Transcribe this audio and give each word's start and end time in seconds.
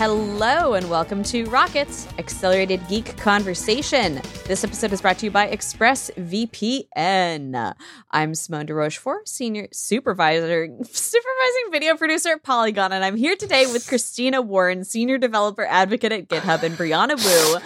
Hello 0.00 0.72
and 0.72 0.88
welcome 0.88 1.22
to 1.24 1.44
Rockets 1.50 2.08
Accelerated 2.16 2.80
Geek 2.88 3.18
Conversation. 3.18 4.22
This 4.46 4.64
episode 4.64 4.94
is 4.94 5.02
brought 5.02 5.18
to 5.18 5.26
you 5.26 5.30
by 5.30 5.48
ExpressVPN. 5.48 7.74
I'm 8.10 8.34
Simone 8.34 8.64
de 8.64 8.72
Rochefort, 8.72 9.28
senior 9.28 9.68
supervisor, 9.74 10.68
supervising 10.84 11.70
video 11.70 11.98
producer 11.98 12.30
at 12.30 12.42
Polygon, 12.42 12.94
and 12.94 13.04
I'm 13.04 13.16
here 13.16 13.36
today 13.36 13.66
with 13.66 13.86
Christina 13.86 14.40
Warren, 14.40 14.84
senior 14.84 15.18
developer 15.18 15.66
advocate 15.66 16.12
at 16.12 16.28
GitHub, 16.28 16.62
and 16.62 16.78
Brianna 16.78 17.22
Wu, 17.22 17.60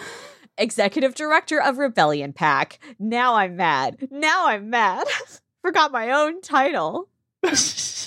executive 0.59 1.15
director 1.15 1.63
of 1.63 1.79
Rebellion 1.79 2.33
PAC. 2.33 2.81
Now 2.99 3.37
I'm 3.37 3.55
mad. 3.55 4.09
Now 4.11 4.49
I'm 4.49 4.71
mad. 4.71 5.07
Forgot 5.63 5.93
my 5.93 6.11
own 6.11 6.41
title. 6.41 7.09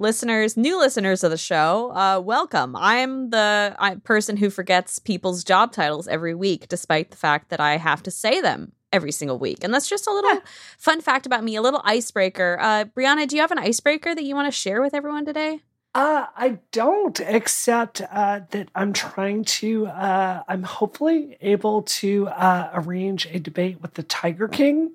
listeners, 0.00 0.56
new 0.56 0.78
listeners 0.78 1.22
of 1.22 1.30
the 1.30 1.36
show, 1.36 1.92
uh, 1.94 2.18
welcome. 2.18 2.74
I'm 2.74 3.30
the 3.30 3.76
I, 3.78 3.96
person 3.96 4.38
who 4.38 4.48
forgets 4.48 4.98
people's 4.98 5.44
job 5.44 5.72
titles 5.72 6.08
every 6.08 6.34
week, 6.34 6.68
despite 6.68 7.10
the 7.10 7.16
fact 7.16 7.50
that 7.50 7.60
I 7.60 7.76
have 7.76 8.02
to 8.04 8.10
say 8.10 8.40
them 8.40 8.72
every 8.92 9.12
single 9.12 9.38
week. 9.38 9.62
And 9.62 9.72
that's 9.72 9.88
just 9.88 10.06
a 10.06 10.12
little 10.12 10.40
fun 10.78 11.02
fact 11.02 11.26
about 11.26 11.44
me, 11.44 11.54
a 11.54 11.62
little 11.62 11.82
icebreaker. 11.84 12.58
Uh, 12.60 12.84
Brianna, 12.86 13.28
do 13.28 13.36
you 13.36 13.42
have 13.42 13.52
an 13.52 13.58
icebreaker 13.58 14.14
that 14.14 14.24
you 14.24 14.34
want 14.34 14.46
to 14.46 14.58
share 14.58 14.80
with 14.80 14.94
everyone 14.94 15.26
today? 15.26 15.60
Uh, 15.92 16.26
I 16.36 16.58
don't, 16.70 17.18
except 17.18 18.00
uh, 18.00 18.40
that 18.50 18.68
I'm 18.76 18.92
trying 18.92 19.42
to, 19.44 19.88
uh, 19.88 20.44
I'm 20.46 20.62
hopefully 20.62 21.36
able 21.40 21.82
to 21.82 22.28
uh, 22.28 22.70
arrange 22.72 23.26
a 23.26 23.40
debate 23.40 23.82
with 23.82 23.94
the 23.94 24.04
Tiger 24.04 24.46
King, 24.46 24.92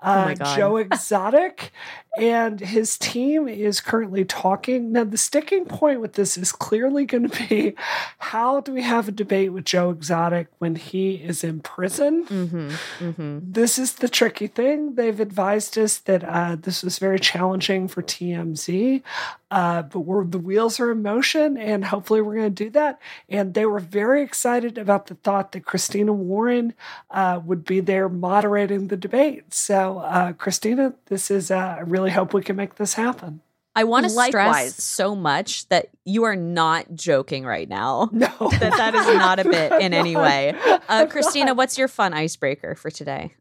uh, 0.00 0.36
oh 0.40 0.54
Joe 0.54 0.76
Exotic, 0.76 1.72
and 2.18 2.60
his 2.60 2.98
team 2.98 3.48
is 3.48 3.80
currently 3.80 4.24
talking. 4.24 4.92
Now, 4.92 5.04
the 5.04 5.18
sticking 5.18 5.64
point 5.64 6.00
with 6.00 6.14
this 6.14 6.36
is 6.36 6.52
clearly 6.52 7.04
going 7.04 7.28
to 7.28 7.48
be 7.48 7.74
how 8.18 8.60
do 8.60 8.72
we 8.72 8.82
have 8.82 9.08
a 9.08 9.12
debate 9.12 9.52
with 9.52 9.64
Joe 9.64 9.90
Exotic 9.90 10.48
when 10.58 10.76
he 10.76 11.14
is 11.14 11.44
in 11.44 11.60
prison? 11.60 12.26
Mm-hmm, 12.26 12.68
mm-hmm. 13.04 13.38
This 13.42 13.78
is 13.78 13.94
the 13.94 14.08
tricky 14.08 14.46
thing. 14.46 14.94
They've 14.94 15.20
advised 15.20 15.78
us 15.78 15.98
that 15.98 16.24
uh, 16.24 16.56
this 16.56 16.82
was 16.82 16.98
very 16.98 17.18
challenging 17.18 17.88
for 17.88 18.02
TMZ, 18.02 19.02
but 19.50 19.94
we're 19.94 20.24
the 20.24 20.38
wheels 20.38 20.78
are 20.80 20.92
in 20.92 21.02
motion 21.02 21.56
and 21.56 21.84
hopefully 21.84 22.20
we're 22.20 22.34
going 22.34 22.54
to 22.54 22.64
do 22.64 22.70
that. 22.70 23.00
And 23.28 23.54
they 23.54 23.66
were 23.66 23.80
very 23.80 24.22
excited 24.22 24.78
about 24.78 25.06
the 25.06 25.14
thought 25.14 25.52
that 25.52 25.64
Christina 25.64 26.12
Warren 26.12 26.74
uh, 27.10 27.40
would 27.44 27.64
be 27.64 27.80
there 27.80 28.08
moderating 28.08 28.88
the 28.88 28.96
debate. 28.96 29.54
So, 29.54 29.98
uh, 29.98 30.32
Christina, 30.32 30.94
this 31.06 31.30
is, 31.30 31.50
uh, 31.50 31.76
I 31.78 31.80
really 32.08 32.16
hope 32.16 32.34
we 32.34 32.42
can 32.42 32.56
make 32.56 32.76
this 32.76 32.94
happen. 32.94 33.40
I 33.74 33.84
want 33.84 34.04
to 34.04 34.10
stress 34.10 34.82
so 34.82 35.14
much 35.14 35.68
that 35.68 35.88
you 36.04 36.24
are 36.24 36.34
not 36.34 36.92
joking 36.94 37.44
right 37.44 37.68
now. 37.68 38.10
No, 38.18 38.26
that 38.50 38.76
that 38.76 38.94
is 38.94 39.06
not 39.06 39.38
a 39.38 39.44
bit 39.48 39.80
in 39.80 39.94
any 39.94 40.16
way. 40.16 40.54
Uh, 40.88 41.06
Christina, 41.06 41.54
what's 41.54 41.78
your 41.78 41.88
fun 41.88 42.12
icebreaker 42.12 42.74
for 42.74 42.90
today? 42.90 43.34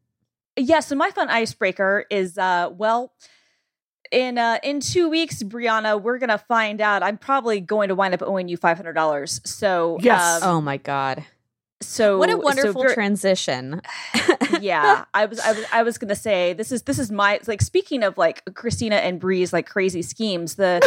Yeah, 0.56 0.82
so 0.82 0.96
my 0.96 1.10
fun 1.12 1.30
icebreaker 1.30 2.06
is 2.10 2.38
uh, 2.38 2.70
well, 2.72 3.14
in 4.12 4.38
uh 4.38 4.58
in 4.64 4.80
two 4.80 5.10
weeks 5.10 5.44
brianna 5.44 6.02
we're 6.02 6.18
gonna 6.18 6.38
find 6.38 6.80
out 6.80 7.04
i'm 7.04 7.18
probably 7.18 7.60
going 7.60 7.90
to 7.90 7.96
wind 7.96 8.14
up 8.14 8.22
owing 8.22 8.48
you 8.48 8.58
$500 8.58 9.46
so 9.46 9.98
yes 10.00 10.42
um, 10.42 10.50
oh 10.50 10.62
my 10.62 10.78
god 10.78 11.26
so 11.82 12.18
what 12.18 12.30
a 12.30 12.38
wonderful 12.38 12.84
so, 12.88 12.94
transition 12.94 13.82
yeah 14.62 15.06
i 15.14 15.26
was 15.26 15.40
i 15.40 15.52
was 15.52 15.66
i 15.72 15.84
was 15.84 15.98
gonna 15.98 16.16
say 16.16 16.54
this 16.54 16.72
is 16.72 16.84
this 16.84 17.00
is 17.00 17.12
my 17.12 17.40
like 17.48 17.62
speaking 17.62 18.04
of 18.04 18.18
like 18.18 18.44
christina 18.54 18.96
and 18.98 19.20
bree's 19.20 19.54
like 19.54 19.68
crazy 19.68 20.02
schemes 20.02 20.56
the 20.56 20.82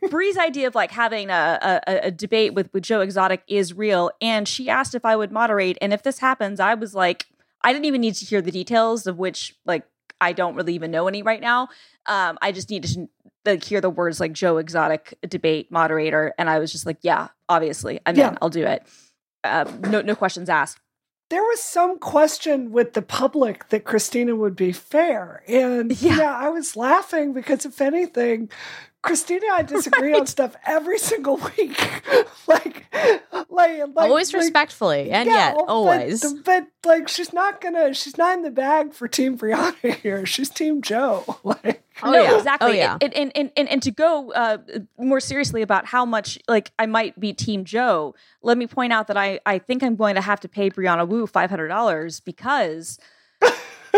bree's 0.10 0.36
idea 0.36 0.66
of 0.66 0.74
like 0.74 0.90
having 0.90 1.30
a, 1.30 1.80
a, 1.86 2.06
a 2.06 2.10
debate 2.10 2.54
with 2.54 2.72
with 2.72 2.82
joe 2.82 3.00
exotic 3.00 3.42
is 3.48 3.74
real 3.74 4.10
and 4.20 4.46
she 4.46 4.68
asked 4.68 4.94
if 4.94 5.04
i 5.04 5.14
would 5.16 5.32
moderate 5.32 5.78
and 5.80 5.92
if 5.92 6.02
this 6.02 6.18
happens 6.18 6.60
i 6.60 6.74
was 6.74 6.94
like 6.94 7.26
i 7.62 7.72
didn't 7.72 7.84
even 7.86 8.00
need 8.00 8.14
to 8.14 8.24
hear 8.24 8.42
the 8.42 8.52
details 8.52 9.06
of 9.06 9.18
which 9.18 9.56
like 9.64 9.84
I 10.20 10.32
don't 10.32 10.54
really 10.54 10.74
even 10.74 10.90
know 10.90 11.06
any 11.08 11.22
right 11.22 11.40
now. 11.40 11.68
Um, 12.06 12.38
I 12.42 12.52
just 12.52 12.70
needed 12.70 12.92
to 12.94 13.08
like 13.44 13.64
hear 13.64 13.80
the 13.80 13.90
words 13.90 14.20
like 14.20 14.32
Joe 14.32 14.58
Exotic 14.58 15.16
debate 15.28 15.70
moderator, 15.70 16.34
and 16.38 16.50
I 16.50 16.58
was 16.58 16.72
just 16.72 16.86
like, 16.86 16.98
yeah, 17.02 17.28
obviously, 17.48 18.00
I'm 18.04 18.16
yeah. 18.16 18.30
in. 18.30 18.38
I'll 18.42 18.50
do 18.50 18.64
it. 18.64 18.86
Uh, 19.44 19.64
no, 19.80 20.00
no 20.02 20.14
questions 20.14 20.48
asked. 20.48 20.80
There 21.30 21.42
was 21.42 21.62
some 21.62 21.98
question 21.98 22.72
with 22.72 22.94
the 22.94 23.02
public 23.02 23.68
that 23.68 23.84
Christina 23.84 24.34
would 24.34 24.56
be 24.56 24.72
fair, 24.72 25.42
and 25.46 26.00
yeah, 26.00 26.16
yeah 26.16 26.36
I 26.36 26.48
was 26.48 26.74
laughing 26.74 27.34
because 27.34 27.66
if 27.66 27.82
anything, 27.82 28.48
Christina 29.02 29.46
and 29.46 29.54
I 29.54 29.62
disagree 29.62 30.12
right. 30.12 30.20
on 30.20 30.26
stuff 30.26 30.56
every 30.66 30.98
single 30.98 31.36
week. 31.36 32.02
like, 32.46 32.86
like, 33.48 33.48
like, 33.50 33.90
always 33.96 34.32
like, 34.32 34.42
respectfully, 34.42 35.10
and 35.10 35.28
yeah, 35.28 35.54
yet 35.54 35.56
always. 35.68 36.32
But, 36.32 36.44
but, 36.82 36.88
like, 36.88 37.08
she's 37.08 37.32
not 37.32 37.60
gonna. 37.60 37.94
She's 37.94 38.18
not 38.18 38.36
in 38.36 38.42
the 38.42 38.50
bag 38.50 38.92
for 38.92 39.06
Team 39.06 39.38
Brianna 39.38 39.94
here. 40.02 40.26
She's 40.26 40.50
Team 40.50 40.82
Joe. 40.82 41.24
Like, 41.44 41.82
oh 42.02 42.10
no, 42.10 42.22
yeah, 42.22 42.36
exactly. 42.36 42.70
Oh, 42.70 42.72
yeah. 42.72 42.98
And, 43.00 43.14
and, 43.14 43.32
and, 43.34 43.50
and, 43.56 43.68
and 43.68 43.82
to 43.82 43.90
go 43.90 44.32
uh, 44.32 44.58
more 44.98 45.20
seriously 45.20 45.62
about 45.62 45.86
how 45.86 46.04
much 46.04 46.38
like 46.48 46.72
I 46.78 46.86
might 46.86 47.18
be 47.18 47.32
Team 47.32 47.64
Joe. 47.64 48.14
Let 48.42 48.58
me 48.58 48.66
point 48.66 48.92
out 48.92 49.06
that 49.08 49.16
I 49.16 49.40
I 49.46 49.58
think 49.58 49.82
I'm 49.82 49.96
going 49.96 50.14
to 50.14 50.20
have 50.20 50.40
to 50.40 50.48
pay 50.48 50.70
Brianna 50.70 51.06
Wu 51.06 51.26
five 51.26 51.50
hundred 51.50 51.68
dollars 51.68 52.20
because 52.20 52.98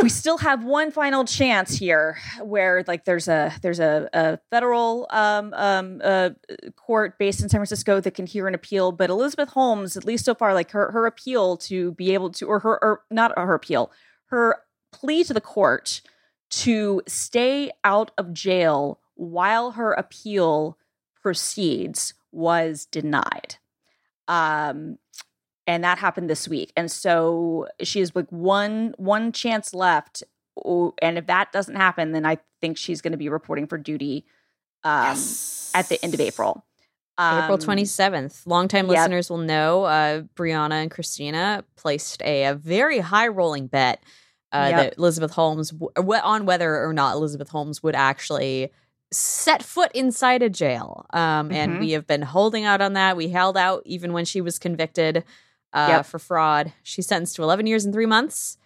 we 0.02 0.08
still 0.08 0.38
have 0.38 0.64
one 0.64 0.90
final 0.90 1.24
chance 1.24 1.76
here 1.76 2.18
where 2.42 2.84
like 2.86 3.04
there's 3.04 3.28
a 3.28 3.52
there's 3.62 3.80
a, 3.80 4.08
a 4.12 4.38
federal 4.50 5.06
um, 5.10 5.52
um, 5.54 6.00
uh, 6.02 6.30
court 6.76 7.18
based 7.18 7.42
in 7.42 7.48
San 7.48 7.58
Francisco 7.58 8.00
that 8.00 8.14
can 8.14 8.26
hear 8.26 8.48
an 8.48 8.54
appeal, 8.54 8.92
but 8.92 9.10
Elizabeth 9.10 9.50
Holmes, 9.50 9.96
at 9.96 10.04
least 10.04 10.24
so 10.24 10.34
far, 10.34 10.54
like 10.54 10.70
her 10.70 10.90
her 10.92 11.06
appeal 11.06 11.56
to 11.58 11.92
be 11.92 12.14
able 12.14 12.30
to 12.30 12.46
or 12.46 12.60
her 12.60 12.82
or 12.82 13.02
not 13.10 13.32
her 13.36 13.54
appeal, 13.54 13.90
her 14.26 14.62
plea 14.92 15.24
to 15.24 15.34
the 15.34 15.40
court 15.40 16.00
to 16.50 17.02
stay 17.06 17.70
out 17.84 18.10
of 18.18 18.32
jail 18.32 19.00
while 19.14 19.72
her 19.72 19.92
appeal 19.92 20.76
proceeds 21.22 22.14
was 22.32 22.86
denied. 22.86 23.56
Um, 24.28 24.98
and 25.66 25.84
that 25.84 25.98
happened 25.98 26.28
this 26.28 26.48
week. 26.48 26.72
And 26.76 26.90
so 26.90 27.68
she 27.82 28.00
has 28.00 28.14
like 28.14 28.30
one 28.30 28.94
one 28.96 29.32
chance 29.32 29.72
left, 29.72 30.22
and 30.64 31.18
if 31.18 31.26
that 31.26 31.52
doesn't 31.52 31.76
happen, 31.76 32.12
then 32.12 32.26
I 32.26 32.38
think 32.60 32.76
she's 32.76 33.00
going 33.00 33.12
to 33.12 33.18
be 33.18 33.28
reporting 33.28 33.66
for 33.66 33.78
duty 33.78 34.24
um, 34.84 35.04
yes. 35.04 35.70
at 35.74 35.88
the 35.88 36.02
end 36.04 36.14
of 36.14 36.20
April. 36.20 36.64
Um, 37.18 37.44
April 37.44 37.58
27th. 37.58 38.46
Longtime 38.46 38.86
yep. 38.86 38.96
listeners 38.96 39.28
will 39.28 39.38
know 39.38 39.84
uh, 39.84 40.22
Brianna 40.34 40.82
and 40.82 40.90
Christina 40.90 41.64
placed 41.76 42.22
a, 42.22 42.44
a 42.44 42.54
very 42.54 42.98
high 42.98 43.28
rolling 43.28 43.66
bet 43.66 44.02
uh, 44.52 44.68
yep. 44.70 44.76
that 44.76 44.98
Elizabeth 44.98 45.32
Holmes, 45.32 45.70
w- 45.70 46.20
on 46.22 46.46
whether 46.46 46.84
or 46.84 46.92
not 46.92 47.14
Elizabeth 47.14 47.48
Holmes 47.48 47.82
would 47.82 47.94
actually 47.94 48.70
set 49.12 49.62
foot 49.62 49.90
inside 49.92 50.42
a 50.42 50.50
jail. 50.50 51.06
Um, 51.10 51.48
mm-hmm. 51.48 51.52
And 51.54 51.80
we 51.80 51.92
have 51.92 52.06
been 52.06 52.22
holding 52.22 52.64
out 52.64 52.80
on 52.80 52.94
that. 52.94 53.16
We 53.16 53.28
held 53.28 53.56
out 53.56 53.82
even 53.84 54.12
when 54.12 54.24
she 54.24 54.40
was 54.40 54.58
convicted 54.58 55.24
uh, 55.72 55.86
yep. 55.90 56.06
for 56.06 56.18
fraud. 56.18 56.72
She's 56.82 57.06
sentenced 57.06 57.36
to 57.36 57.42
11 57.42 57.66
years 57.66 57.84
and 57.84 57.94
three 57.94 58.06
months. 58.06 58.58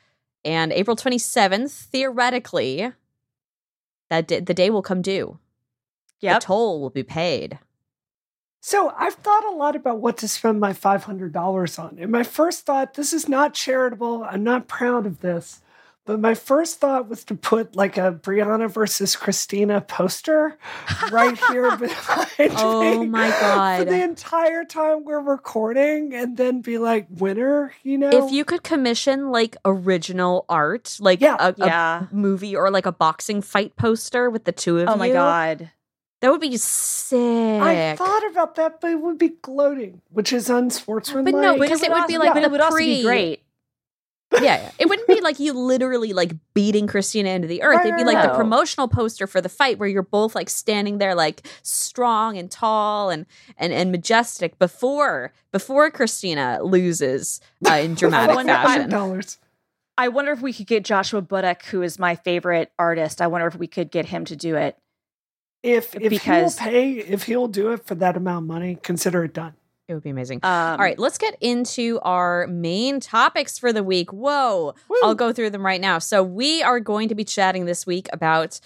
And 0.45 0.73
April 0.73 0.97
27th, 0.97 1.87
theoretically, 1.87 2.93
that 4.11 4.29
d- 4.29 4.41
the 4.41 4.55
day 4.55 4.71
will 4.71 4.83
come 4.83 5.01
due. 5.01 5.39
Yep. 6.21 6.41
The 6.41 6.47
toll 6.47 6.81
will 6.81 6.91
be 6.91 7.03
paid. 7.03 7.59
So 8.61 8.95
I've 8.97 9.15
thought 9.15 9.45
a 9.45 9.51
lot 9.51 9.77
about 9.77 10.01
what 10.01 10.17
to 10.19 10.29
spend 10.29 10.59
my 10.59 10.73
$500 10.73 11.79
on. 11.79 11.99
And 11.99 12.11
my 12.11 12.23
first 12.23 12.65
thought, 12.65 12.95
this 12.95 13.13
is 13.13 13.29
not 13.29 13.53
charitable. 13.53 14.25
I'm 14.25 14.43
not 14.43 14.69
proud 14.69 15.05
of 15.05 15.21
this. 15.21 15.61
But 16.07 16.21
my 16.21 16.35
first 16.35 16.81
thought 16.81 17.09
was 17.09 17.25
to 17.25 17.35
put 17.35 17.75
like 17.77 17.97
a 17.97 18.13
Brianna 18.13 18.71
versus 18.71 19.17
Christina 19.17 19.81
poster 19.81 20.59
right 21.11 21.39
here 21.49 21.75
behind 21.79 22.53
oh 22.59 23.01
me. 23.01 23.07
my 23.07 23.31
god! 23.31 23.79
For 23.79 23.85
the 23.87 24.03
entire 24.03 24.65
time 24.65 25.05
we're 25.05 25.23
recording, 25.23 26.13
and 26.13 26.37
then 26.37 26.61
be 26.61 26.77
like 26.77 27.07
winner. 27.09 27.73
You 27.83 27.97
know, 27.97 28.11
if 28.11 28.31
you 28.31 28.45
could 28.45 28.63
commission 28.63 29.31
like 29.31 29.57
original 29.65 30.45
art, 30.51 30.99
like 31.01 31.23
yeah, 31.23 31.37
a, 31.39 31.55
yeah. 31.57 32.07
a 32.11 32.15
movie 32.15 32.55
or 32.55 32.71
like 32.71 32.85
a 32.85 32.93
boxing 32.93 33.41
fight 33.41 33.75
poster 33.77 34.29
with 34.29 34.45
the 34.45 34.53
two 34.53 34.81
of 34.81 34.89
oh 34.89 34.91
you. 34.91 34.95
Oh 34.95 34.99
my 34.99 35.11
god! 35.11 35.71
That 36.21 36.31
would 36.31 36.43
be 36.43 36.55
sick. 36.59 37.19
I 37.19 37.97
thought 37.97 38.31
about 38.31 38.57
that, 38.57 38.83
but 38.83 38.91
it 38.91 39.01
would 39.01 39.17
be 39.17 39.31
gloating, 39.41 40.03
which 40.11 40.35
is 40.35 40.51
unsportsmanlike. 40.51 41.33
But 41.33 41.41
no, 41.41 41.59
because 41.59 41.83
it 41.83 41.91
would, 41.91 42.07
be 42.07 42.19
like, 42.19 42.29
yeah, 42.29 42.35
but 42.35 42.43
it 42.43 42.51
would 42.51 42.61
pre- 42.61 42.65
also 42.65 42.79
be 42.79 43.03
great 43.03 43.44
yeah, 44.41 44.71
it 44.79 44.89
wouldn't 44.89 45.09
be 45.09 45.21
like 45.21 45.39
you 45.39 45.53
literally 45.53 46.13
like 46.13 46.33
beating 46.55 46.87
Christina 46.87 47.31
into 47.31 47.49
the 47.49 47.63
earth. 47.63 47.85
It'd 47.85 47.97
be 47.97 48.05
like 48.05 48.23
the 48.23 48.35
promotional 48.35 48.89
poster 48.89 49.27
for 49.27 49.41
the 49.41 49.49
fight 49.49 49.79
where 49.79 49.89
you're 49.89 50.03
both 50.03 50.35
like 50.35 50.51
standing 50.51 50.99
there 50.99 51.15
like 51.15 51.47
strong 51.63 52.39
and 52.39 52.51
tall 52.51 53.11
and 53.11 53.27
and 53.57 53.73
and 53.73 53.91
majestic 53.93 54.59
before 54.59 55.33
before 55.53 55.91
Christina 55.91 56.61
loses 56.63 57.41
uh, 57.69 57.75
in 57.75 57.95
dramatic 57.95 58.37
fashion. 58.47 58.91
Dollars. 58.91 59.39
I 59.97 60.09
wonder 60.09 60.33
if 60.33 60.41
we 60.41 60.53
could 60.53 60.67
get 60.67 60.85
Joshua 60.85 61.23
Budek, 61.23 61.67
who 61.67 61.83
is 61.83 61.99
my 61.99 62.17
favorite 62.17 62.73
artist. 62.79 63.23
I 63.23 63.29
wonder 63.29 63.47
if 63.47 63.55
we 63.55 63.69
could 63.69 63.91
get 63.91 64.07
him 64.07 64.25
to 64.25 64.37
do 64.37 64.57
it. 64.57 64.77
If 65.63 65.95
if 65.95 66.11
because, 66.11 66.59
he'll 66.59 66.69
pay, 66.71 66.91
if 66.93 67.23
he'll 67.25 67.49
do 67.49 67.73
it 67.73 67.87
for 67.87 67.95
that 67.95 68.17
amount 68.17 68.45
of 68.45 68.49
money, 68.49 68.79
consider 68.83 69.25
it 69.25 69.33
done. 69.33 69.55
It 69.87 69.95
would 69.95 70.03
be 70.03 70.11
amazing. 70.11 70.41
Um, 70.43 70.51
All 70.73 70.79
right, 70.79 70.99
let's 70.99 71.19
get 71.19 71.37
into 71.41 72.01
our 72.03 72.47
main 72.47 73.01
topics 73.01 73.59
for 73.59 73.73
the 73.73 73.83
week. 73.83 74.13
Whoa, 74.13 74.75
woo. 74.89 74.97
I'll 75.03 75.15
go 75.15 75.33
through 75.33 75.51
them 75.51 75.65
right 75.65 75.81
now. 75.81 75.99
So, 75.99 76.23
we 76.23 76.63
are 76.63 76.81
going 76.81 77.09
to 77.09 77.15
be 77.15 77.25
chatting 77.25 77.67
this 77.67 77.87
week 77.87 78.09
about 78.13 78.61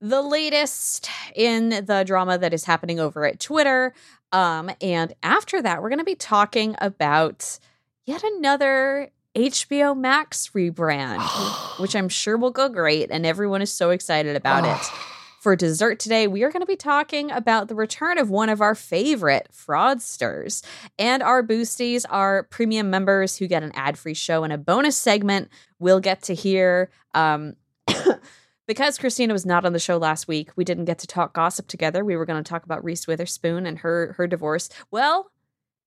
the 0.00 0.20
latest 0.20 1.08
in 1.34 1.70
the 1.70 2.04
drama 2.06 2.38
that 2.38 2.52
is 2.52 2.64
happening 2.64 2.98
over 2.98 3.24
at 3.24 3.38
Twitter. 3.38 3.94
Um, 4.32 4.70
and 4.80 5.14
after 5.22 5.62
that, 5.62 5.80
we're 5.80 5.88
going 5.88 6.00
to 6.00 6.04
be 6.04 6.16
talking 6.16 6.74
about 6.78 7.58
yet 8.04 8.22
another 8.22 9.10
HBO 9.34 9.96
Max 9.96 10.50
rebrand, 10.54 11.20
which 11.80 11.94
I'm 11.94 12.08
sure 12.08 12.36
will 12.36 12.50
go 12.50 12.68
great. 12.68 13.10
And 13.10 13.24
everyone 13.24 13.62
is 13.62 13.72
so 13.72 13.90
excited 13.90 14.36
about 14.36 14.64
it. 14.64 15.13
For 15.44 15.56
dessert 15.56 15.98
today, 15.98 16.26
we 16.26 16.42
are 16.42 16.50
going 16.50 16.62
to 16.62 16.66
be 16.66 16.74
talking 16.74 17.30
about 17.30 17.68
the 17.68 17.74
return 17.74 18.16
of 18.16 18.30
one 18.30 18.48
of 18.48 18.62
our 18.62 18.74
favorite 18.74 19.46
fraudsters. 19.52 20.64
And 20.98 21.22
our 21.22 21.42
boosties 21.42 22.06
are 22.08 22.44
premium 22.44 22.88
members 22.88 23.36
who 23.36 23.46
get 23.46 23.62
an 23.62 23.70
ad 23.74 23.98
free 23.98 24.14
show 24.14 24.42
and 24.42 24.54
a 24.54 24.56
bonus 24.56 24.96
segment 24.96 25.50
we'll 25.78 26.00
get 26.00 26.22
to 26.22 26.34
hear. 26.34 26.88
Um, 27.12 27.56
because 28.66 28.96
Christina 28.96 29.34
was 29.34 29.44
not 29.44 29.66
on 29.66 29.74
the 29.74 29.78
show 29.78 29.98
last 29.98 30.26
week, 30.26 30.48
we 30.56 30.64
didn't 30.64 30.86
get 30.86 30.98
to 31.00 31.06
talk 31.06 31.34
gossip 31.34 31.68
together. 31.68 32.06
We 32.06 32.16
were 32.16 32.24
going 32.24 32.42
to 32.42 32.48
talk 32.48 32.64
about 32.64 32.82
Reese 32.82 33.06
Witherspoon 33.06 33.66
and 33.66 33.80
her 33.80 34.14
her 34.16 34.26
divorce. 34.26 34.70
Well, 34.90 35.30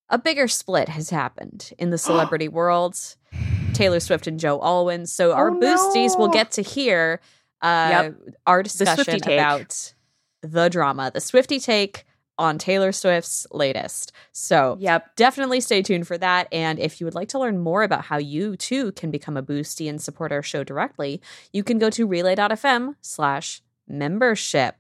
a 0.08 0.20
bigger 0.20 0.48
split 0.48 0.90
has 0.90 1.10
happened 1.10 1.74
in 1.80 1.90
the 1.90 1.98
celebrity 1.98 2.48
world. 2.48 2.96
Taylor 3.74 4.00
Swift 4.00 4.28
and 4.28 4.40
Joe 4.40 4.60
Alwyn. 4.62 5.08
So 5.08 5.34
our 5.34 5.50
oh, 5.50 5.60
boosties 5.60 6.14
no. 6.14 6.20
will 6.20 6.30
get 6.30 6.52
to 6.52 6.62
hear 6.62 7.22
uh, 7.62 7.90
yep. 7.92 8.16
our 8.46 8.64
discussion 8.64 9.20
the 9.24 9.34
about 9.34 9.94
the 10.42 10.70
drama, 10.70 11.12
the 11.14 11.22
Swifty 11.22 11.60
take 11.60 12.06
on 12.38 12.58
Taylor 12.58 12.92
Swift's 12.92 13.48
latest. 13.52 14.12
So, 14.32 14.78
yep. 14.80 15.16
definitely 15.16 15.60
stay 15.60 15.82
tuned 15.82 16.08
for 16.08 16.18
that. 16.20 16.48
And 16.52 16.80
if 16.80 17.00
you 17.02 17.06
would 17.06 17.16
like 17.16 17.30
to 17.30 17.40
learn 17.40 17.58
more 17.58 17.84
about 17.84 18.06
how 18.06 18.18
you 18.18 18.56
too 18.56 18.92
can 18.92 19.10
become 19.10 19.38
a 19.38 19.44
boosty 19.44 19.90
and 19.90 20.02
support 20.02 20.32
our 20.32 20.44
show 20.44 20.64
directly, 20.64 21.22
you 21.52 21.64
can 21.64 21.80
go 21.80 21.90
to 21.90 22.06
relay.fm 22.06 22.96
slash 23.02 23.62
membership. 23.88 24.76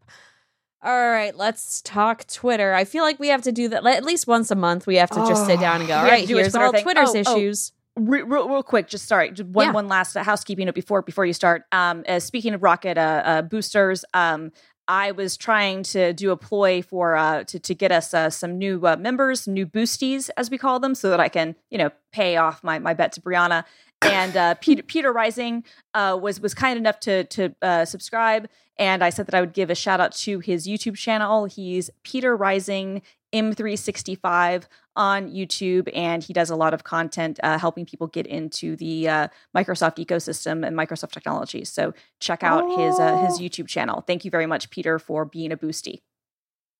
All 0.83 1.09
right, 1.09 1.35
let's 1.35 1.81
talk 1.81 2.27
Twitter. 2.27 2.73
I 2.73 2.85
feel 2.85 3.03
like 3.03 3.19
we 3.19 3.30
have 3.30 3.41
to 3.41 3.51
do 3.51 3.68
that 3.69 3.83
at 3.85 4.06
least 4.06 4.27
once 4.27 4.51
a 4.51 4.56
month. 4.56 4.85
We 4.85 4.97
have 4.97 5.09
to 5.09 5.25
just 5.27 5.47
sit 5.47 5.59
down 5.59 5.81
and 5.81 5.88
go, 5.88 5.97
all 5.97 6.03
right, 6.03 6.27
here's 6.27 6.53
all. 6.53 6.71
Twitter's 6.71 7.15
oh, 7.15 7.23
oh. 7.25 7.35
issues. 7.35 7.71
Oh 7.73 7.76
real, 7.97 8.25
real 8.25 8.63
quick, 8.63 8.88
just 8.88 9.07
sorry, 9.07 9.31
just 9.31 9.49
one 9.49 9.67
yeah. 9.67 9.71
one 9.73 9.88
last 9.88 10.15
housekeeping 10.15 10.65
note 10.65 10.75
before 10.75 11.01
before 11.01 11.25
you 11.25 11.33
start. 11.33 11.63
Um, 11.71 12.03
uh, 12.07 12.19
speaking 12.19 12.53
of 12.53 12.63
rocket 12.63 12.97
uh, 12.97 13.21
uh, 13.25 13.41
boosters, 13.41 14.05
um, 14.13 14.51
I 14.88 15.11
was 15.11 15.35
trying 15.35 15.83
to 15.83 16.13
do 16.13 16.31
a 16.31 16.38
ploy 16.38 16.81
for 16.81 17.15
uh, 17.15 17.44
to 17.45 17.59
to 17.59 17.75
get 17.75 17.91
us 17.91 18.13
uh, 18.13 18.29
some 18.29 18.57
new 18.57 18.85
uh, 18.85 18.95
members, 18.97 19.47
new 19.47 19.67
boosties 19.67 20.29
as 20.38 20.49
we 20.49 20.57
call 20.57 20.79
them, 20.79 20.95
so 20.95 21.09
that 21.09 21.19
I 21.19 21.29
can 21.29 21.55
you 21.69 21.77
know 21.77 21.91
pay 22.11 22.38
off 22.38 22.63
my 22.63 22.79
my 22.79 22.94
bet 22.94 23.11
to 23.13 23.21
Brianna. 23.21 23.65
And 24.01 24.38
uh, 24.38 24.53
Peter 24.61 24.83
Peter 24.83 25.11
Rising 25.11 25.63
uh, 25.94 26.17
was 26.21 26.39
was 26.39 26.53
kind 26.53 26.77
enough 26.77 26.99
to 27.01 27.25
to 27.25 27.55
uh, 27.61 27.85
subscribe, 27.85 28.47
and 28.77 29.03
I 29.03 29.09
said 29.09 29.25
that 29.27 29.35
I 29.35 29.41
would 29.41 29.53
give 29.53 29.69
a 29.69 29.75
shout 29.75 29.99
out 29.99 30.13
to 30.13 30.39
his 30.39 30.67
YouTube 30.67 30.95
channel. 30.95 31.45
He's 31.45 31.89
Peter 32.03 32.35
Rising 32.35 33.01
M365 33.33 34.68
on 34.95 35.29
YouTube, 35.29 35.89
and 35.94 36.24
he 36.24 36.33
does 36.33 36.50
a 36.50 36.56
lot 36.56 36.74
of 36.74 36.83
content 36.83 37.39
uh, 37.44 37.57
helping 37.57 37.85
people 37.85 38.07
get 38.07 38.25
into 38.25 38.75
the 38.75 39.07
uh, 39.07 39.27
Microsoft 39.56 40.03
ecosystem 40.03 40.65
and 40.65 40.75
Microsoft 40.77 41.12
technologies. 41.12 41.69
So 41.69 41.94
check 42.19 42.44
out 42.44 42.63
oh. 42.65 42.77
his 42.77 43.00
uh, 43.00 43.25
his 43.25 43.39
oh. 43.39 43.44
YouTube 43.44 43.68
channel. 43.68 44.03
Thank 44.07 44.25
you 44.25 44.31
very 44.31 44.47
much, 44.47 44.69
Peter, 44.69 44.97
for 44.97 45.25
being 45.25 45.51
a 45.51 45.57
boosty. 45.57 46.01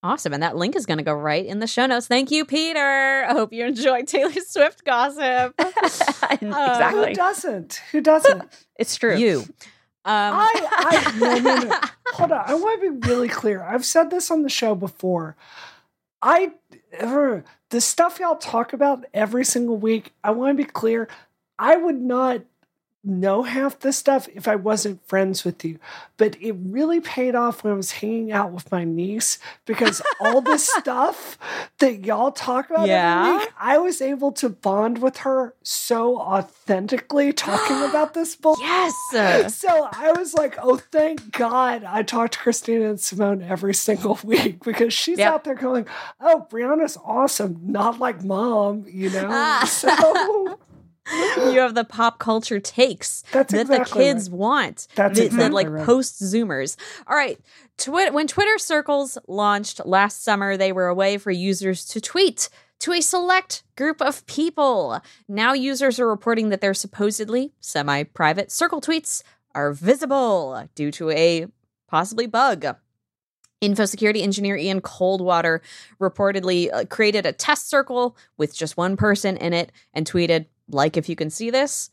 Awesome. 0.02 0.32
And 0.32 0.42
that 0.44 0.56
link 0.56 0.76
is 0.76 0.86
going 0.86 0.98
to 0.98 1.04
go 1.04 1.12
right 1.12 1.44
in 1.44 1.58
the 1.58 1.66
show 1.66 1.84
notes. 1.86 2.06
Thank 2.06 2.30
you, 2.30 2.44
Peter. 2.44 3.24
I 3.28 3.32
hope 3.32 3.52
you 3.52 3.64
enjoyed 3.64 4.06
Taylor 4.06 4.32
Swift 4.46 4.84
gossip. 4.84 5.54
exactly. 5.58 7.08
Who 7.08 7.14
doesn't? 7.14 7.82
Who 7.90 8.00
doesn't? 8.00 8.66
it's 8.78 8.96
true. 8.96 9.16
You. 9.16 9.40
Um. 10.04 10.34
I, 10.34 10.68
I 10.70 11.18
no, 11.18 11.38
no, 11.38 11.54
no. 11.64 11.80
Hold 12.12 12.32
on. 12.32 12.44
I 12.46 12.54
want 12.54 12.80
to 12.80 12.92
be 12.92 13.08
really 13.08 13.28
clear. 13.28 13.62
I've 13.62 13.84
said 13.84 14.10
this 14.10 14.30
on 14.30 14.42
the 14.42 14.48
show 14.48 14.76
before. 14.76 15.36
I 16.22 16.52
the 17.70 17.80
stuff 17.80 18.18
y'all 18.18 18.36
talk 18.36 18.72
about 18.72 19.04
every 19.14 19.44
single 19.44 19.76
week. 19.76 20.12
I 20.24 20.32
want 20.32 20.56
to 20.56 20.64
be 20.64 20.68
clear. 20.68 21.08
I 21.58 21.76
would 21.76 22.00
not 22.00 22.42
know 23.04 23.42
half 23.42 23.78
this 23.78 23.96
stuff 23.96 24.28
if 24.34 24.48
I 24.48 24.56
wasn't 24.56 25.06
friends 25.06 25.44
with 25.44 25.64
you. 25.64 25.78
But 26.16 26.36
it 26.40 26.56
really 26.58 27.00
paid 27.00 27.34
off 27.34 27.62
when 27.62 27.72
I 27.72 27.76
was 27.76 27.92
hanging 27.92 28.32
out 28.32 28.52
with 28.52 28.70
my 28.72 28.84
niece 28.84 29.38
because 29.66 30.02
all 30.20 30.40
the 30.40 30.58
stuff 30.58 31.38
that 31.78 32.04
y'all 32.04 32.32
talk 32.32 32.70
about 32.70 32.88
yeah. 32.88 33.38
week, 33.38 33.52
I 33.58 33.78
was 33.78 34.00
able 34.00 34.32
to 34.32 34.48
bond 34.48 34.98
with 35.00 35.18
her 35.18 35.54
so 35.62 36.18
authentically 36.18 37.32
talking 37.32 37.82
about 37.88 38.14
this 38.14 38.34
book. 38.34 38.58
Yes. 38.60 38.94
So 39.54 39.88
I 39.92 40.12
was 40.16 40.34
like, 40.34 40.56
oh, 40.60 40.76
thank 40.76 41.32
God 41.32 41.84
I 41.84 42.02
talked 42.02 42.34
to 42.34 42.38
Christina 42.40 42.90
and 42.90 43.00
Simone 43.00 43.42
every 43.42 43.74
single 43.74 44.18
week 44.24 44.64
because 44.64 44.92
she's 44.92 45.18
yep. 45.18 45.32
out 45.32 45.44
there 45.44 45.54
going, 45.54 45.86
oh, 46.20 46.46
Brianna's 46.50 46.98
awesome, 47.04 47.60
not 47.62 47.98
like 47.98 48.24
mom, 48.24 48.84
you 48.88 49.10
know? 49.10 49.28
Ah. 49.30 49.64
So 49.78 50.58
you 51.12 51.58
have 51.60 51.74
the 51.74 51.84
pop 51.84 52.18
culture 52.18 52.60
takes 52.60 53.22
That's 53.32 53.52
that 53.52 53.62
exactly 53.62 54.04
the 54.04 54.12
kids 54.12 54.30
right. 54.30 54.38
want. 54.38 54.88
That's 54.94 55.18
the, 55.18 55.26
exactly 55.26 55.48
the, 55.48 55.54
like 55.54 55.68
right. 55.68 55.86
post 55.86 56.22
Zoomers. 56.22 56.76
All 57.06 57.16
right. 57.16 57.38
Twi- 57.76 58.10
when 58.10 58.26
Twitter 58.26 58.58
Circles 58.58 59.18
launched 59.26 59.84
last 59.86 60.24
summer, 60.24 60.56
they 60.56 60.72
were 60.72 60.88
a 60.88 60.94
way 60.94 61.18
for 61.18 61.30
users 61.30 61.84
to 61.86 62.00
tweet 62.00 62.48
to 62.80 62.92
a 62.92 63.00
select 63.00 63.64
group 63.76 64.00
of 64.00 64.26
people. 64.26 65.00
Now 65.28 65.52
users 65.52 65.98
are 65.98 66.08
reporting 66.08 66.48
that 66.50 66.60
their 66.60 66.74
supposedly 66.74 67.52
semi 67.60 68.04
private 68.04 68.52
circle 68.52 68.80
tweets 68.80 69.22
are 69.54 69.72
visible 69.72 70.68
due 70.74 70.90
to 70.92 71.10
a 71.10 71.46
possibly 71.88 72.26
bug. 72.26 72.66
Info 73.60 73.86
security 73.86 74.22
engineer 74.22 74.56
Ian 74.56 74.80
Coldwater 74.80 75.60
reportedly 76.00 76.72
uh, 76.72 76.84
created 76.84 77.26
a 77.26 77.32
test 77.32 77.68
circle 77.68 78.16
with 78.36 78.54
just 78.54 78.76
one 78.76 78.96
person 78.96 79.36
in 79.36 79.52
it 79.52 79.72
and 79.92 80.08
tweeted, 80.08 80.46
like 80.68 80.96
if 80.96 81.08
you 81.08 81.16
can 81.16 81.30
see 81.30 81.50
this, 81.50 81.90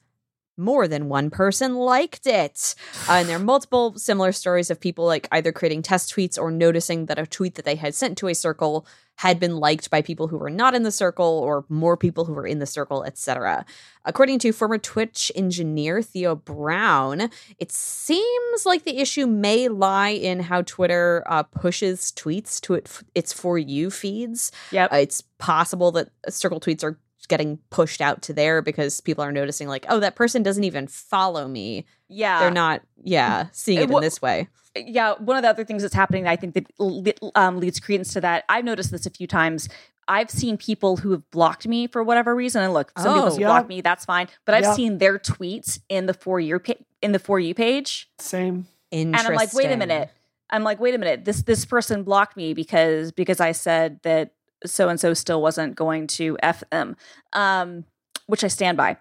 more 0.57 0.87
than 0.87 1.09
one 1.09 1.29
person 1.29 1.75
liked 1.75 2.25
it. 2.25 2.75
Uh, 3.09 3.13
and 3.13 3.29
there 3.29 3.37
are 3.37 3.39
multiple 3.43 3.97
similar 3.97 4.31
stories 4.31 4.69
of 4.69 4.79
people 4.79 5.05
like 5.05 5.27
either 5.31 5.51
creating 5.51 5.81
test 5.81 6.13
tweets 6.13 6.39
or 6.39 6.51
noticing 6.51 7.07
that 7.07 7.19
a 7.19 7.27
tweet 7.27 7.55
that 7.55 7.65
they 7.65 7.75
had 7.75 7.95
sent 7.95 8.17
to 8.17 8.27
a 8.27 8.35
circle 8.35 8.85
had 9.17 9.39
been 9.39 9.57
liked 9.57 9.89
by 9.89 10.01
people 10.01 10.27
who 10.27 10.37
were 10.37 10.49
not 10.49 10.75
in 10.75 10.83
the 10.83 10.91
circle 10.91 11.25
or 11.25 11.65
more 11.69 11.95
people 11.95 12.25
who 12.25 12.33
were 12.33 12.45
in 12.45 12.59
the 12.59 12.65
circle, 12.65 13.03
etc. 13.05 13.65
According 14.03 14.39
to 14.39 14.51
former 14.51 14.77
Twitch 14.77 15.31
engineer 15.35 16.01
Theo 16.01 16.35
Browne, 16.35 17.29
it 17.57 17.71
seems 17.71 18.65
like 18.65 18.83
the 18.83 18.97
issue 18.97 19.25
may 19.25 19.69
lie 19.69 20.09
in 20.09 20.41
how 20.41 20.63
Twitter 20.63 21.23
uh, 21.27 21.43
pushes 21.43 22.11
tweets 22.11 22.59
to 22.61 22.73
it, 22.73 22.91
its 23.13 23.31
for 23.31 23.57
you 23.57 23.89
feeds. 23.89 24.51
Yep. 24.71 24.91
Uh, 24.91 24.97
it's 24.97 25.21
possible 25.37 25.93
that 25.93 26.09
circle 26.27 26.59
tweets 26.59 26.83
are 26.83 26.99
getting 27.25 27.59
pushed 27.69 28.01
out 28.01 28.21
to 28.21 28.33
there 28.33 28.61
because 28.61 29.01
people 29.01 29.23
are 29.23 29.31
noticing 29.31 29.67
like 29.67 29.85
oh 29.89 29.99
that 29.99 30.15
person 30.15 30.43
doesn't 30.43 30.63
even 30.63 30.87
follow 30.87 31.47
me 31.47 31.85
yeah 32.07 32.39
they're 32.39 32.51
not 32.51 32.81
yeah 33.03 33.47
seeing 33.51 33.79
it, 33.79 33.91
in 33.91 34.01
this 34.01 34.21
way 34.21 34.47
yeah 34.75 35.13
one 35.19 35.37
of 35.37 35.43
the 35.43 35.49
other 35.49 35.63
things 35.63 35.81
that's 35.81 35.93
happening 35.93 36.27
i 36.27 36.35
think 36.35 36.53
that 36.53 37.19
um, 37.35 37.59
leads 37.59 37.79
credence 37.79 38.13
to 38.13 38.21
that 38.21 38.43
i've 38.49 38.65
noticed 38.65 38.91
this 38.91 39.05
a 39.05 39.09
few 39.09 39.27
times 39.27 39.69
I've 40.07 40.29
seen 40.29 40.57
people 40.57 40.97
who 40.97 41.11
have 41.11 41.29
blocked 41.31 41.67
me 41.67 41.87
for 41.87 42.03
whatever 42.03 42.35
reason. 42.35 42.63
And 42.63 42.73
look, 42.73 42.91
some 42.97 43.17
oh, 43.17 43.23
people 43.23 43.39
yeah. 43.39 43.47
block 43.47 43.67
me, 43.67 43.81
that's 43.81 44.05
fine. 44.05 44.27
But 44.45 44.55
I've 44.55 44.63
yeah. 44.63 44.73
seen 44.75 44.97
their 44.99 45.17
tweets 45.17 45.79
in 45.89 46.05
the 46.05 46.13
for 46.13 46.39
you 46.39 46.59
pa- 46.59 46.73
in 47.01 47.11
the 47.11 47.19
for 47.19 47.39
you 47.39 47.55
page. 47.55 48.09
Same. 48.19 48.67
And 48.91 49.15
I'm 49.15 49.33
like, 49.33 49.53
wait 49.53 49.71
a 49.71 49.77
minute. 49.77 50.11
I'm 50.49 50.63
like, 50.63 50.79
wait 50.79 50.93
a 50.93 50.97
minute. 50.97 51.25
This 51.25 51.41
this 51.41 51.65
person 51.65 52.03
blocked 52.03 52.37
me 52.37 52.53
because 52.53 53.11
because 53.11 53.39
I 53.39 53.51
said 53.51 53.99
that 54.03 54.31
so 54.65 54.89
and 54.89 54.99
so 54.99 55.13
still 55.13 55.41
wasn't 55.41 55.75
going 55.75 56.07
to 56.07 56.37
f 56.41 56.63
them, 56.71 56.95
um, 57.33 57.85
which 58.27 58.43
I 58.43 58.47
stand 58.47 58.77
by. 58.77 58.97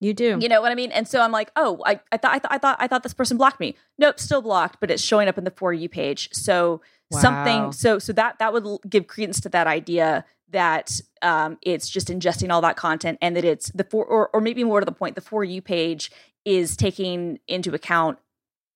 You 0.00 0.12
do. 0.12 0.38
You 0.40 0.48
know 0.48 0.60
what 0.60 0.70
I 0.70 0.74
mean? 0.74 0.92
And 0.92 1.08
so 1.08 1.22
I'm 1.22 1.32
like, 1.32 1.50
oh, 1.56 1.82
I, 1.86 2.00
I 2.12 2.18
thought 2.18 2.34
I 2.34 2.38
thought 2.38 2.52
I 2.52 2.58
thought 2.58 2.76
I 2.80 2.86
thought 2.86 3.02
this 3.02 3.14
person 3.14 3.36
blocked 3.36 3.60
me. 3.60 3.76
Nope, 3.98 4.20
still 4.20 4.42
blocked, 4.42 4.78
but 4.78 4.90
it's 4.90 5.02
showing 5.02 5.26
up 5.26 5.38
in 5.38 5.44
the 5.44 5.50
for 5.50 5.72
you 5.72 5.88
page. 5.88 6.28
So 6.32 6.82
wow. 7.10 7.18
something 7.18 7.72
so 7.72 7.98
so 7.98 8.12
that 8.12 8.38
that 8.38 8.52
would 8.52 8.66
give 8.88 9.06
credence 9.06 9.40
to 9.40 9.48
that 9.50 9.66
idea 9.66 10.24
that 10.50 11.00
um, 11.22 11.58
it's 11.62 11.88
just 11.88 12.08
ingesting 12.08 12.52
all 12.52 12.60
that 12.60 12.76
content 12.76 13.18
and 13.20 13.34
that 13.36 13.44
it's 13.44 13.70
the 13.70 13.84
for 13.84 14.04
or, 14.04 14.28
or 14.32 14.40
maybe 14.40 14.64
more 14.64 14.80
to 14.80 14.86
the 14.86 14.92
point, 14.92 15.14
the 15.14 15.20
for 15.20 15.42
you 15.42 15.62
page 15.62 16.10
is 16.44 16.76
taking 16.76 17.38
into 17.48 17.74
account 17.74 18.18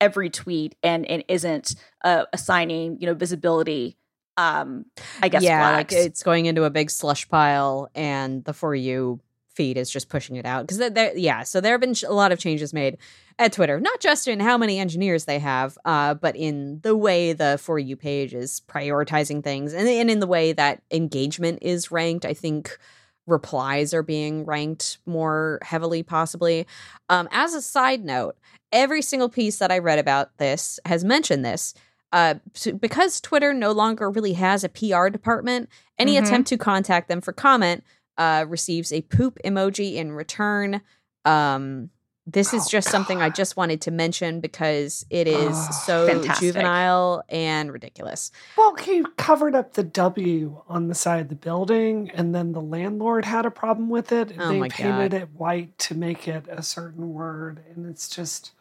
every 0.01 0.31
tweet 0.31 0.75
and 0.83 1.05
and 1.07 1.23
isn't 1.29 1.75
uh, 2.03 2.25
assigning 2.33 2.99
you 2.99 3.07
know 3.07 3.15
visibility 3.15 3.97
um 4.37 4.85
i 5.23 5.29
guess 5.29 5.43
yeah 5.43 5.61
flags. 5.61 5.95
like 5.95 6.07
it's 6.07 6.23
going 6.23 6.47
into 6.47 6.65
a 6.65 6.71
big 6.71 6.91
slush 6.91 7.29
pile 7.29 7.89
and 7.95 8.45
the 8.45 8.53
for 8.53 8.75
you 8.75 9.21
feed 9.55 9.77
is 9.77 9.91
just 9.91 10.09
pushing 10.09 10.37
it 10.37 10.47
out 10.47 10.67
because 10.67 10.79
there 10.93 11.17
yeah 11.17 11.43
so 11.43 11.61
there 11.61 11.73
have 11.73 11.81
been 11.81 11.95
a 12.07 12.13
lot 12.13 12.33
of 12.33 12.39
changes 12.39 12.73
made 12.73 12.97
at 13.41 13.55
Twitter, 13.55 13.81
not 13.81 14.01
just 14.01 14.29
in 14.29 14.39
how 14.39 14.59
many 14.59 14.79
engineers 14.79 15.25
they 15.25 15.39
have, 15.39 15.79
uh, 15.87 16.13
but 16.13 16.37
in 16.37 16.79
the 16.83 16.95
way 16.95 17.33
the 17.33 17.59
For 17.59 17.79
You 17.79 17.97
page 17.97 18.35
is 18.35 18.61
prioritizing 18.69 19.43
things 19.43 19.73
and, 19.73 19.89
and 19.89 20.11
in 20.11 20.21
the 20.21 20.27
way 20.27 20.53
that 20.53 20.83
engagement 20.91 21.61
is 21.63 21.91
ranked. 21.91 22.27
I 22.27 22.35
think 22.35 22.79
replies 23.27 23.95
are 23.95 24.03
being 24.03 24.45
ranked 24.45 24.99
more 25.07 25.59
heavily, 25.63 26.03
possibly. 26.03 26.67
Um, 27.09 27.29
as 27.33 27.55
a 27.55 27.63
side 27.63 28.05
note, 28.05 28.37
every 28.73 29.01
single 29.01 29.31
piece 29.31 29.59
that 29.59 29.73
I 29.73 29.79
read 29.79 29.99
about 29.99 30.37
this 30.37 30.79
has 30.85 31.03
mentioned 31.03 31.43
this. 31.43 31.73
Uh, 32.13 32.35
because 32.81 33.21
Twitter 33.21 33.55
no 33.55 33.71
longer 33.71 34.11
really 34.11 34.33
has 34.33 34.65
a 34.65 34.69
PR 34.69 35.09
department, 35.09 35.69
any 35.99 36.15
mm-hmm. 36.15 36.25
attempt 36.25 36.49
to 36.49 36.57
contact 36.57 37.09
them 37.09 37.21
for 37.21 37.33
comment 37.33 37.85
uh, 38.19 38.45
receives 38.49 38.93
a 38.93 39.01
poop 39.03 39.39
emoji 39.45 39.95
in 39.95 40.13
return. 40.13 40.83
Um, 41.25 41.91
this 42.27 42.53
is 42.53 42.67
oh, 42.67 42.69
just 42.69 42.89
God. 42.89 42.93
something 42.93 43.23
I 43.23 43.31
just 43.31 43.57
wanted 43.57 43.81
to 43.83 43.91
mention 43.91 44.41
because 44.41 45.05
it 45.11 45.27
is 45.27 45.57
oh, 45.57 45.83
so 45.85 46.07
fantastic. 46.07 46.53
juvenile 46.53 47.25
and 47.29 47.73
ridiculous. 47.73 48.31
Well, 48.57 48.75
he 48.77 49.05
covered 49.17 49.55
up 49.55 49.73
the 49.73 49.83
W 49.83 50.63
on 50.69 50.89
the 50.89 50.95
side 50.95 51.23
of 51.23 51.29
the 51.29 51.35
building, 51.35 52.11
and 52.13 52.35
then 52.35 52.53
the 52.53 52.61
landlord 52.61 53.25
had 53.25 53.47
a 53.47 53.51
problem 53.51 53.89
with 53.89 54.13
it. 54.13 54.35
Oh 54.39 54.51
they 54.51 54.69
painted 54.69 55.13
God. 55.13 55.15
it 55.15 55.29
white 55.35 55.79
to 55.79 55.95
make 55.95 56.29
it 56.29 56.45
a 56.49 56.63
certain 56.63 57.15
word, 57.15 57.65
and 57.75 57.87
it's 57.87 58.09
just 58.09 58.53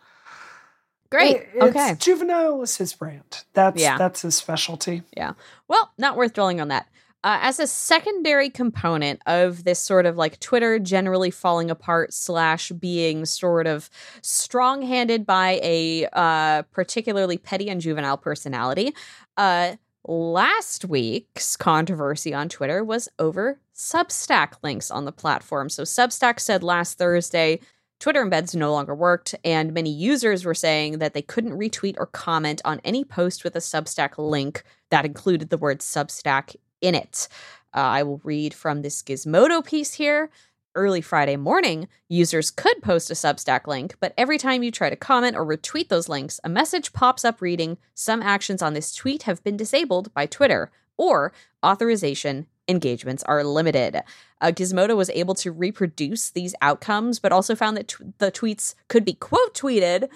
great. 1.10 1.38
It, 1.38 1.62
okay, 1.62 1.96
juvenile 1.98 2.62
is 2.62 2.78
his 2.78 2.94
brand. 2.94 3.44
That's 3.54 3.82
yeah. 3.82 3.98
that's 3.98 4.22
his 4.22 4.36
specialty. 4.36 5.04
Yeah. 5.16 5.34
Well, 5.68 5.92
not 5.98 6.16
worth 6.16 6.34
dwelling 6.34 6.62
on 6.62 6.68
that. 6.70 6.88
Uh, 7.22 7.38
as 7.42 7.60
a 7.60 7.68
secondary 7.68 8.50
component 8.50 9.22
of 9.26 9.66
this 9.66 9.80
sort 9.80 10.06
of 10.06 10.16
like 10.16 10.40
Twitter 10.40 10.80
generally 10.80 11.30
falling 11.30 11.70
apart 11.70 12.14
slash 12.14 12.70
being 12.72 13.26
sort 13.26 13.68
of 13.68 13.90
strong 14.22 14.82
handed 14.84 15.26
by 15.26 15.60
a 15.62 16.08
uh, 16.14 16.62
particularly 16.72 17.38
petty 17.38 17.70
and 17.70 17.82
juvenile 17.82 18.16
personality, 18.16 18.94
uh, 19.36 19.76
last 20.08 20.86
week's 20.86 21.58
controversy 21.58 22.34
on 22.34 22.48
Twitter 22.48 22.86
was 22.86 23.10
over 23.20 23.60
Substack 23.76 24.54
links 24.64 24.90
on 24.90 25.04
the 25.04 25.12
platform. 25.12 25.70
So 25.70 25.84
Substack 25.84 26.40
said 26.40 26.64
last 26.64 26.98
Thursday. 26.98 27.60
Twitter 28.00 28.26
embeds 28.26 28.56
no 28.56 28.72
longer 28.72 28.96
worked, 28.96 29.36
and 29.44 29.74
many 29.74 29.92
users 29.92 30.46
were 30.46 30.54
saying 30.54 31.00
that 31.00 31.14
they 31.14 31.22
couldn't 31.22 31.58
retweet 31.58 31.96
or 31.98 32.06
comment 32.06 32.62
on 32.64 32.80
any 32.86 33.04
post 33.04 33.44
with 33.44 33.56
a 33.56 33.60
Substack 33.60 34.18
link 34.18 34.64
that 34.90 35.06
included 35.06 35.50
the 35.50 35.58
word 35.58 35.80
Substack 35.80 36.56
in 36.80 36.96
it. 36.96 37.28
Uh, 37.76 37.80
I 37.80 38.04
will 38.04 38.22
read 38.24 38.54
from 38.54 38.82
this 38.82 39.04
Gizmodo 39.04 39.64
piece 39.64 39.96
here. 39.96 40.30
Early 40.76 41.02
Friday 41.02 41.36
morning, 41.36 41.90
users 42.08 42.52
could 42.52 42.82
post 42.82 43.12
a 43.12 43.16
Substack 43.16 43.68
link, 43.68 43.96
but 44.00 44.14
every 44.18 44.38
time 44.38 44.64
you 44.64 44.72
try 44.72 44.90
to 44.90 44.96
comment 44.96 45.36
or 45.36 45.46
retweet 45.46 45.90
those 45.90 46.08
links, 46.08 46.40
a 46.44 46.50
message 46.50 46.94
pops 46.94 47.26
up 47.26 47.42
reading, 47.42 47.78
Some 47.96 48.22
actions 48.22 48.62
on 48.62 48.76
this 48.76 48.96
tweet 48.96 49.24
have 49.24 49.44
been 49.44 49.58
disabled 49.58 50.14
by 50.14 50.26
Twitter, 50.26 50.72
or 50.96 51.34
authorization 51.66 52.48
engagements 52.70 53.24
are 53.24 53.44
limited. 53.44 54.02
Uh, 54.40 54.52
Gizmodo 54.52 54.96
was 54.96 55.10
able 55.10 55.36
to 55.36 55.52
reproduce 55.52 56.30
these 56.30 56.56
outcomes, 56.62 57.20
but 57.20 57.32
also 57.32 57.56
found 57.56 57.76
that 57.76 57.90
t- 57.90 58.06
the 58.20 58.32
tweets 58.32 58.76
could 58.88 59.04
be 59.04 59.14
quote 59.14 59.54
tweeted 59.54 60.10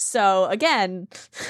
so 0.00 0.44
again, 0.44 1.08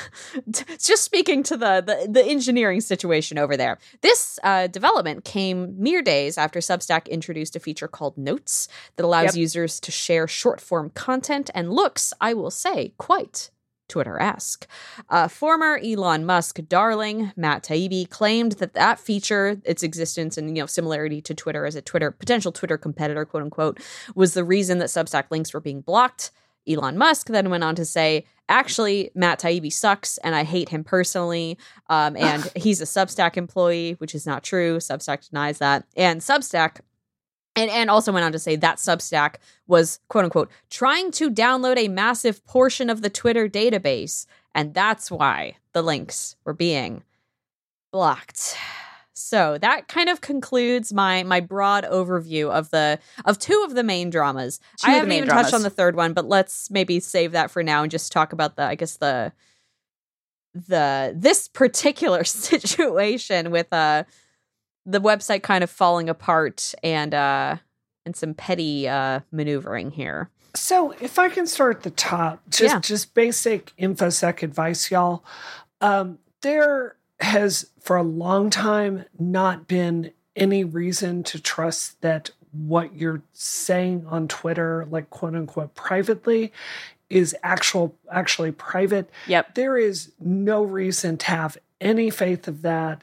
just 0.50 1.04
speaking 1.04 1.42
to 1.44 1.56
the, 1.56 1.82
the, 1.86 2.10
the 2.10 2.24
engineering 2.24 2.80
situation 2.80 3.38
over 3.38 3.58
there. 3.58 3.78
This 4.00 4.38
uh, 4.42 4.68
development 4.68 5.24
came 5.24 5.74
mere 5.80 6.00
days 6.00 6.38
after 6.38 6.60
Substack 6.60 7.08
introduced 7.10 7.56
a 7.56 7.60
feature 7.60 7.88
called 7.88 8.16
Notes 8.16 8.66
that 8.96 9.04
allows 9.04 9.26
yep. 9.26 9.34
users 9.36 9.78
to 9.80 9.92
share 9.92 10.26
short 10.26 10.62
form 10.62 10.90
content 10.90 11.50
and 11.54 11.70
looks, 11.70 12.14
I 12.22 12.32
will 12.32 12.50
say, 12.50 12.94
quite 12.96 13.50
Twitter-esque. 13.88 14.66
Uh, 15.08 15.28
former 15.28 15.80
Elon 15.84 16.24
Musk 16.24 16.60
darling 16.68 17.32
Matt 17.36 17.62
Taibbi 17.62 18.08
claimed 18.08 18.52
that 18.52 18.74
that 18.74 19.00
feature, 19.00 19.60
its 19.64 19.82
existence 19.82 20.36
and 20.36 20.56
you 20.56 20.62
know 20.62 20.66
similarity 20.66 21.20
to 21.22 21.34
Twitter 21.34 21.66
as 21.66 21.74
a 21.74 21.82
Twitter 21.82 22.10
potential 22.10 22.52
Twitter 22.52 22.78
competitor, 22.78 23.24
quote 23.24 23.42
unquote, 23.42 23.80
was 24.14 24.34
the 24.34 24.44
reason 24.44 24.78
that 24.78 24.88
Substack 24.88 25.24
links 25.30 25.52
were 25.52 25.60
being 25.60 25.80
blocked. 25.80 26.30
Elon 26.68 26.98
Musk 26.98 27.28
then 27.28 27.50
went 27.50 27.64
on 27.64 27.74
to 27.76 27.84
say, 27.84 28.26
actually, 28.48 29.10
Matt 29.14 29.40
Taibbi 29.40 29.72
sucks 29.72 30.18
and 30.18 30.34
I 30.34 30.44
hate 30.44 30.68
him 30.68 30.84
personally. 30.84 31.58
Um, 31.88 32.16
and 32.16 32.50
he's 32.56 32.80
a 32.80 32.84
Substack 32.84 33.36
employee, 33.36 33.92
which 33.98 34.14
is 34.14 34.26
not 34.26 34.44
true. 34.44 34.76
Substack 34.76 35.28
denies 35.28 35.58
that. 35.58 35.84
And 35.96 36.20
Substack 36.20 36.80
and, 37.58 37.70
and 37.70 37.90
also 37.90 38.12
went 38.12 38.24
on 38.24 38.32
to 38.32 38.38
say 38.38 38.56
that 38.56 38.78
Substack 38.78 39.36
was, 39.66 40.00
quote 40.08 40.24
unquote, 40.24 40.50
trying 40.70 41.10
to 41.12 41.30
download 41.30 41.76
a 41.76 41.88
massive 41.88 42.44
portion 42.46 42.90
of 42.90 43.02
the 43.02 43.10
Twitter 43.10 43.48
database. 43.48 44.26
And 44.54 44.74
that's 44.74 45.10
why 45.10 45.56
the 45.72 45.82
links 45.82 46.36
were 46.44 46.54
being 46.54 47.02
blocked. 47.92 48.56
So 49.18 49.58
that 49.58 49.88
kind 49.88 50.08
of 50.08 50.20
concludes 50.20 50.92
my 50.92 51.24
my 51.24 51.40
broad 51.40 51.84
overview 51.84 52.50
of 52.50 52.70
the 52.70 53.00
of 53.24 53.38
two 53.38 53.64
of 53.66 53.74
the 53.74 53.82
main 53.82 54.10
dramas. 54.10 54.60
Two 54.78 54.90
I 54.90 54.94
haven't 54.94 55.12
even 55.12 55.28
dramas. 55.28 55.46
touched 55.46 55.54
on 55.54 55.62
the 55.62 55.70
third 55.70 55.96
one, 55.96 56.12
but 56.12 56.26
let's 56.26 56.70
maybe 56.70 57.00
save 57.00 57.32
that 57.32 57.50
for 57.50 57.62
now 57.62 57.82
and 57.82 57.90
just 57.90 58.12
talk 58.12 58.32
about 58.32 58.56
the 58.56 58.62
I 58.62 58.76
guess 58.76 58.96
the 58.96 59.32
the 60.54 61.14
this 61.16 61.48
particular 61.48 62.24
situation 62.24 63.50
with 63.50 63.72
uh 63.72 64.04
the 64.88 65.00
website 65.00 65.42
kind 65.42 65.62
of 65.62 65.70
falling 65.70 66.08
apart 66.08 66.74
and 66.82 67.14
uh 67.14 67.56
and 68.06 68.16
some 68.16 68.34
petty 68.34 68.88
uh 68.88 69.20
maneuvering 69.30 69.90
here. 69.90 70.30
So 70.54 70.92
if 71.00 71.18
I 71.18 71.28
can 71.28 71.46
start 71.46 71.78
at 71.78 71.82
the 71.82 71.90
top, 71.90 72.40
just 72.48 72.74
yeah. 72.74 72.80
just 72.80 73.14
basic 73.14 73.72
infosec 73.78 74.42
advice, 74.42 74.90
y'all. 74.90 75.24
Um, 75.80 76.18
there 76.40 76.96
has 77.20 77.70
for 77.80 77.96
a 77.96 78.02
long 78.02 78.50
time 78.50 79.04
not 79.18 79.68
been 79.68 80.12
any 80.34 80.64
reason 80.64 81.22
to 81.24 81.40
trust 81.40 82.00
that 82.00 82.30
what 82.52 82.94
you're 82.94 83.22
saying 83.32 84.06
on 84.08 84.28
Twitter, 84.28 84.86
like 84.90 85.10
quote 85.10 85.34
unquote 85.34 85.74
privately, 85.74 86.52
is 87.10 87.36
actual 87.42 87.94
actually 88.10 88.52
private. 88.52 89.10
Yep. 89.26 89.54
There 89.54 89.76
is 89.76 90.12
no 90.20 90.62
reason 90.62 91.16
to 91.18 91.26
have 91.26 91.58
any 91.80 92.10
faith 92.10 92.48
of 92.48 92.62
that 92.62 93.02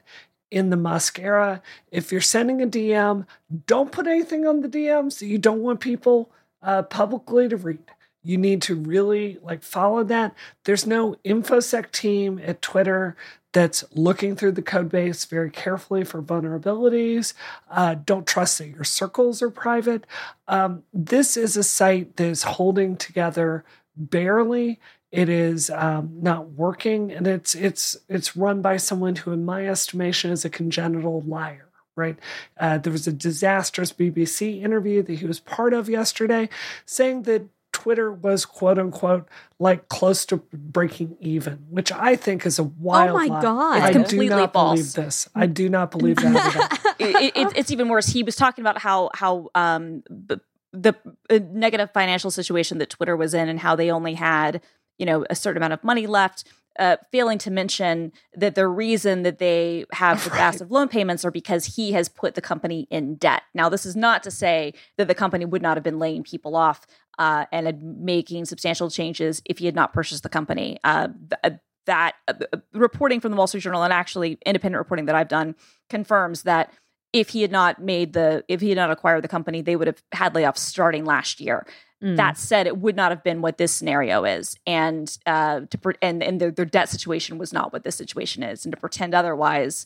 in 0.51 0.69
the 0.69 0.77
Musk 0.77 1.19
era. 1.19 1.61
If 1.91 2.11
you're 2.11 2.21
sending 2.21 2.61
a 2.61 2.67
DM, 2.67 3.25
don't 3.67 3.91
put 3.91 4.07
anything 4.07 4.47
on 4.47 4.61
the 4.61 4.69
DMs 4.69 5.19
that 5.19 5.27
you 5.27 5.37
don't 5.37 5.61
want 5.61 5.79
people 5.79 6.31
uh, 6.61 6.83
publicly 6.83 7.49
to 7.49 7.57
read. 7.57 7.79
You 8.23 8.37
need 8.37 8.63
to 8.63 8.75
really 8.75 9.37
like 9.43 9.61
follow 9.61 10.03
that. 10.05 10.33
There's 10.63 10.87
no 10.87 11.15
infosec 11.23 11.91
team 11.91 12.41
at 12.43 12.61
Twitter 12.61 13.15
that's 13.53 13.85
looking 13.93 14.35
through 14.35 14.51
the 14.51 14.61
code 14.61 14.89
base 14.89 15.23
very 15.25 15.49
carefully 15.49 16.03
for 16.03 16.21
vulnerabilities. 16.21 17.33
Uh, 17.69 17.95
don't 17.95 18.27
trust 18.27 18.57
that 18.57 18.67
your 18.67 18.83
circles 18.83 19.41
are 19.41 19.51
private. 19.51 20.05
Um, 20.47 20.83
this 20.91 21.37
is 21.37 21.55
a 21.55 21.63
site 21.63 22.17
that 22.17 22.27
is 22.27 22.43
holding 22.43 22.97
together 22.97 23.63
barely. 23.95 24.79
It 25.15 25.29
is 25.29 25.69
um, 25.69 26.17
not 26.21 26.51
working, 26.51 27.11
and 27.11 27.27
it's 27.27 27.55
it's 27.55 27.97
it's 28.09 28.35
run 28.35 28.61
by 28.61 28.77
someone 28.77 29.15
who, 29.15 29.31
in 29.31 29.45
my 29.45 29.67
estimation, 29.67 30.31
is 30.31 30.45
a 30.45 30.49
congenital 30.49 31.21
liar 31.21 31.65
right? 31.95 32.17
Uh, 32.59 32.77
there 32.77 32.91
was 32.91 33.07
a 33.07 33.13
disastrous 33.13 33.93
BBC 33.93 34.61
interview 34.61 35.01
that 35.01 35.13
he 35.13 35.25
was 35.25 35.39
part 35.39 35.73
of 35.73 35.89
yesterday 35.89 36.49
saying 36.85 37.23
that 37.23 37.47
Twitter 37.71 38.11
was 38.11 38.45
quote 38.45 38.79
unquote 38.79 39.27
like 39.59 39.89
close 39.89 40.25
to 40.25 40.37
breaking 40.37 41.17
even, 41.19 41.65
which 41.69 41.91
I 41.91 42.15
think 42.15 42.45
is 42.45 42.57
a 42.57 42.63
wild. 42.63 43.11
Oh 43.11 43.13
my 43.13 43.25
lie. 43.25 43.41
god! 43.41 43.81
I 43.81 44.03
do 44.03 44.29
not 44.29 44.53
false. 44.53 44.79
believe 44.79 44.93
this. 44.93 45.29
I 45.35 45.45
do 45.45 45.69
not 45.69 45.91
believe 45.91 46.15
that. 46.15 46.95
it, 46.99 47.33
it, 47.35 47.57
it's 47.57 47.71
even 47.71 47.89
worse. 47.89 48.07
He 48.07 48.23
was 48.23 48.35
talking 48.35 48.63
about 48.63 48.77
how 48.77 49.09
how 49.13 49.49
um, 49.55 50.03
the, 50.09 50.39
the 50.71 50.95
uh, 51.29 51.39
negative 51.51 51.91
financial 51.91 52.31
situation 52.31 52.77
that 52.77 52.89
Twitter 52.89 53.15
was 53.15 53.33
in, 53.33 53.49
and 53.49 53.59
how 53.59 53.75
they 53.75 53.91
only 53.91 54.13
had 54.13 54.61
you 54.97 55.05
know 55.05 55.25
a 55.29 55.35
certain 55.35 55.57
amount 55.57 55.73
of 55.73 55.83
money 55.83 56.07
left 56.07 56.45
uh, 56.77 56.97
failing 57.11 57.37
to 57.37 57.51
mention 57.51 58.11
that 58.35 58.55
the 58.55 58.67
reason 58.67 59.23
that 59.23 59.39
they 59.39 59.85
have 59.93 60.23
the 60.23 60.29
right. 60.31 60.39
massive 60.39 60.71
loan 60.71 60.87
payments 60.87 61.23
are 61.23 61.31
because 61.31 61.65
he 61.75 61.93
has 61.93 62.09
put 62.09 62.35
the 62.35 62.41
company 62.41 62.87
in 62.89 63.15
debt. 63.15 63.43
Now, 63.53 63.69
this 63.69 63.85
is 63.85 63.95
not 63.95 64.23
to 64.23 64.31
say 64.31 64.73
that 64.97 65.07
the 65.07 65.15
company 65.15 65.45
would 65.45 65.61
not 65.61 65.77
have 65.77 65.83
been 65.83 65.99
laying 65.99 66.23
people 66.23 66.55
off 66.55 66.85
uh, 67.17 67.45
and 67.51 67.97
making 67.99 68.45
substantial 68.45 68.89
changes 68.89 69.41
if 69.45 69.59
he 69.59 69.65
had 69.65 69.75
not 69.75 69.93
purchased 69.93 70.23
the 70.23 70.29
company. 70.29 70.77
Uh, 70.83 71.07
th- 71.07 71.39
uh, 71.43 71.57
that 71.85 72.15
uh, 72.27 72.33
uh, 72.51 72.57
reporting 72.73 73.19
from 73.19 73.31
the 73.31 73.37
Wall 73.37 73.47
Street 73.47 73.61
Journal 73.61 73.83
and 73.83 73.93
actually 73.93 74.39
independent 74.45 74.79
reporting 74.79 75.05
that 75.05 75.15
I've 75.15 75.27
done 75.27 75.55
confirms 75.89 76.43
that 76.43 76.73
if 77.13 77.29
he 77.29 77.41
had 77.41 77.51
not 77.51 77.81
made 77.81 78.13
the 78.13 78.43
if 78.49 78.59
he 78.59 78.69
had 78.69 78.75
not 78.75 78.91
acquired 78.91 79.23
the 79.23 79.29
company, 79.29 79.61
they 79.61 79.75
would 79.75 79.87
have 79.87 80.03
had 80.11 80.33
layoffs 80.33 80.57
starting 80.57 81.05
last 81.05 81.39
year. 81.39 81.65
Mm. 82.03 82.17
That 82.17 82.37
said, 82.37 82.67
it 82.67 82.77
would 82.77 82.95
not 82.95 83.11
have 83.11 83.23
been 83.23 83.41
what 83.41 83.57
this 83.57 83.71
scenario 83.71 84.25
is, 84.25 84.57
and 84.67 85.17
uh, 85.25 85.61
to 85.69 85.93
and 86.01 86.21
and 86.21 86.41
their, 86.41 86.51
their 86.51 86.65
debt 86.65 86.89
situation 86.89 87.37
was 87.37 87.53
not 87.53 87.71
what 87.71 87.83
this 87.83 87.95
situation 87.95 88.43
is, 88.43 88.65
and 88.65 88.73
to 88.73 88.79
pretend 88.79 89.15
otherwise, 89.15 89.85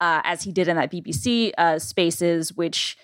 uh, 0.00 0.20
as 0.24 0.42
he 0.42 0.50
did 0.50 0.66
in 0.66 0.76
that 0.76 0.90
BBC 0.90 1.52
uh, 1.56 1.78
Spaces, 1.78 2.52
which 2.54 2.98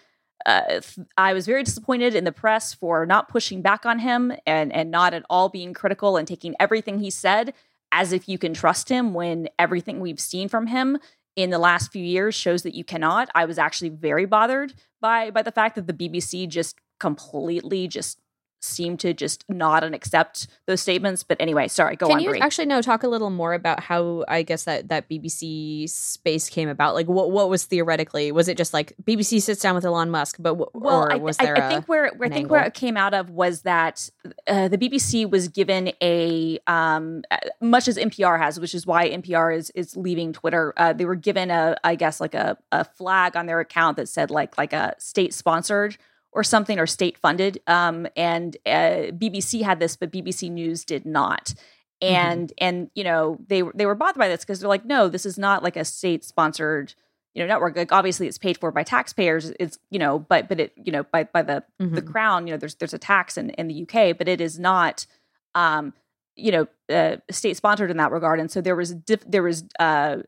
uh, 0.47 0.81
I 1.17 1.33
was 1.33 1.47
very 1.47 1.63
disappointed 1.63 2.15
in 2.15 2.25
the 2.25 2.33
press 2.33 2.75
for 2.75 3.07
not 3.07 3.29
pushing 3.29 3.63
back 3.63 3.87
on 3.87 3.99
him 3.99 4.33
and 4.47 4.73
and 4.73 4.91
not 4.91 5.15
at 5.15 5.25
all 5.31 5.49
being 5.49 5.73
critical 5.73 6.17
and 6.17 6.27
taking 6.27 6.55
everything 6.59 6.99
he 6.99 7.11
said 7.11 7.55
as 7.93 8.13
if 8.13 8.29
you 8.29 8.39
can 8.39 8.55
trust 8.55 8.89
him 8.89 9.15
when 9.15 9.49
everything 9.59 10.01
we've 10.01 10.21
seen 10.21 10.49
from 10.49 10.69
him 10.69 10.99
in 11.37 11.51
the 11.51 11.59
last 11.59 11.93
few 11.93 12.05
years 12.05 12.35
shows 12.35 12.63
that 12.63 12.75
you 12.75 12.85
cannot. 12.85 13.29
I 13.35 13.45
was 13.45 13.59
actually 13.59 13.91
very 13.91 14.27
bothered 14.27 14.75
by 15.01 15.31
by 15.31 15.43
the 15.43 15.53
fact 15.53 15.77
that 15.77 15.87
the 15.87 15.93
BBC 15.93 16.49
just 16.49 16.77
completely 16.99 17.87
just 17.89 18.19
seem 18.61 18.97
to 18.99 19.13
just 19.13 19.45
nod 19.49 19.83
and 19.83 19.95
accept 19.95 20.47
those 20.67 20.81
statements. 20.81 21.23
But 21.23 21.39
anyway, 21.41 21.69
sorry, 21.69 21.97
go 21.97 22.07
Can 22.07 22.17
on. 22.17 22.23
you 22.23 22.31
Brie. 22.31 22.41
actually 22.41 22.67
no 22.67 22.83
talk 22.83 23.03
a 23.03 23.09
little 23.09 23.31
more 23.31 23.55
about 23.55 23.81
how 23.81 24.25
I 24.29 24.43
guess 24.43 24.65
that 24.65 24.89
that 24.89 25.09
BBC 25.09 25.89
space 25.89 26.49
came 26.49 26.69
about? 26.69 26.95
Like, 26.95 27.09
what 27.09 27.31
what 27.31 27.49
was 27.49 27.65
theoretically 27.65 28.31
was 28.33 28.49
it 28.49 28.57
just 28.57 28.73
like 28.75 28.95
BBC 29.03 29.41
sits 29.43 29.63
down 29.63 29.75
with 29.75 29.85
Elon 29.85 30.11
Musk, 30.11 30.37
but 30.39 30.51
w- 30.51 30.71
well, 30.75 31.05
or 31.05 31.13
I, 31.13 31.17
was 31.17 31.37
there? 31.39 31.57
I 31.57 31.69
think 31.69 31.89
where, 31.89 32.11
where 32.17 32.27
I 32.27 32.29
think 32.29 32.45
angle? 32.45 32.51
where 32.51 32.65
it 32.65 32.75
came 32.75 32.97
out 32.97 33.15
of 33.15 33.31
was 33.31 33.63
that 33.63 34.09
uh, 34.47 34.69
the 34.69 34.79
BBC 34.79 35.29
was 35.29 35.49
given 35.49 35.93
a 36.03 36.59
um, 36.67 37.23
uh, 37.31 37.39
much 37.61 37.89
as 37.89 37.97
NPR 37.97 38.39
has, 38.39 38.61
which 38.61 38.75
is 38.75 38.87
why 38.87 39.09
NPR 39.11 39.57
is 39.57 39.71
is 39.71 39.97
leaving 39.97 40.33
Twitter. 40.33 40.75
Uh, 40.77 40.93
they 40.93 41.05
were 41.05 41.15
given 41.17 41.51
a 41.51 41.77
I 41.83 41.95
guess 41.95 42.21
like 42.21 42.35
a 42.35 42.57
a 42.73 42.85
flag 42.85 43.37
on 43.37 43.47
their 43.47 43.61
account 43.61 43.97
that 43.97 44.09
said 44.09 44.31
like 44.31 44.59
like 44.59 44.73
a 44.73 44.95
state 44.99 45.33
sponsored 45.35 45.97
or 46.33 46.45
something 46.45 46.79
or 46.79 46.87
state 46.87 47.19
funded. 47.19 47.61
Um, 47.67 48.07
and 48.17 48.57
uh, 48.67 49.11
BBC 49.13 49.63
had 49.63 49.81
this, 49.81 49.97
but 49.97 50.13
BBC 50.13 50.51
News 50.51 50.85
did 50.85 51.05
not. 51.05 51.55
And 52.03 52.49
mm-hmm. 52.49 52.65
and 52.65 52.91
you 52.95 53.05
know 53.05 53.39
they 53.47 53.63
they 53.75 53.85
were 53.85 53.95
bothered 53.95 54.19
by 54.19 54.29
this 54.29 54.41
because 54.41 54.61
they're 54.61 54.69
like, 54.69 54.87
no, 54.87 55.09
this 55.09 55.27
is 55.27 55.39
not 55.39 55.63
like 55.63 55.77
a 55.77 55.85
state 55.85 56.25
sponsored 56.25 56.95
you 57.35 57.43
know 57.43 57.47
network. 57.47 57.77
Like 57.77 57.93
obviously 57.93 58.27
it's 58.27 58.39
paid 58.39 58.59
for 58.59 58.71
by 58.73 58.83
taxpayers. 58.83 59.51
It's 59.61 59.79
you 59.91 59.99
know, 59.99 60.19
but 60.19 60.49
but 60.49 60.61
it 60.61 60.73
you 60.77 60.93
know 60.93 61.05
by 61.05 61.25
by 61.25 61.43
the 61.43 61.63
mm-hmm. 61.81 61.95
the 61.95 62.03
crown. 62.03 62.47
You 62.47 62.55
know, 62.55 62.59
there's 62.59 62.75
there's 62.77 62.95
a 62.95 62.99
tax 62.99 63.37
in 63.37 63.51
in 63.51 63.69
the 63.69 63.83
UK, 63.83 64.17
but 64.17 64.29
it 64.29 64.41
is 64.41 64.59
not. 64.59 65.07
Um, 65.55 65.95
you 66.37 66.53
know, 66.53 66.67
uh, 66.89 67.17
state 67.31 67.57
sponsored 67.57 67.91
in 67.91 67.99
that 67.99 68.13
regard, 68.13 68.41
and 68.41 68.51
so 68.51 68.61
there 68.61 68.77
was 68.77 68.95
diff- 68.95 69.29
there 69.29 69.43
was, 69.43 69.65
uh, 69.79 70.19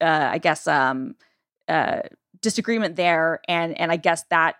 uh, 0.00 0.28
I 0.32 0.38
guess, 0.38 0.66
um, 0.66 1.16
uh, 1.68 2.02
disagreement 2.40 2.96
there, 2.96 3.40
and 3.46 3.78
and 3.78 3.92
I 3.92 3.96
guess 3.96 4.24
that 4.30 4.56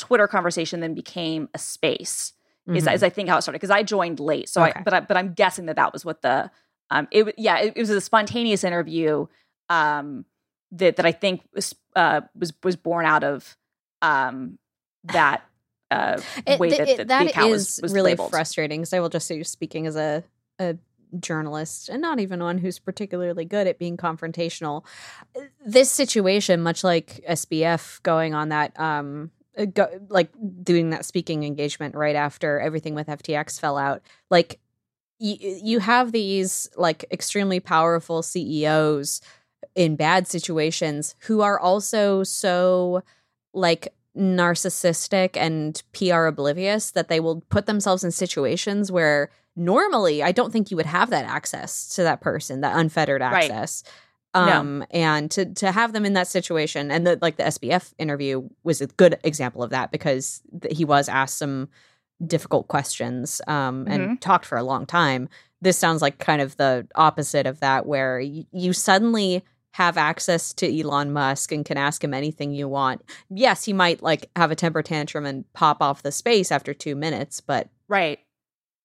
Twitter 0.00 0.26
conversation 0.26 0.80
then 0.80 0.94
became 0.94 1.48
a 1.54 1.58
space. 1.58 2.32
Mm-hmm. 2.66 2.76
Is, 2.76 2.86
is 2.86 3.02
I 3.02 3.10
think 3.10 3.28
how 3.28 3.36
it 3.38 3.42
started 3.42 3.58
because 3.58 3.70
I 3.70 3.82
joined 3.82 4.18
late, 4.18 4.48
so 4.48 4.62
okay. 4.62 4.72
I 4.74 4.82
but 4.82 4.94
I, 4.94 5.00
but 5.00 5.16
I'm 5.16 5.34
guessing 5.34 5.66
that 5.66 5.76
that 5.76 5.92
was 5.92 6.04
what 6.04 6.22
the 6.22 6.50
um 6.90 7.06
it 7.10 7.34
yeah 7.38 7.58
it, 7.58 7.74
it 7.76 7.80
was 7.80 7.90
a 7.90 8.00
spontaneous 8.00 8.64
interview 8.64 9.26
um 9.68 10.24
that 10.72 10.96
that 10.96 11.06
I 11.06 11.12
think 11.12 11.42
was 11.54 11.74
uh 11.96 12.22
was 12.34 12.52
was 12.62 12.76
born 12.76 13.06
out 13.06 13.24
of 13.24 13.56
um 14.02 14.58
that 15.04 15.42
uh 15.90 16.20
it, 16.46 16.60
way 16.60 16.70
that, 16.70 16.78
that, 16.78 17.00
it, 17.00 17.08
that 17.08 17.46
is 17.46 17.50
was, 17.50 17.80
was 17.82 17.92
really 17.92 18.12
labeled. 18.12 18.30
frustrating 18.30 18.80
because 18.80 18.92
I 18.92 19.00
will 19.00 19.08
just 19.08 19.26
say 19.26 19.42
speaking 19.42 19.86
as 19.86 19.96
a 19.96 20.24
a 20.58 20.76
journalist 21.18 21.88
and 21.88 22.00
not 22.00 22.20
even 22.20 22.40
one 22.40 22.58
who's 22.58 22.78
particularly 22.78 23.44
good 23.44 23.66
at 23.66 23.78
being 23.78 23.96
confrontational 23.96 24.84
this 25.64 25.90
situation 25.90 26.60
much 26.60 26.84
like 26.84 27.20
SBF 27.28 28.00
going 28.04 28.32
on 28.32 28.50
that 28.50 28.78
um 28.78 29.32
Uh, 29.60 29.66
go, 29.66 29.88
like 30.08 30.30
doing 30.62 30.90
that 30.90 31.04
speaking 31.04 31.44
engagement 31.44 31.94
right 31.94 32.16
after 32.16 32.58
everything 32.58 32.94
with 32.94 33.08
FTX 33.08 33.60
fell 33.60 33.76
out. 33.76 34.02
Like 34.30 34.58
you, 35.18 35.36
you 35.40 35.78
have 35.80 36.12
these 36.12 36.70
like 36.76 37.04
extremely 37.10 37.60
powerful 37.60 38.22
CEOs 38.22 39.20
in 39.74 39.96
bad 39.96 40.26
situations 40.26 41.14
who 41.20 41.42
are 41.42 41.58
also 41.58 42.22
so 42.22 43.02
like 43.52 43.92
narcissistic 44.16 45.36
and 45.36 45.82
PR 45.92 46.26
oblivious 46.26 46.90
that 46.92 47.08
they 47.08 47.20
will 47.20 47.42
put 47.42 47.66
themselves 47.66 48.02
in 48.02 48.10
situations 48.10 48.90
where 48.90 49.30
normally 49.56 50.22
I 50.22 50.32
don't 50.32 50.52
think 50.52 50.70
you 50.70 50.76
would 50.76 50.86
have 50.86 51.10
that 51.10 51.26
access 51.26 51.88
to 51.96 52.02
that 52.02 52.20
person, 52.20 52.62
that 52.62 52.76
unfettered 52.76 53.22
access. 53.22 53.82
Right 53.84 53.92
um 54.34 54.84
and 54.90 55.30
to 55.30 55.44
to 55.54 55.72
have 55.72 55.92
them 55.92 56.04
in 56.04 56.12
that 56.12 56.28
situation 56.28 56.90
and 56.90 57.06
the 57.06 57.18
like 57.20 57.36
the 57.36 57.44
SBF 57.44 57.92
interview 57.98 58.48
was 58.62 58.80
a 58.80 58.86
good 58.86 59.18
example 59.24 59.62
of 59.62 59.70
that 59.70 59.90
because 59.90 60.42
th- 60.62 60.76
he 60.76 60.84
was 60.84 61.08
asked 61.08 61.38
some 61.38 61.68
difficult 62.26 62.68
questions 62.68 63.40
um 63.46 63.86
and 63.88 64.02
mm-hmm. 64.02 64.14
talked 64.16 64.46
for 64.46 64.58
a 64.58 64.62
long 64.62 64.86
time 64.86 65.28
this 65.60 65.78
sounds 65.78 66.02
like 66.02 66.18
kind 66.18 66.40
of 66.40 66.56
the 66.56 66.86
opposite 66.94 67.46
of 67.46 67.60
that 67.60 67.86
where 67.86 68.20
y- 68.20 68.46
you 68.52 68.72
suddenly 68.72 69.42
have 69.72 69.96
access 69.96 70.52
to 70.54 70.80
Elon 70.80 71.12
Musk 71.12 71.52
and 71.52 71.64
can 71.64 71.76
ask 71.76 72.02
him 72.02 72.12
anything 72.12 72.52
you 72.52 72.68
want. 72.68 73.02
Yes, 73.28 73.64
he 73.64 73.72
might 73.72 74.02
like 74.02 74.28
have 74.34 74.50
a 74.50 74.56
temper 74.56 74.82
tantrum 74.82 75.26
and 75.26 75.50
pop 75.52 75.80
off 75.80 76.02
the 76.02 76.10
space 76.10 76.50
after 76.50 76.74
2 76.74 76.96
minutes, 76.96 77.40
but 77.40 77.68
Right. 77.88 78.18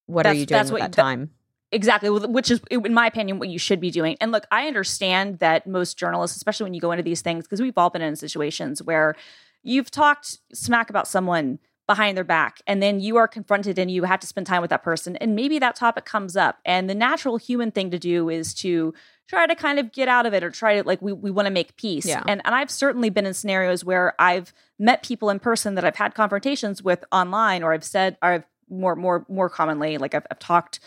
What 0.08 0.24
that's, 0.24 0.36
are 0.36 0.40
you 0.40 0.46
doing 0.46 0.58
that's 0.58 0.72
what, 0.72 0.82
that 0.82 0.92
time? 0.92 1.32
Exactly, 1.76 2.10
which 2.10 2.50
is, 2.50 2.62
in 2.72 2.94
my 2.94 3.06
opinion, 3.06 3.38
what 3.38 3.50
you 3.50 3.60
should 3.60 3.82
be 3.82 3.92
doing. 3.92 4.16
And 4.22 4.32
look, 4.32 4.46
I 4.50 4.66
understand 4.66 5.40
that 5.40 5.68
most 5.68 5.98
journalists, 5.98 6.38
especially 6.38 6.64
when 6.64 6.74
you 6.74 6.80
go 6.80 6.94
into 6.94 7.04
these 7.04 7.22
things, 7.22 7.44
because 7.44 7.62
we've 7.62 7.78
all 7.78 7.90
been 7.90 8.02
in 8.02 8.16
situations 8.16 8.82
where 8.82 9.16
you've 9.62 9.92
talked 9.92 10.40
smack 10.54 10.90
about 10.90 11.06
someone 11.06 11.60
behind 11.88 12.16
their 12.16 12.24
back 12.24 12.62
and 12.66 12.82
then 12.82 13.00
you 13.00 13.18
are 13.18 13.28
confronted 13.28 13.78
and 13.78 13.92
you 13.92 14.04
have 14.04 14.20
to 14.20 14.26
spend 14.26 14.48
time 14.48 14.62
with 14.62 14.72
that 14.72 14.82
person 14.82 15.16
and 15.18 15.36
maybe 15.36 15.60
that 15.60 15.76
topic 15.76 16.04
comes 16.04 16.36
up 16.36 16.58
and 16.66 16.90
the 16.90 16.96
natural 16.96 17.38
human 17.38 17.70
thing 17.70 17.92
to 17.92 18.00
do 18.00 18.28
is 18.28 18.56
to 18.56 18.92
try 19.28 19.46
to 19.46 19.54
kind 19.54 19.78
of 19.78 19.92
get 19.92 20.08
out 20.08 20.26
of 20.26 20.34
it 20.34 20.44
or 20.44 20.50
try 20.50 20.82
to 20.82 20.88
like 20.88 21.00
we, 21.00 21.14
we 21.14 21.30
want 21.30 21.46
to 21.46 21.52
make 21.52 21.76
peace 21.78 22.08
yeah. 22.08 22.24
and, 22.28 22.42
and 22.44 22.56
i've 22.56 22.72
certainly 22.72 23.12
been 23.12 23.28
in 23.28 23.36
scenarios 23.36 23.86
where 23.86 24.20
i've 24.20 24.52
met 24.80 25.04
people 25.04 25.30
in 25.30 25.38
person 25.38 25.76
that 25.76 25.86
i've 25.86 25.96
had 25.96 26.16
confrontations 26.16 26.82
with 26.82 27.04
online 27.12 27.62
or 27.62 27.72
i've 27.72 27.84
said 27.84 28.18
or 28.24 28.30
i've 28.30 28.46
more 28.68 28.96
more 28.96 29.24
more 29.30 29.48
commonly 29.48 30.00
like 30.00 30.16
i've, 30.16 30.26
I've 30.32 30.40
talked 30.40 30.80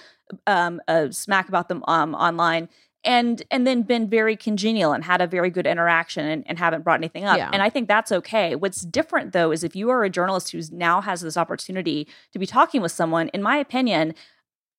um, 0.46 0.80
uh, 0.88 1.10
smack 1.10 1.48
about 1.48 1.68
them 1.68 1.84
um, 1.88 2.14
online 2.14 2.68
and 3.04 3.42
and 3.50 3.66
then 3.66 3.82
been 3.82 4.08
very 4.08 4.36
congenial 4.36 4.92
and 4.92 5.04
had 5.04 5.20
a 5.20 5.26
very 5.26 5.50
good 5.50 5.66
interaction 5.66 6.26
and, 6.26 6.44
and 6.46 6.58
haven't 6.58 6.82
brought 6.82 6.98
anything 6.98 7.24
up 7.24 7.38
yeah. 7.38 7.50
and 7.52 7.62
i 7.62 7.70
think 7.70 7.88
that's 7.88 8.10
okay 8.10 8.54
what's 8.54 8.82
different 8.82 9.32
though 9.32 9.50
is 9.50 9.62
if 9.62 9.76
you 9.76 9.88
are 9.88 10.04
a 10.04 10.10
journalist 10.10 10.50
who 10.50 10.60
now 10.72 11.00
has 11.00 11.20
this 11.20 11.36
opportunity 11.36 12.06
to 12.32 12.38
be 12.38 12.46
talking 12.46 12.82
with 12.82 12.92
someone 12.92 13.28
in 13.28 13.42
my 13.42 13.56
opinion 13.56 14.14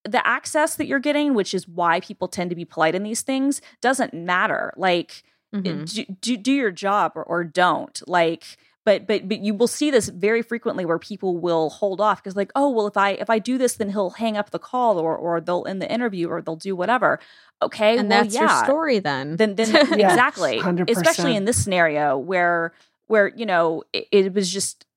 the 0.04 0.26
access 0.26 0.76
that 0.76 0.86
you're 0.86 1.00
getting 1.00 1.34
which 1.34 1.54
is 1.54 1.68
why 1.68 2.00
people 2.00 2.28
tend 2.28 2.50
to 2.50 2.56
be 2.56 2.66
polite 2.66 2.96
in 2.96 3.04
these 3.04 3.22
things 3.22 3.62
doesn't 3.82 4.14
matter 4.14 4.74
like 4.76 5.24
mm-hmm. 5.56 5.86
do, 5.86 6.06
do, 6.22 6.38
do 6.38 6.52
your 6.52 6.72
job 6.72 7.14
or, 7.16 7.24
or 7.24 7.44
don't 7.44 8.02
like 8.08 8.58
but 8.90 9.06
but 9.06 9.30
but 9.30 9.40
you 9.42 9.54
will 9.54 9.68
see 9.68 9.92
this 9.92 10.10
very 10.10 10.42
frequently 10.42 10.84
where 10.84 10.98
people 10.98 11.38
will 11.38 11.70
hold 11.70 12.02
off 12.02 12.24
because 12.24 12.36
like 12.36 12.52
oh 12.56 12.70
well 12.72 12.88
if 12.88 12.98
i 12.98 13.12
if 13.12 13.30
i 13.30 13.38
do 13.38 13.56
this 13.56 13.76
then 13.76 13.90
he'll 13.92 14.10
hang 14.10 14.36
up 14.36 14.50
the 14.50 14.58
call 14.58 14.98
or 14.98 15.16
or 15.16 15.40
they'll 15.40 15.66
end 15.68 15.80
the 15.80 15.92
interview 15.92 16.28
or 16.28 16.42
they'll 16.42 16.56
do 16.56 16.76
whatever 16.76 17.20
okay 17.62 18.00
and 18.00 18.10
well, 18.10 18.24
that's 18.24 18.34
yeah. 18.34 18.42
your 18.42 18.66
story 18.66 18.98
then 18.98 19.36
then 19.36 19.54
then 19.54 19.70
yeah, 20.00 20.10
exactly 20.10 20.58
100%. 20.60 20.90
especially 20.90 21.36
in 21.36 21.46
this 21.46 21.64
scenario 21.64 22.18
where 22.18 22.74
where 23.06 23.28
you 23.28 23.46
know 23.46 23.84
it, 23.94 24.08
it 24.12 24.34
was 24.34 24.52
just 24.52 24.88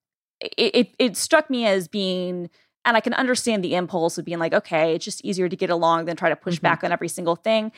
it, 0.41 0.75
it 0.75 0.95
it 0.99 1.17
struck 1.19 1.51
me 1.51 1.67
as 1.67 1.87
being 1.87 2.49
and 2.87 2.97
i 2.97 3.01
can 3.01 3.13
understand 3.13 3.63
the 3.63 3.75
impulse 3.75 4.17
of 4.17 4.25
being 4.25 4.39
like 4.39 4.55
okay 4.55 4.95
it's 4.95 5.05
just 5.05 5.23
easier 5.23 5.51
to 5.51 5.57
get 5.57 5.69
along 5.69 6.07
than 6.07 6.17
try 6.17 6.31
to 6.31 6.37
push 6.37 6.55
mm-hmm. 6.55 6.63
back 6.63 6.83
on 6.83 6.93
every 6.93 7.09
single 7.09 7.37
thing 7.37 7.71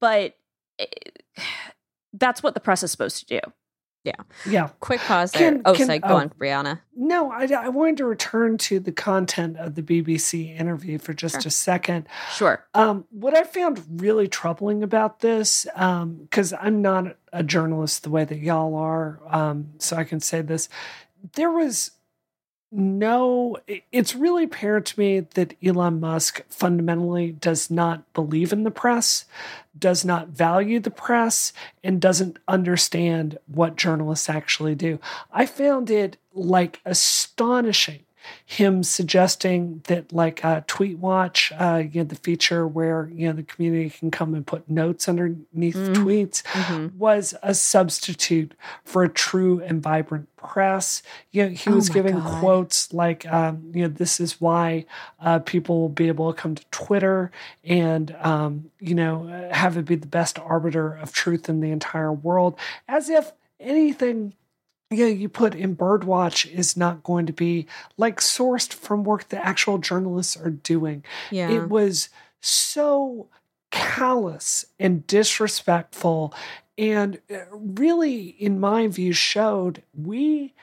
but 0.00 0.34
it, 0.78 1.22
that's 2.14 2.42
what 2.42 2.54
the 2.54 2.60
press 2.60 2.82
is 2.82 2.90
supposed 2.90 3.18
to 3.18 3.26
do 3.26 3.52
yeah. 4.04 4.14
Yeah. 4.48 4.68
Quick 4.80 5.00
pause 5.00 5.30
there. 5.30 5.52
Can, 5.52 5.62
oh, 5.64 5.74
can, 5.74 5.86
sorry. 5.86 6.00
Go 6.00 6.08
oh, 6.08 6.16
on, 6.16 6.30
Brianna. 6.30 6.80
No, 6.96 7.30
I, 7.30 7.46
I 7.46 7.68
wanted 7.68 7.98
to 7.98 8.04
return 8.04 8.58
to 8.58 8.80
the 8.80 8.90
content 8.90 9.56
of 9.58 9.76
the 9.76 9.82
BBC 9.82 10.58
interview 10.58 10.98
for 10.98 11.14
just 11.14 11.42
sure. 11.42 11.48
a 11.48 11.50
second. 11.50 12.08
Sure. 12.32 12.66
Um, 12.74 13.04
what 13.10 13.36
I 13.36 13.44
found 13.44 13.82
really 14.00 14.26
troubling 14.26 14.82
about 14.82 15.20
this, 15.20 15.66
because 15.72 16.52
um, 16.52 16.58
I'm 16.60 16.82
not 16.82 17.16
a 17.32 17.44
journalist 17.44 18.02
the 18.02 18.10
way 18.10 18.24
that 18.24 18.38
y'all 18.38 18.74
are, 18.74 19.20
um, 19.28 19.70
so 19.78 19.96
I 19.96 20.04
can 20.04 20.18
say 20.18 20.42
this, 20.42 20.68
there 21.34 21.50
was 21.50 21.92
no, 22.72 23.58
it's 23.92 24.14
really 24.14 24.44
apparent 24.44 24.86
to 24.86 24.98
me 24.98 25.20
that 25.20 25.54
Elon 25.62 26.00
Musk 26.00 26.42
fundamentally 26.48 27.32
does 27.32 27.70
not 27.70 28.10
believe 28.14 28.50
in 28.50 28.62
the 28.62 28.70
press, 28.70 29.26
does 29.78 30.06
not 30.06 30.28
value 30.28 30.80
the 30.80 30.90
press, 30.90 31.52
and 31.84 32.00
doesn't 32.00 32.38
understand 32.48 33.38
what 33.46 33.76
journalists 33.76 34.30
actually 34.30 34.74
do. 34.74 34.98
I 35.30 35.44
found 35.44 35.90
it 35.90 36.16
like 36.32 36.80
astonishing 36.86 38.04
him 38.44 38.82
suggesting 38.82 39.82
that 39.86 40.12
like 40.12 40.44
uh, 40.44 40.62
tweet 40.66 40.98
watch 40.98 41.52
uh, 41.58 41.82
you 41.90 42.00
know 42.00 42.04
the 42.04 42.14
feature 42.14 42.66
where 42.66 43.10
you 43.14 43.26
know 43.26 43.32
the 43.32 43.42
community 43.42 43.90
can 43.90 44.10
come 44.10 44.34
and 44.34 44.46
put 44.46 44.68
notes 44.68 45.08
underneath 45.08 45.76
mm. 45.76 45.94
tweets 45.94 46.42
mm-hmm. 46.42 46.98
was 46.98 47.34
a 47.42 47.54
substitute 47.54 48.54
for 48.84 49.02
a 49.02 49.08
true 49.08 49.60
and 49.62 49.82
vibrant 49.82 50.28
press 50.36 51.02
you 51.30 51.44
know 51.44 51.50
he 51.50 51.70
oh 51.70 51.74
was 51.74 51.88
giving 51.88 52.18
God. 52.18 52.40
quotes 52.40 52.92
like 52.92 53.30
um, 53.32 53.70
you 53.74 53.82
know 53.82 53.88
this 53.88 54.20
is 54.20 54.40
why 54.40 54.84
uh, 55.20 55.38
people 55.38 55.80
will 55.80 55.88
be 55.88 56.08
able 56.08 56.32
to 56.32 56.40
come 56.40 56.54
to 56.54 56.64
twitter 56.70 57.30
and 57.64 58.14
um, 58.20 58.70
you 58.80 58.94
know 58.94 59.26
have 59.52 59.76
it 59.76 59.84
be 59.84 59.94
the 59.94 60.06
best 60.06 60.38
arbiter 60.38 60.94
of 60.94 61.12
truth 61.12 61.48
in 61.48 61.60
the 61.60 61.70
entire 61.70 62.12
world 62.12 62.58
as 62.88 63.08
if 63.08 63.32
anything 63.60 64.34
yeah, 64.92 65.06
you 65.06 65.28
put 65.28 65.54
in 65.54 65.76
Birdwatch 65.76 66.50
is 66.50 66.76
not 66.76 67.02
going 67.02 67.26
to 67.26 67.32
be 67.32 67.66
like 67.96 68.20
sourced 68.20 68.72
from 68.72 69.04
work 69.04 69.28
that 69.28 69.44
actual 69.44 69.78
journalists 69.78 70.36
are 70.36 70.50
doing. 70.50 71.04
Yeah. 71.30 71.50
It 71.50 71.68
was 71.68 72.08
so 72.40 73.28
callous 73.70 74.66
and 74.78 75.06
disrespectful 75.06 76.34
and 76.76 77.20
uh, 77.32 77.38
really 77.52 78.26
in 78.26 78.60
my 78.60 78.86
view 78.86 79.12
showed 79.12 79.82
we 79.94 80.54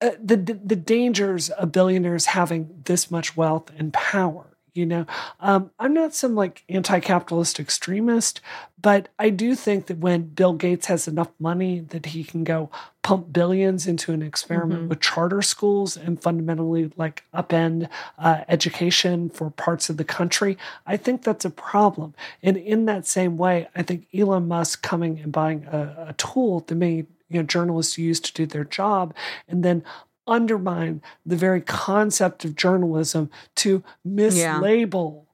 uh, 0.00 0.10
the, 0.22 0.36
the 0.36 0.54
the 0.54 0.76
dangers 0.76 1.50
of 1.50 1.72
billionaires 1.72 2.26
having 2.26 2.82
this 2.84 3.10
much 3.10 3.36
wealth 3.36 3.70
and 3.76 3.92
power 3.92 4.47
you 4.78 4.86
know 4.86 5.04
um, 5.40 5.70
i'm 5.80 5.92
not 5.92 6.14
some 6.14 6.34
like 6.34 6.62
anti-capitalist 6.68 7.58
extremist 7.58 8.40
but 8.80 9.08
i 9.18 9.28
do 9.28 9.54
think 9.54 9.86
that 9.86 9.98
when 9.98 10.22
bill 10.22 10.52
gates 10.52 10.86
has 10.86 11.08
enough 11.08 11.30
money 11.40 11.80
that 11.80 12.06
he 12.06 12.22
can 12.22 12.44
go 12.44 12.70
pump 13.02 13.32
billions 13.32 13.86
into 13.86 14.12
an 14.12 14.22
experiment 14.22 14.80
mm-hmm. 14.80 14.88
with 14.90 15.00
charter 15.00 15.42
schools 15.42 15.96
and 15.96 16.22
fundamentally 16.22 16.92
like 16.96 17.24
upend 17.34 17.88
uh, 18.18 18.42
education 18.48 19.28
for 19.28 19.50
parts 19.50 19.90
of 19.90 19.96
the 19.96 20.04
country 20.04 20.56
i 20.86 20.96
think 20.96 21.22
that's 21.22 21.44
a 21.44 21.50
problem 21.50 22.14
and 22.42 22.56
in 22.56 22.84
that 22.84 23.06
same 23.06 23.36
way 23.36 23.66
i 23.74 23.82
think 23.82 24.06
elon 24.14 24.46
musk 24.46 24.82
coming 24.82 25.18
and 25.18 25.32
buying 25.32 25.64
a, 25.66 26.06
a 26.08 26.14
tool 26.16 26.60
that 26.60 26.74
made 26.76 27.06
you 27.28 27.40
know 27.40 27.42
journalists 27.42 27.98
use 27.98 28.20
to 28.20 28.32
do 28.32 28.46
their 28.46 28.64
job 28.64 29.14
and 29.48 29.64
then 29.64 29.82
undermine 30.28 31.02
the 31.24 31.36
very 31.36 31.60
concept 31.60 32.44
of 32.44 32.54
journalism 32.54 33.30
to 33.56 33.82
mislabel 34.06 35.24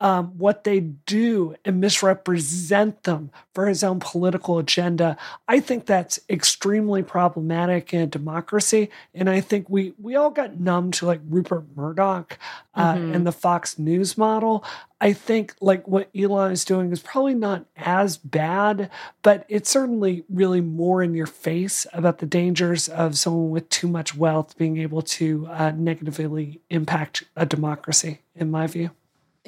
um, 0.00 0.26
what 0.38 0.64
they 0.64 0.80
do 0.80 1.56
and 1.64 1.80
misrepresent 1.80 3.02
them 3.02 3.30
for 3.52 3.66
his 3.66 3.82
own 3.82 3.98
political 4.00 4.58
agenda. 4.58 5.16
I 5.48 5.60
think 5.60 5.86
that's 5.86 6.20
extremely 6.30 7.02
problematic 7.02 7.92
in 7.92 8.00
a 8.00 8.06
democracy. 8.06 8.90
And 9.14 9.28
I 9.28 9.40
think 9.40 9.68
we 9.68 9.94
we 10.00 10.14
all 10.14 10.30
got 10.30 10.60
numb 10.60 10.92
to 10.92 11.06
like 11.06 11.20
Rupert 11.28 11.64
Murdoch 11.76 12.38
uh, 12.74 12.94
mm-hmm. 12.94 13.14
and 13.14 13.26
the 13.26 13.32
Fox 13.32 13.78
News 13.78 14.16
model. 14.16 14.64
I 15.00 15.12
think 15.12 15.54
like 15.60 15.86
what 15.86 16.10
Elon 16.16 16.52
is 16.52 16.64
doing 16.64 16.90
is 16.90 17.00
probably 17.00 17.34
not 17.34 17.64
as 17.76 18.16
bad, 18.16 18.90
but 19.22 19.44
it's 19.48 19.70
certainly 19.70 20.24
really 20.28 20.60
more 20.60 21.02
in 21.02 21.14
your 21.14 21.26
face 21.26 21.86
about 21.92 22.18
the 22.18 22.26
dangers 22.26 22.88
of 22.88 23.16
someone 23.16 23.50
with 23.50 23.68
too 23.68 23.86
much 23.86 24.16
wealth 24.16 24.58
being 24.58 24.78
able 24.78 25.02
to 25.02 25.46
uh, 25.50 25.72
negatively 25.76 26.60
impact 26.68 27.24
a 27.36 27.46
democracy, 27.46 28.22
in 28.34 28.50
my 28.50 28.66
view. 28.66 28.90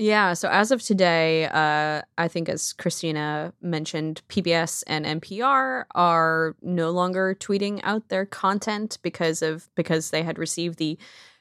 Yeah. 0.01 0.33
So 0.33 0.49
as 0.49 0.71
of 0.71 0.83
today, 0.83 1.45
uh, 1.45 2.01
I 2.17 2.27
think 2.27 2.49
as 2.49 2.73
Christina 2.73 3.53
mentioned, 3.61 4.23
PBS 4.29 4.83
and 4.87 5.05
NPR 5.05 5.85
are 5.95 6.57
no 6.63 6.91
longer 6.91 7.37
tweeting 7.39 7.81
out 7.83 8.09
their 8.09 8.25
content 8.25 8.97
because 9.03 9.43
of 9.43 9.69
because 9.75 10.09
they 10.09 10.23
had 10.23 10.39
received 10.39 10.79
the 10.79 10.99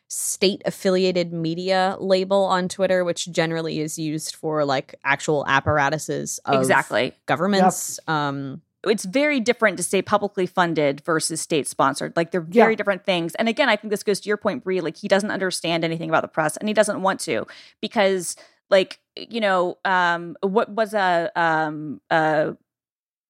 state 0.10 0.62
affiliated 0.66 1.32
media 1.32 1.96
label 2.02 2.44
on 2.44 2.68
Twitter, 2.68 3.06
which 3.06 3.32
generally 3.32 3.80
is 3.80 3.98
used 3.98 4.36
for 4.36 4.66
like 4.66 4.94
actual 5.06 5.46
apparatuses 5.48 6.40
of 6.44 6.60
exactly 6.60 7.14
governments. 7.28 7.98
Yep. 8.08 8.14
Um, 8.14 8.62
it's 8.86 9.06
very 9.06 9.40
different 9.40 9.78
to 9.78 9.84
say 9.84 10.02
publicly 10.02 10.46
funded 10.46 11.02
versus 11.02 11.42
state 11.42 11.68
sponsored. 11.68 12.14
Like 12.16 12.32
they're 12.32 12.42
very 12.42 12.74
yeah. 12.74 12.78
different 12.78 13.06
things. 13.06 13.36
And 13.36 13.50
again, 13.50 13.70
I 13.70 13.76
think 13.76 13.92
this 13.92 14.04
goes 14.04 14.20
to 14.22 14.28
your 14.28 14.38
point, 14.38 14.64
Brie. 14.64 14.82
Like 14.82 14.98
he 14.98 15.08
doesn't 15.08 15.32
understand 15.32 15.84
anything 15.84 16.10
about 16.10 16.22
the 16.22 16.30
press, 16.30 16.58
and 16.58 16.70
he 16.70 16.74
doesn't 16.74 17.02
want 17.02 17.20
to 17.22 17.46
because, 17.82 18.36
like, 18.70 19.00
you 19.16 19.42
know, 19.42 19.78
um, 19.84 20.38
what 20.42 20.70
was 20.70 20.94
a 20.94 21.32
um, 21.36 22.00
uh, 22.10 22.54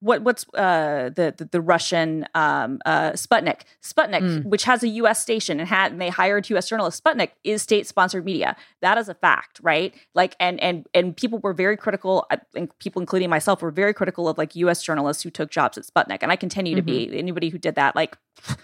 what 0.01 0.21
what's 0.21 0.45
uh, 0.53 1.09
the, 1.15 1.33
the, 1.35 1.45
the 1.45 1.61
Russian 1.61 2.25
um, 2.33 2.79
uh, 2.85 3.11
Sputnik 3.11 3.61
Sputnik, 3.83 4.21
mm. 4.21 4.43
which 4.45 4.63
has 4.63 4.83
a 4.83 4.87
U.S. 4.87 5.21
station 5.21 5.59
and 5.59 5.67
had 5.67 5.91
and 5.91 6.01
they 6.01 6.09
hired 6.09 6.49
U.S. 6.49 6.69
journalists. 6.69 7.01
Sputnik 7.01 7.31
is 7.43 7.61
state 7.61 7.85
sponsored 7.85 8.23
media. 8.25 8.55
That 8.81 8.97
is 8.97 9.09
a 9.09 9.13
fact, 9.13 9.59
right? 9.61 9.93
Like 10.15 10.35
and 10.39 10.59
and 10.61 10.87
and 10.93 11.15
people 11.15 11.39
were 11.39 11.53
very 11.53 11.75
critical. 11.75 12.25
And 12.55 12.69
people, 12.79 13.01
including 13.01 13.29
myself, 13.29 13.61
were 13.61 13.71
very 13.71 13.93
critical 13.93 14.29
of 14.29 14.37
like 14.37 14.55
U.S. 14.55 14.81
journalists 14.81 15.23
who 15.23 15.29
took 15.29 15.51
jobs 15.51 15.77
at 15.77 15.83
Sputnik, 15.85 16.19
and 16.21 16.31
I 16.31 16.35
continue 16.35 16.73
mm-hmm. 16.75 16.85
to 16.85 16.93
be. 16.93 17.07
Mm-hmm. 17.07 17.17
Anybody 17.17 17.49
who 17.49 17.57
did 17.57 17.75
that, 17.75 17.95
like, 17.95 18.17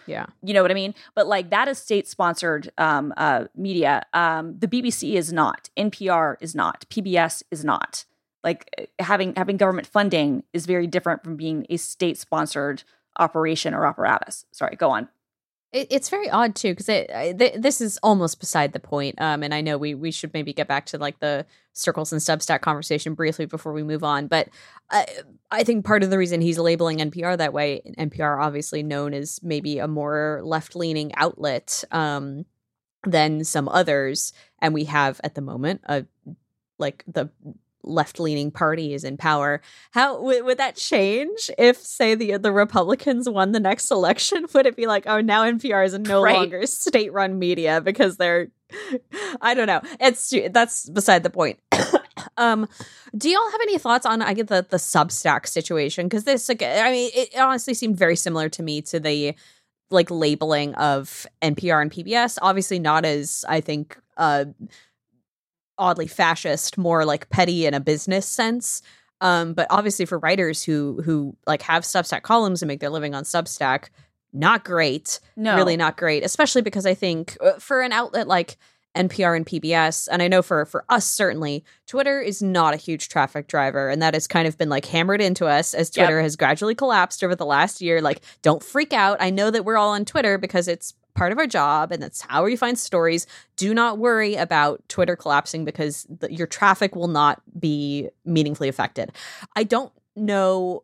yeah, 0.06 0.28
you 0.41 0.54
know 0.54 0.62
what 0.62 0.71
I 0.71 0.76
mean. 0.76 0.93
But 1.15 1.28
like 1.28 1.50
that 1.50 1.67
is 1.67 1.78
state 1.78 2.08
sponsored 2.08 2.71
um, 2.78 3.13
uh, 3.17 3.45
media. 3.56 4.04
Um, 4.13 4.58
the 4.58 4.67
BBC 4.67 5.15
is 5.15 5.34
not. 5.34 5.69
NPR 5.78 6.38
is 6.39 6.56
not. 6.56 6.86
PBS 6.89 7.43
is 7.52 7.65
not 7.65 8.06
like 8.45 8.69
eh, 8.77 8.86
having 8.99 9.34
having 9.36 9.58
government 9.58 9.88
funding 9.88 10.43
is 10.53 10.65
very 10.65 10.88
different 10.88 11.23
from 11.23 11.36
being 11.36 11.65
a 11.69 11.75
state 11.75 12.17
sponsored 12.17 12.84
operation 13.17 13.73
or 13.73 13.86
apparatus. 13.86 14.45
Sorry, 14.51 14.77
go 14.77 14.91
on. 14.91 15.10
It, 15.73 15.88
it's 15.89 16.10
very 16.10 16.29
odd 16.29 16.55
too 16.55 16.73
because 16.73 16.86
th- 16.86 17.55
this 17.58 17.81
is 17.81 17.97
almost 18.03 18.39
beside 18.39 18.71
the 18.71 18.79
point. 18.79 19.19
Um, 19.19 19.43
and 19.43 19.53
I 19.53 19.60
know 19.60 19.77
we 19.77 19.95
we 19.95 20.12
should 20.12 20.34
maybe 20.34 20.53
get 20.53 20.67
back 20.67 20.86
to 20.88 20.97
like 20.97 21.19
the 21.19 21.45
circles 21.73 22.13
and 22.13 22.21
Substack 22.21 22.62
conversation 22.62 23.15
briefly 23.15 23.45
before 23.45 23.73
we 23.73 23.84
move 23.84 24.03
on. 24.03 24.27
But 24.27 24.47
I, 24.89 25.05
I 25.51 25.63
think 25.63 25.84
part 25.84 26.03
of 26.03 26.10
the 26.12 26.17
reason 26.17 26.39
he's 26.39 26.60
labeling 26.60 26.99
NPR 26.99 27.38
that 27.38 27.51
way, 27.51 27.81
NPR 27.97 28.41
obviously 28.41 28.84
known 28.84 29.13
as 29.13 29.41
maybe 29.43 29.79
a 29.79 29.88
more 29.88 30.41
left 30.43 30.75
leaning 30.75 31.13
outlet 31.15 31.84
um, 31.91 32.45
than 33.03 33.43
some 33.43 33.67
others, 33.67 34.34
and 34.60 34.73
we 34.73 34.86
have 34.86 35.19
at 35.23 35.36
the 35.36 35.41
moment 35.41 35.81
a 35.86 36.05
like 36.77 37.03
the 37.08 37.29
left 37.86 38.19
leaning 38.19 38.52
party 38.52 38.93
is 38.93 39.04
in 39.04 39.17
power. 39.17 39.62
How 39.91 40.15
w- 40.15 40.43
would 40.43 40.58
that 40.58 40.76
change 40.76 41.50
if, 41.58 41.78
say, 41.78 42.15
the 42.15 42.38
the 42.38 42.52
Republicans 42.52 43.30
won 43.30 43.52
the 43.52 43.60
next 43.60 43.91
election? 43.91 44.45
Would 44.54 44.65
it 44.65 44.76
be 44.76 44.88
like, 44.88 45.04
oh, 45.08 45.21
now 45.21 45.43
NPR 45.43 45.86
is 45.86 45.98
no 45.98 46.24
right. 46.24 46.36
longer 46.36 46.65
state 46.65 47.13
run 47.13 47.39
media 47.39 47.82
because 47.82 48.17
they're, 48.17 48.48
I 49.41 49.54
don't 49.54 49.67
know. 49.67 49.82
It's 50.00 50.34
that's 50.52 50.89
beside 50.89 51.24
the 51.24 51.30
point. 51.30 51.60
um, 52.38 52.67
do 53.17 53.30
y'all 53.30 53.52
have 53.52 53.62
any 53.62 53.78
thoughts 53.78 54.06
on 54.06 54.21
I 54.21 54.34
get 54.34 54.48
the 54.48 54.65
the 54.69 54.78
Substack 54.78 55.48
situation? 55.48 56.08
Because 56.08 56.24
this, 56.24 56.50
like, 56.50 56.62
I 56.62 56.91
mean, 56.91 57.12
it 57.13 57.38
honestly 57.38 57.74
seemed 57.74 57.98
very 57.98 58.15
similar 58.15 58.50
to 58.50 58.63
me 58.63 58.82
to 58.84 59.00
the 59.00 59.36
like 59.91 60.10
labeling 60.10 60.74
of 60.76 61.28
NPR 61.41 61.82
and 61.82 61.91
PBS. 61.91 62.38
Obviously, 62.41 62.80
not 62.80 63.06
as 63.06 63.45
I 63.48 63.62
think. 63.62 63.98
uh 64.17 64.45
oddly 65.78 66.08
fascist, 66.08 66.78
more 66.78 67.06
like 67.06 67.30
petty 67.30 67.66
in 67.66 67.74
a 67.74 67.80
business 67.80 68.26
sense. 68.26 68.82
Um, 69.22 69.54
but 69.54 69.68
obviously 69.70 70.06
for 70.06 70.20
writers 70.20 70.64
who 70.64 71.02
who 71.04 71.36
like 71.48 71.62
have 71.64 71.84
Substack 71.84 72.24
columns 72.24 72.62
and 72.62 72.68
make 72.68 72.80
their 72.80 72.90
living 72.90 73.16
on 73.16 73.24
Substack, 73.24 73.90
not 74.34 74.66
great. 74.66 75.20
No, 75.36 75.56
really 75.56 75.78
not 75.78 75.98
great. 75.98 76.24
Especially 76.24 76.62
because 76.62 76.86
I 76.86 76.94
think 76.94 77.38
uh, 77.42 77.54
for 77.54 77.82
an 77.82 77.94
outlet 77.94 78.28
like 78.28 78.58
NPR 78.96 79.36
and 79.36 79.46
PBS, 79.46 80.08
and 80.12 80.22
I 80.22 80.28
know 80.28 80.42
for 80.42 80.66
for 80.66 80.86
us 80.90 81.06
certainly, 81.06 81.64
Twitter 81.86 82.20
is 82.20 82.42
not 82.42 82.74
a 82.74 82.78
huge 82.78 83.10
traffic 83.10 83.48
driver, 83.48 83.90
and 83.90 84.02
that 84.02 84.14
has 84.14 84.28
kind 84.28 84.48
of 84.48 84.58
been 84.58 84.70
like 84.70 84.86
hammered 84.86 85.22
into 85.22 85.46
us 85.46 85.74
as 85.74 85.90
Twitter 85.90 86.18
yep. 86.18 86.24
has 86.24 86.36
gradually 86.36 86.76
collapsed 86.76 87.24
over 87.24 87.36
the 87.36 87.46
last 87.46 87.82
year. 87.82 88.02
Like, 88.02 88.22
don't 88.42 88.64
freak 88.64 88.94
out. 88.94 89.18
I 89.20 89.30
know 89.30 89.52
that 89.52 89.66
we're 89.66 89.78
all 89.78 89.92
on 89.92 90.06
Twitter 90.06 90.38
because 90.38 90.68
it's 90.68 90.94
part 91.15 91.32
of 91.32 91.39
our 91.39 91.47
job 91.47 91.91
and 91.91 92.04
that's 92.04 92.21
how 92.21 92.43
we 92.43 92.56
find 92.56 92.78
stories. 92.78 93.25
Do 93.56 93.73
not 93.73 93.97
worry 93.97 94.36
about 94.36 94.88
Twitter 94.89 95.15
collapsing 95.15 95.65
because 95.65 96.06
the, 96.10 96.32
your 96.32 96.45
traffic 96.45 96.95
will 96.95 97.08
not 97.08 97.41
be 97.60 98.10
meaningfully 98.25 98.69
affected. 98.69 99.12
I 99.56 99.63
don't 99.63 99.91
know 100.15 100.84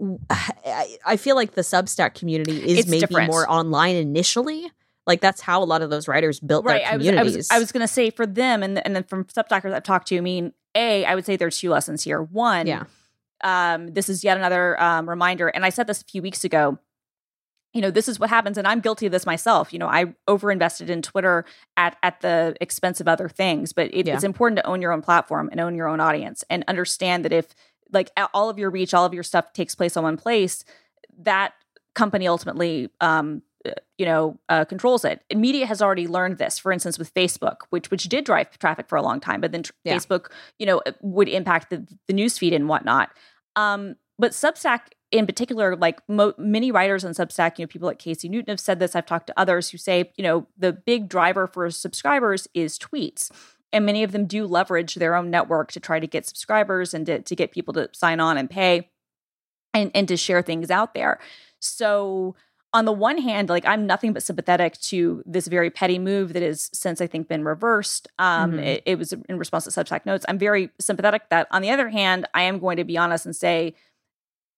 I, 0.30 1.16
feel 1.18 1.36
like 1.36 1.52
the 1.52 1.60
Substack 1.62 2.14
community 2.14 2.62
is 2.62 2.80
it's 2.80 2.88
maybe 2.88 3.00
different. 3.00 3.30
more 3.30 3.50
online 3.50 3.96
initially. 3.96 4.70
Like 5.06 5.20
that's 5.20 5.40
how 5.40 5.62
a 5.62 5.64
lot 5.64 5.82
of 5.82 5.90
those 5.90 6.08
writers 6.08 6.40
built 6.40 6.64
right. 6.64 6.82
their 6.82 6.92
communities. 6.92 7.18
I 7.18 7.22
was, 7.22 7.34
I 7.34 7.36
was, 7.36 7.50
I 7.50 7.58
was 7.58 7.72
going 7.72 7.80
to 7.82 7.88
say 7.88 8.10
for 8.10 8.26
them, 8.26 8.62
and 8.62 8.84
and 8.84 8.94
then 8.94 9.02
from 9.02 9.24
Substackers 9.24 9.72
I've 9.72 9.82
talked 9.82 10.08
to, 10.08 10.16
I 10.16 10.20
mean, 10.20 10.52
a 10.74 11.04
I 11.04 11.14
would 11.14 11.26
say 11.26 11.36
there's 11.36 11.58
two 11.58 11.70
lessons 11.70 12.04
here. 12.04 12.22
One, 12.22 12.66
yeah, 12.66 12.84
um, 13.42 13.88
this 13.88 14.08
is 14.08 14.22
yet 14.22 14.36
another 14.36 14.80
um, 14.80 15.08
reminder, 15.08 15.48
and 15.48 15.64
I 15.64 15.70
said 15.70 15.86
this 15.86 16.00
a 16.02 16.04
few 16.04 16.22
weeks 16.22 16.44
ago 16.44 16.78
you 17.72 17.80
know 17.80 17.90
this 17.90 18.08
is 18.08 18.18
what 18.18 18.30
happens 18.30 18.58
and 18.58 18.66
i'm 18.66 18.80
guilty 18.80 19.06
of 19.06 19.12
this 19.12 19.26
myself 19.26 19.72
you 19.72 19.78
know 19.78 19.88
i 19.88 20.06
overinvested 20.28 20.88
in 20.88 21.02
twitter 21.02 21.44
at 21.76 21.96
at 22.02 22.20
the 22.20 22.54
expense 22.60 23.00
of 23.00 23.08
other 23.08 23.28
things 23.28 23.72
but 23.72 23.92
it, 23.92 24.06
yeah. 24.06 24.14
it's 24.14 24.24
important 24.24 24.58
to 24.58 24.66
own 24.66 24.82
your 24.82 24.92
own 24.92 25.02
platform 25.02 25.48
and 25.50 25.60
own 25.60 25.74
your 25.74 25.88
own 25.88 26.00
audience 26.00 26.44
and 26.50 26.64
understand 26.68 27.24
that 27.24 27.32
if 27.32 27.54
like 27.92 28.10
all 28.34 28.48
of 28.48 28.58
your 28.58 28.70
reach 28.70 28.94
all 28.94 29.04
of 29.04 29.14
your 29.14 29.22
stuff 29.22 29.52
takes 29.52 29.74
place 29.74 29.96
on 29.96 30.02
one 30.02 30.16
place 30.16 30.64
that 31.18 31.54
company 31.94 32.26
ultimately 32.26 32.88
um 33.00 33.42
uh, 33.66 33.72
you 33.98 34.06
know 34.06 34.38
uh, 34.48 34.64
controls 34.64 35.04
it 35.04 35.22
and 35.30 35.40
media 35.40 35.66
has 35.66 35.82
already 35.82 36.08
learned 36.08 36.38
this 36.38 36.58
for 36.58 36.72
instance 36.72 36.98
with 36.98 37.12
facebook 37.12 37.56
which 37.70 37.90
which 37.90 38.04
did 38.04 38.24
drive 38.24 38.58
traffic 38.58 38.88
for 38.88 38.96
a 38.96 39.02
long 39.02 39.20
time 39.20 39.40
but 39.40 39.52
then 39.52 39.62
tr- 39.62 39.72
yeah. 39.84 39.94
facebook 39.94 40.30
you 40.58 40.64
know 40.64 40.80
would 41.02 41.28
impact 41.28 41.68
the, 41.68 41.86
the 42.06 42.14
news 42.14 42.38
feed 42.38 42.54
and 42.54 42.68
whatnot 42.68 43.10
um 43.56 43.96
but 44.20 44.32
substack 44.32 44.80
in 45.10 45.26
particular, 45.26 45.76
like 45.76 46.00
mo- 46.08 46.34
many 46.38 46.70
writers 46.70 47.04
on 47.04 47.12
Substack, 47.12 47.58
you 47.58 47.64
know, 47.64 47.66
people 47.66 47.86
like 47.86 47.98
Casey 47.98 48.28
Newton 48.28 48.52
have 48.52 48.60
said 48.60 48.78
this. 48.78 48.94
I've 48.94 49.06
talked 49.06 49.26
to 49.26 49.38
others 49.38 49.70
who 49.70 49.78
say, 49.78 50.12
you 50.16 50.22
know, 50.22 50.46
the 50.56 50.72
big 50.72 51.08
driver 51.08 51.46
for 51.46 51.68
subscribers 51.70 52.46
is 52.54 52.78
tweets. 52.78 53.30
And 53.72 53.86
many 53.86 54.02
of 54.02 54.12
them 54.12 54.26
do 54.26 54.46
leverage 54.46 54.96
their 54.96 55.14
own 55.14 55.30
network 55.30 55.72
to 55.72 55.80
try 55.80 56.00
to 56.00 56.06
get 56.06 56.26
subscribers 56.26 56.94
and 56.94 57.06
to, 57.06 57.20
to 57.20 57.36
get 57.36 57.52
people 57.52 57.74
to 57.74 57.88
sign 57.92 58.20
on 58.20 58.36
and 58.36 58.48
pay 58.48 58.90
and, 59.74 59.90
and 59.94 60.06
to 60.08 60.16
share 60.16 60.42
things 60.42 60.70
out 60.70 60.94
there. 60.94 61.18
So 61.60 62.34
on 62.72 62.84
the 62.84 62.92
one 62.92 63.18
hand, 63.18 63.48
like 63.48 63.66
I'm 63.66 63.86
nothing 63.86 64.12
but 64.12 64.22
sympathetic 64.22 64.78
to 64.82 65.22
this 65.26 65.48
very 65.48 65.70
petty 65.70 65.98
move 65.98 66.32
that 66.34 66.42
has 66.42 66.70
since 66.72 67.00
I 67.00 67.06
think 67.08 67.26
been 67.26 67.44
reversed. 67.44 68.06
Um, 68.18 68.52
mm-hmm. 68.52 68.60
it, 68.60 68.82
it, 68.86 68.98
was 68.98 69.12
in 69.12 69.38
response 69.38 69.64
to 69.64 69.70
Substack 69.70 70.06
notes. 70.06 70.24
I'm 70.28 70.38
very 70.38 70.70
sympathetic 70.78 71.28
that. 71.30 71.48
On 71.50 71.62
the 71.62 71.70
other 71.70 71.88
hand, 71.88 72.28
I 72.32 72.42
am 72.42 72.60
going 72.60 72.76
to 72.76 72.84
be 72.84 72.96
honest 72.96 73.26
and 73.26 73.34
say, 73.34 73.74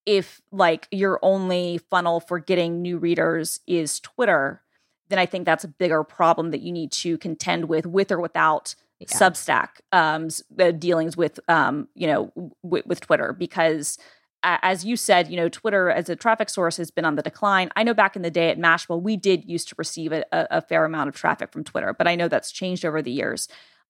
if 0.06 0.40
like 0.50 0.88
your 0.90 1.18
only 1.22 1.78
funnel 1.90 2.20
for 2.20 2.38
getting 2.38 2.82
new 2.82 2.98
readers 2.98 3.60
is 3.66 4.00
Twitter, 4.00 4.62
then 5.08 5.18
I 5.18 5.26
think 5.26 5.44
that's 5.44 5.64
a 5.64 5.68
bigger 5.68 6.04
problem 6.04 6.50
that 6.50 6.60
you 6.60 6.72
need 6.72 6.92
to 6.92 7.18
contend 7.18 7.66
with, 7.66 7.86
with 7.86 8.10
or 8.10 8.20
without 8.20 8.74
yeah. 8.98 9.08
Substack 9.08 9.68
um, 9.90 10.28
uh, 10.60 10.70
dealings 10.70 11.16
with 11.16 11.40
um, 11.48 11.88
you 11.94 12.06
know 12.06 12.32
w- 12.62 12.84
with 12.86 13.00
Twitter 13.00 13.32
because 13.32 13.98
as 14.44 14.84
you 14.84 14.96
said, 14.96 15.28
you 15.28 15.36
know, 15.36 15.48
Twitter 15.48 15.90
as 15.90 16.08
a 16.08 16.16
traffic 16.16 16.48
source 16.48 16.76
has 16.76 16.90
been 16.90 17.04
on 17.04 17.14
the 17.14 17.22
decline. 17.22 17.70
I 17.76 17.84
know 17.84 17.94
back 17.94 18.16
in 18.16 18.22
the 18.22 18.30
day 18.30 18.50
at 18.50 18.58
Mashable, 18.58 19.00
we 19.00 19.16
did 19.16 19.48
used 19.48 19.68
to 19.68 19.74
receive 19.78 20.12
a, 20.12 20.24
a 20.32 20.60
fair 20.60 20.84
amount 20.84 21.08
of 21.08 21.14
traffic 21.14 21.52
from 21.52 21.62
Twitter, 21.64 21.94
but 21.94 22.08
I 22.08 22.16
know 22.16 22.28
that's 22.28 22.50
changed 22.50 22.84
over 22.84 23.02
the 23.02 23.12
years. 23.12 23.46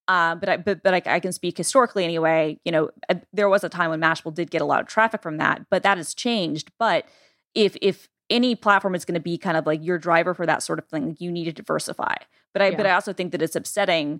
Uh, 0.07 0.35
but 0.35 0.49
I, 0.49 0.57
but, 0.57 0.83
but 0.83 0.93
I, 0.93 1.15
I, 1.15 1.19
can 1.21 1.31
speak 1.31 1.57
historically 1.57 2.03
anyway. 2.03 2.59
You 2.65 2.73
know, 2.73 2.89
uh, 3.07 3.15
there 3.31 3.47
was 3.47 3.63
a 3.63 3.69
time 3.69 3.89
when 3.89 4.01
Mashable 4.01 4.33
did 4.33 4.51
get 4.51 4.61
a 4.61 4.65
lot 4.65 4.81
of 4.81 4.87
traffic 4.87 5.21
from 5.21 5.37
that, 5.37 5.65
but 5.69 5.83
that 5.83 5.97
has 5.97 6.13
changed. 6.13 6.71
But 6.77 7.05
if 7.55 7.77
if 7.81 8.09
any 8.29 8.55
platform 8.55 8.95
is 8.95 9.05
going 9.05 9.13
to 9.13 9.21
be 9.21 9.37
kind 9.37 9.55
of 9.55 9.65
like 9.65 9.83
your 9.83 9.97
driver 9.97 10.33
for 10.33 10.45
that 10.45 10.61
sort 10.61 10.79
of 10.79 10.85
thing, 10.87 11.15
you 11.19 11.31
need 11.31 11.45
to 11.45 11.53
diversify. 11.53 12.15
But 12.51 12.61
I 12.61 12.69
yeah. 12.69 12.77
but 12.77 12.85
I 12.85 12.91
also 12.91 13.13
think 13.13 13.31
that 13.31 13.41
it's 13.41 13.55
upsetting 13.55 14.19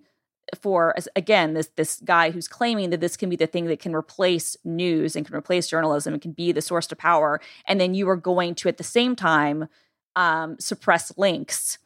for 0.62 0.96
again 1.16 1.54
this 1.54 1.70
this 1.76 2.02
guy 2.04 2.32
who's 2.32 2.48
claiming 2.48 2.90
that 2.90 3.00
this 3.00 3.18
can 3.18 3.30
be 3.30 3.36
the 3.36 3.48
thing 3.48 3.66
that 3.66 3.80
can 3.80 3.96
replace 3.96 4.58
news 4.64 5.16
and 5.16 5.26
can 5.26 5.36
replace 5.36 5.68
journalism 5.68 6.14
and 6.14 6.22
can 6.22 6.32
be 6.32 6.52
the 6.52 6.62
source 6.62 6.86
to 6.88 6.96
power 6.96 7.40
and 7.66 7.80
then 7.80 7.94
you 7.94 8.08
are 8.10 8.18
going 8.18 8.54
to 8.54 8.68
at 8.68 8.78
the 8.78 8.84
same 8.84 9.16
time 9.16 9.68
um, 10.16 10.58
suppress 10.60 11.18
links 11.18 11.78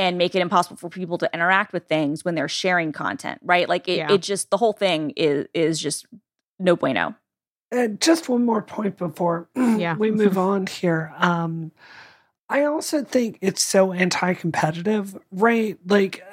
and 0.00 0.16
make 0.16 0.34
it 0.34 0.40
impossible 0.40 0.78
for 0.78 0.88
people 0.88 1.18
to 1.18 1.28
interact 1.34 1.74
with 1.74 1.86
things 1.86 2.24
when 2.24 2.34
they're 2.34 2.48
sharing 2.48 2.90
content 2.90 3.38
right 3.44 3.68
like 3.68 3.86
it, 3.86 3.98
yeah. 3.98 4.10
it 4.10 4.22
just 4.22 4.50
the 4.50 4.56
whole 4.56 4.72
thing 4.72 5.10
is 5.10 5.46
is 5.52 5.78
just 5.78 6.06
no 6.58 6.74
bueno 6.74 7.14
uh, 7.70 7.86
just 7.86 8.28
one 8.28 8.44
more 8.44 8.62
point 8.62 8.96
before 8.96 9.48
yeah. 9.54 9.94
we 9.94 10.10
move 10.10 10.38
on 10.50 10.66
here 10.66 11.12
um, 11.18 11.70
I 12.48 12.64
also 12.64 13.04
think 13.04 13.38
it's 13.40 13.62
so 13.62 13.92
anti-competitive, 13.92 15.16
right? 15.30 15.78
Like 15.86 16.24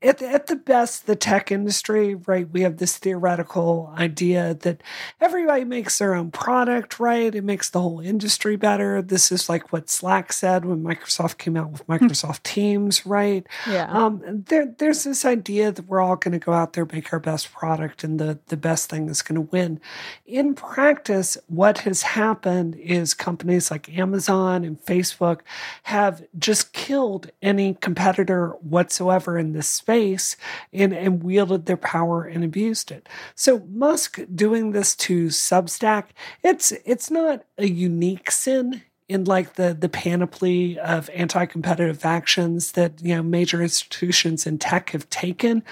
at, 0.00 0.22
at 0.22 0.46
the 0.46 0.54
best, 0.54 1.06
the 1.06 1.16
tech 1.16 1.50
industry, 1.50 2.14
right, 2.14 2.48
we 2.48 2.60
have 2.60 2.76
this 2.76 2.98
theoretical 2.98 3.92
idea 3.98 4.54
that 4.54 4.80
everybody 5.20 5.64
makes 5.64 5.98
their 5.98 6.14
own 6.14 6.30
product, 6.30 7.00
right? 7.00 7.34
It 7.34 7.42
makes 7.42 7.68
the 7.68 7.80
whole 7.80 7.98
industry 7.98 8.54
better. 8.54 9.02
This 9.02 9.32
is 9.32 9.48
like 9.48 9.72
what 9.72 9.90
Slack 9.90 10.32
said 10.32 10.64
when 10.64 10.84
Microsoft 10.84 11.38
came 11.38 11.56
out 11.56 11.70
with 11.72 11.82
hmm. 11.82 11.92
Microsoft 11.92 12.44
Teams, 12.44 13.04
right? 13.04 13.44
Yeah. 13.66 13.90
Um, 13.90 14.44
there, 14.46 14.72
there's 14.78 15.02
this 15.02 15.24
idea 15.24 15.72
that 15.72 15.86
we're 15.88 16.00
all 16.00 16.16
going 16.16 16.38
to 16.38 16.44
go 16.44 16.52
out 16.52 16.74
there, 16.74 16.86
make 16.86 17.12
our 17.12 17.18
best 17.18 17.52
product, 17.52 18.04
and 18.04 18.20
the, 18.20 18.38
the 18.46 18.56
best 18.56 18.88
thing 18.88 19.08
is 19.08 19.22
going 19.22 19.34
to 19.34 19.50
win. 19.50 19.80
In 20.26 20.54
practice, 20.54 21.36
what 21.48 21.78
has 21.78 22.02
happened 22.02 22.76
is 22.76 23.14
companies 23.14 23.68
like 23.68 23.88
Amazon 23.98 24.62
and 24.62 24.80
Facebook 24.80 25.40
have 25.84 26.22
just 26.38 26.72
killed 26.72 27.32
any 27.42 27.74
competitor 27.74 28.50
whatsoever 28.60 29.36
in 29.36 29.54
this 29.54 29.66
space 29.66 29.87
and, 29.88 30.92
and 30.92 31.22
wielded 31.22 31.66
their 31.66 31.76
power 31.76 32.24
and 32.24 32.44
abused 32.44 32.90
it. 32.90 33.08
So 33.34 33.60
Musk 33.70 34.18
doing 34.34 34.72
this 34.72 34.94
to 34.96 35.26
Substack, 35.26 36.06
it's 36.42 36.72
it's 36.84 37.10
not 37.10 37.44
a 37.56 37.68
unique 37.68 38.30
sin 38.30 38.82
in 39.08 39.24
like 39.24 39.54
the 39.54 39.74
the 39.78 39.88
panoply 39.88 40.78
of 40.78 41.08
anti-competitive 41.10 42.04
actions 42.04 42.72
that 42.72 43.00
you 43.02 43.14
know 43.16 43.22
major 43.22 43.62
institutions 43.62 44.46
in 44.46 44.58
tech 44.58 44.90
have 44.90 45.08
taken 45.08 45.62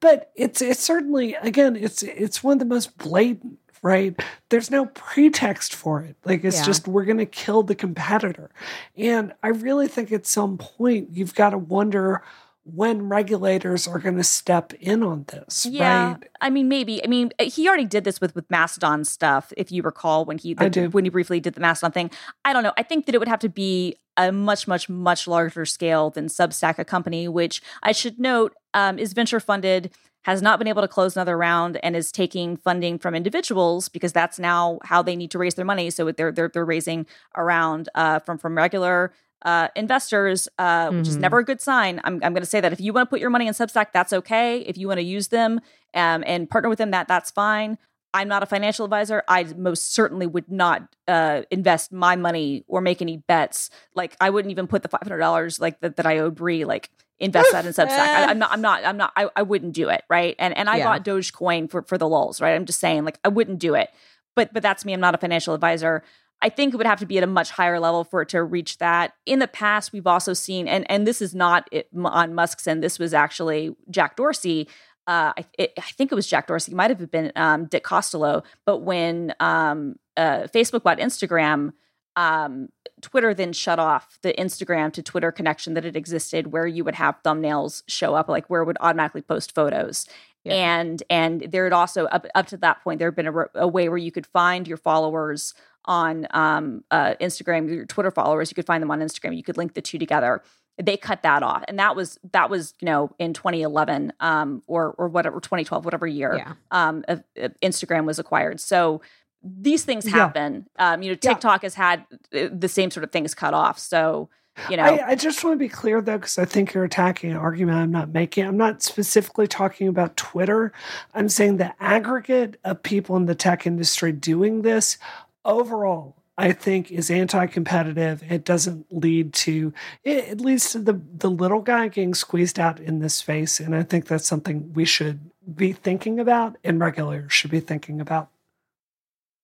but 0.00 0.32
it's 0.34 0.62
it's 0.62 0.82
certainly 0.82 1.34
again 1.34 1.76
it's 1.76 2.02
it's 2.02 2.42
one 2.42 2.54
of 2.54 2.58
the 2.58 2.64
most 2.64 2.96
blatant 2.96 3.58
right 3.82 4.22
there's 4.48 4.70
no 4.70 4.86
pretext 4.86 5.74
for 5.74 6.00
it 6.00 6.16
like 6.24 6.42
it's 6.42 6.58
yeah. 6.60 6.64
just 6.64 6.88
we're 6.88 7.04
going 7.04 7.18
to 7.18 7.26
kill 7.26 7.62
the 7.62 7.74
competitor 7.74 8.50
and 8.96 9.32
i 9.42 9.48
really 9.48 9.88
think 9.88 10.10
at 10.10 10.26
some 10.26 10.56
point 10.56 11.10
you've 11.12 11.34
got 11.34 11.50
to 11.50 11.58
wonder 11.58 12.22
when 12.68 13.08
regulators 13.08 13.86
are 13.86 14.00
going 14.00 14.16
to 14.16 14.24
step 14.24 14.72
in 14.74 15.02
on 15.04 15.24
this. 15.28 15.66
Yeah, 15.66 16.12
right? 16.12 16.24
I 16.40 16.50
mean, 16.50 16.68
maybe. 16.68 17.02
I 17.02 17.06
mean, 17.06 17.30
he 17.40 17.68
already 17.68 17.84
did 17.84 18.02
this 18.02 18.20
with 18.20 18.34
with 18.34 18.50
Mastodon 18.50 19.04
stuff. 19.04 19.52
If 19.56 19.70
you 19.70 19.82
recall, 19.82 20.24
when 20.24 20.38
he 20.38 20.54
the, 20.54 20.88
when 20.90 21.04
he 21.04 21.10
briefly 21.10 21.38
did 21.38 21.54
the 21.54 21.60
Mastodon 21.60 21.92
thing, 21.92 22.10
I 22.44 22.52
don't 22.52 22.64
know. 22.64 22.72
I 22.76 22.82
think 22.82 23.06
that 23.06 23.14
it 23.14 23.18
would 23.18 23.28
have 23.28 23.38
to 23.40 23.48
be 23.48 23.96
a 24.16 24.32
much, 24.32 24.66
much, 24.66 24.88
much 24.88 25.28
larger 25.28 25.64
scale 25.64 26.10
than 26.10 26.26
Substack, 26.26 26.78
a 26.78 26.84
company 26.84 27.28
which 27.28 27.62
I 27.82 27.92
should 27.92 28.18
note 28.18 28.54
um, 28.74 28.98
is 28.98 29.12
venture 29.12 29.40
funded. 29.40 29.92
Has 30.22 30.42
not 30.42 30.58
been 30.58 30.66
able 30.66 30.82
to 30.82 30.88
close 30.88 31.14
another 31.14 31.38
round 31.38 31.78
and 31.84 31.94
is 31.94 32.10
taking 32.10 32.56
funding 32.56 32.98
from 32.98 33.14
individuals 33.14 33.88
because 33.88 34.12
that's 34.12 34.40
now 34.40 34.80
how 34.82 35.00
they 35.00 35.14
need 35.14 35.30
to 35.30 35.38
raise 35.38 35.54
their 35.54 35.64
money. 35.64 35.88
So 35.88 36.10
they're 36.10 36.32
they're, 36.32 36.48
they're 36.48 36.64
raising 36.64 37.06
around 37.36 37.88
uh, 37.94 38.18
from 38.18 38.36
from 38.36 38.56
regular 38.56 39.12
uh, 39.46 39.68
investors, 39.76 40.48
uh, 40.58 40.88
mm-hmm. 40.88 40.98
which 40.98 41.08
is 41.08 41.14
mm-hmm. 41.14 41.22
never 41.22 41.38
a 41.38 41.44
good 41.44 41.60
sign. 41.60 42.00
I'm, 42.04 42.14
I'm 42.14 42.32
going 42.32 42.42
to 42.42 42.46
say 42.46 42.60
that 42.60 42.72
if 42.72 42.80
you 42.80 42.92
want 42.92 43.08
to 43.08 43.10
put 43.10 43.20
your 43.20 43.30
money 43.30 43.46
in 43.46 43.54
Substack, 43.54 43.92
that's 43.92 44.12
okay. 44.12 44.58
If 44.58 44.76
you 44.76 44.88
want 44.88 44.98
to 44.98 45.04
use 45.04 45.28
them 45.28 45.60
um, 45.94 46.24
and 46.26 46.50
partner 46.50 46.68
with 46.68 46.78
them, 46.78 46.90
that 46.90 47.06
that's 47.06 47.30
fine. 47.30 47.78
I'm 48.12 48.28
not 48.28 48.42
a 48.42 48.46
financial 48.46 48.84
advisor. 48.84 49.22
I 49.28 49.44
most 49.44 49.94
certainly 49.94 50.26
would 50.26 50.50
not 50.50 50.88
uh, 51.06 51.42
invest 51.50 51.92
my 51.92 52.16
money 52.16 52.64
or 52.66 52.80
make 52.80 53.00
any 53.00 53.18
bets. 53.18 53.70
Like 53.94 54.16
I 54.20 54.30
wouldn't 54.30 54.50
even 54.50 54.66
put 54.66 54.82
the 54.82 54.88
five 54.88 55.02
hundred 55.02 55.18
dollars 55.18 55.60
like 55.60 55.80
that, 55.80 55.96
that 55.96 56.06
I 56.06 56.18
owed 56.18 56.34
Brie. 56.34 56.64
Like 56.64 56.90
invest 57.18 57.52
that 57.52 57.66
in 57.66 57.72
Substack. 57.72 57.98
I, 57.98 58.30
am 58.30 58.38
not. 58.38 58.52
I'm 58.52 58.60
not. 58.62 58.84
I'm 58.84 58.96
not. 58.96 59.12
I, 59.16 59.28
I 59.36 59.42
wouldn't 59.42 59.74
do 59.74 59.90
it. 59.90 60.02
Right. 60.08 60.34
And 60.38 60.56
and 60.56 60.68
I 60.68 60.78
yeah. 60.78 60.84
bought 60.84 61.04
Dogecoin 61.04 61.70
for 61.70 61.82
for 61.82 61.98
the 61.98 62.08
lulls. 62.08 62.40
Right. 62.40 62.54
I'm 62.54 62.64
just 62.64 62.80
saying. 62.80 63.04
Like 63.04 63.18
I 63.22 63.28
wouldn't 63.28 63.58
do 63.58 63.74
it. 63.74 63.90
But 64.34 64.52
but 64.52 64.62
that's 64.62 64.84
me. 64.84 64.94
I'm 64.94 65.00
not 65.00 65.14
a 65.14 65.18
financial 65.18 65.52
advisor. 65.54 66.02
I 66.42 66.48
think 66.48 66.74
it 66.74 66.76
would 66.76 66.86
have 66.86 67.00
to 67.00 67.06
be 67.06 67.18
at 67.18 67.24
a 67.24 67.28
much 67.28 67.50
higher 67.50 67.80
level 67.80 68.04
for 68.04 68.22
it 68.22 68.28
to 68.30 68.42
reach 68.42 68.78
that. 68.78 69.14
In 69.24 69.38
the 69.38 69.48
past, 69.48 69.92
we've 69.92 70.06
also 70.06 70.32
seen, 70.34 70.68
and 70.68 70.88
and 70.90 71.06
this 71.06 71.22
is 71.22 71.34
not 71.34 71.68
it, 71.72 71.88
on 71.96 72.34
Musk's 72.34 72.66
end. 72.66 72.82
This 72.82 72.98
was 72.98 73.14
actually 73.14 73.74
Jack 73.90 74.16
Dorsey. 74.16 74.68
Uh, 75.06 75.32
I, 75.36 75.44
it, 75.56 75.72
I, 75.78 75.82
think 75.82 76.10
it 76.10 76.16
was 76.16 76.26
Jack 76.26 76.48
Dorsey. 76.48 76.72
It 76.72 76.74
might 76.74 76.90
have 76.90 77.10
been 77.10 77.30
um, 77.36 77.66
Dick 77.66 77.84
Costolo. 77.84 78.44
But 78.64 78.78
when 78.78 79.34
um, 79.38 79.96
uh, 80.16 80.48
Facebook 80.52 80.82
bought 80.82 80.98
Instagram, 80.98 81.72
um, 82.16 82.70
Twitter 83.02 83.32
then 83.32 83.52
shut 83.52 83.78
off 83.78 84.18
the 84.22 84.32
Instagram 84.32 84.92
to 84.94 85.02
Twitter 85.02 85.30
connection 85.30 85.74
that 85.74 85.84
had 85.84 85.96
existed, 85.96 86.52
where 86.52 86.66
you 86.66 86.82
would 86.82 86.96
have 86.96 87.22
thumbnails 87.22 87.82
show 87.86 88.14
up, 88.14 88.28
like 88.28 88.48
where 88.48 88.62
it 88.62 88.64
would 88.64 88.78
automatically 88.80 89.22
post 89.22 89.54
photos. 89.54 90.06
Yeah. 90.44 90.54
And 90.54 91.02
and 91.10 91.40
there 91.50 91.64
had 91.64 91.72
also 91.72 92.06
up 92.06 92.26
up 92.34 92.46
to 92.48 92.56
that 92.58 92.82
point 92.82 92.98
there 92.98 93.08
had 93.08 93.16
been 93.16 93.26
a, 93.26 93.46
a 93.54 93.68
way 93.68 93.88
where 93.88 93.98
you 93.98 94.12
could 94.12 94.26
find 94.26 94.66
your 94.66 94.76
followers 94.76 95.54
on 95.86 96.26
um, 96.30 96.84
uh, 96.90 97.14
Instagram, 97.20 97.68
your 97.68 97.86
Twitter 97.86 98.10
followers, 98.10 98.50
you 98.50 98.54
could 98.54 98.66
find 98.66 98.82
them 98.82 98.90
on 98.90 99.00
Instagram. 99.00 99.36
You 99.36 99.42
could 99.42 99.56
link 99.56 99.74
the 99.74 99.82
two 99.82 99.98
together. 99.98 100.42
They 100.82 100.96
cut 100.96 101.22
that 101.22 101.42
off, 101.42 101.64
and 101.68 101.78
that 101.78 101.96
was 101.96 102.18
that 102.32 102.50
was 102.50 102.74
you 102.80 102.86
know 102.86 103.10
in 103.18 103.32
2011 103.32 104.12
um, 104.20 104.62
or 104.66 104.94
or 104.98 105.08
whatever 105.08 105.40
2012 105.40 105.84
whatever 105.84 106.06
year 106.06 106.36
yeah. 106.36 106.52
um, 106.70 107.02
uh, 107.08 107.16
Instagram 107.62 108.04
was 108.04 108.18
acquired. 108.18 108.60
So 108.60 109.00
these 109.42 109.84
things 109.84 110.06
happen. 110.06 110.66
Yeah. 110.78 110.92
Um, 110.92 111.02
you 111.02 111.10
know, 111.10 111.14
TikTok 111.14 111.62
yeah. 111.62 111.66
has 111.66 111.74
had 111.74 112.06
uh, 112.34 112.48
the 112.52 112.68
same 112.68 112.90
sort 112.90 113.04
of 113.04 113.12
things 113.12 113.34
cut 113.34 113.54
off. 113.54 113.78
So 113.78 114.28
you 114.70 114.76
know, 114.76 114.84
I, 114.84 115.10
I 115.10 115.14
just 115.14 115.44
want 115.44 115.54
to 115.54 115.58
be 115.58 115.68
clear 115.68 116.00
though, 116.00 116.16
because 116.16 116.38
I 116.38 116.44
think 116.44 116.72
you're 116.72 116.84
attacking 116.84 117.30
an 117.30 117.36
argument 117.36 117.78
I'm 117.78 117.90
not 117.90 118.12
making. 118.12 118.46
I'm 118.46 118.56
not 118.56 118.82
specifically 118.82 119.46
talking 119.46 119.86
about 119.86 120.16
Twitter. 120.16 120.72
I'm 121.14 121.28
saying 121.28 121.58
the 121.58 121.74
aggregate 121.82 122.58
of 122.64 122.82
people 122.82 123.16
in 123.16 123.26
the 123.26 123.34
tech 123.34 123.66
industry 123.66 124.12
doing 124.12 124.62
this 124.62 124.98
overall, 125.46 126.16
I 126.36 126.52
think 126.52 126.92
is 126.92 127.10
anti-competitive. 127.10 128.22
It 128.30 128.44
doesn't 128.44 128.86
lead 128.90 129.32
to 129.34 129.72
it, 130.04 130.24
it 130.28 130.40
leads 130.40 130.72
to 130.72 130.78
the 130.80 131.00
the 131.14 131.30
little 131.30 131.62
guy 131.62 131.88
getting 131.88 132.12
squeezed 132.12 132.58
out 132.58 132.78
in 132.78 132.98
this 132.98 133.14
space, 133.14 133.58
and 133.60 133.74
I 133.74 133.82
think 133.82 134.06
that's 134.06 134.26
something 134.26 134.74
we 134.74 134.84
should 134.84 135.30
be 135.54 135.72
thinking 135.72 136.20
about, 136.20 136.56
and 136.62 136.78
regulators 136.78 137.32
should 137.32 137.50
be 137.50 137.60
thinking 137.60 138.00
about. 138.00 138.28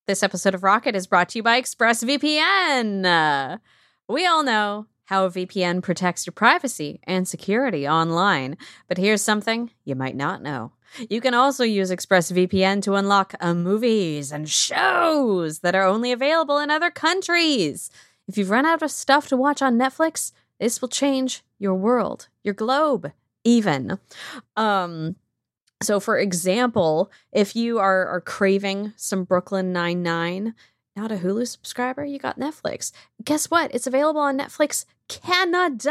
This 0.07 0.23
episode 0.23 0.55
of 0.55 0.63
Rocket 0.65 0.97
is 0.97 1.07
brought 1.07 1.31
to 1.31 1.39
you 1.39 1.43
by 1.43 1.63
ExpressVPN. 1.63 3.61
We 4.09 4.27
all 4.27 4.43
know 4.43 4.87
how 5.07 5.25
a 5.25 5.31
VPN 5.31 5.83
protects 5.83 6.27
your 6.27 6.33
privacy 6.33 7.01
and 7.05 7.27
security 7.27 7.87
online, 7.87 8.57
but 8.89 8.99
here's 8.99 9.23
something 9.23 9.71
you 9.85 9.95
might 9.95 10.17
not 10.17 10.43
know. 10.43 10.73
You 11.09 11.21
can 11.21 11.35
also 11.35 11.65
use 11.65 11.91
ExpressVPN 11.91 12.83
to 12.83 12.95
unlock 12.95 13.35
uh, 13.41 13.55
movies 13.55 14.31
and 14.31 14.49
shows 14.49 15.61
that 15.61 15.75
are 15.75 15.85
only 15.85 16.13
available 16.13 16.59
in 16.59 16.71
other 16.71 16.91
countries. 16.91 17.91
If 18.29 18.37
you've 18.37 18.51
run 18.51 18.67
out 18.67 18.83
of 18.83 18.91
stuff 18.91 19.29
to 19.29 19.37
watch 19.37 19.63
on 19.63 19.79
Netflix, 19.79 20.33
this 20.61 20.81
will 20.81 20.89
change 20.89 21.43
your 21.59 21.75
world, 21.75 22.29
your 22.45 22.55
globe, 22.55 23.13
even. 23.45 23.99
Um, 24.57 25.17
so, 25.83 25.99
for 25.99 26.19
example, 26.19 27.11
if 27.33 27.57
you 27.57 27.79
are, 27.79 28.07
are 28.07 28.21
craving 28.21 28.93
some 28.97 29.25
Brooklyn 29.25 29.73
Nine 29.73 30.03
Nine, 30.03 30.55
not 30.95 31.11
a 31.11 31.17
Hulu 31.17 31.47
subscriber, 31.47 32.05
you 32.05 32.19
got 32.19 32.39
Netflix. 32.39 32.93
Guess 33.25 33.51
what? 33.51 33.75
It's 33.75 33.87
available 33.87 34.21
on 34.21 34.39
Netflix 34.39 34.85
Canada. 35.09 35.91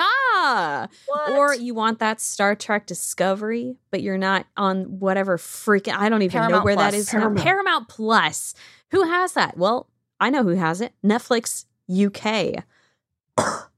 What? 1.08 1.32
Or 1.32 1.56
you 1.56 1.74
want 1.74 2.00
that 2.00 2.22
Star 2.22 2.56
Trek 2.56 2.86
Discovery, 2.86 3.78
but 3.90 4.02
you're 4.02 4.18
not 4.18 4.46
on 4.58 5.00
whatever 5.00 5.38
freaking 5.38 5.96
I 5.96 6.10
don't 6.10 6.22
even 6.22 6.32
Paramount 6.32 6.62
know 6.62 6.66
where 6.66 6.76
Plus. 6.76 6.92
that 6.92 6.98
is. 6.98 7.10
Paramount. 7.10 7.40
Paramount 7.40 7.88
Plus. 7.88 8.54
Who 8.92 9.04
has 9.04 9.34
that? 9.34 9.58
Well, 9.58 9.88
I 10.20 10.30
know 10.30 10.44
who 10.44 10.56
has 10.56 10.82
it. 10.82 10.94
Netflix 11.04 11.66
UK. 11.90 12.64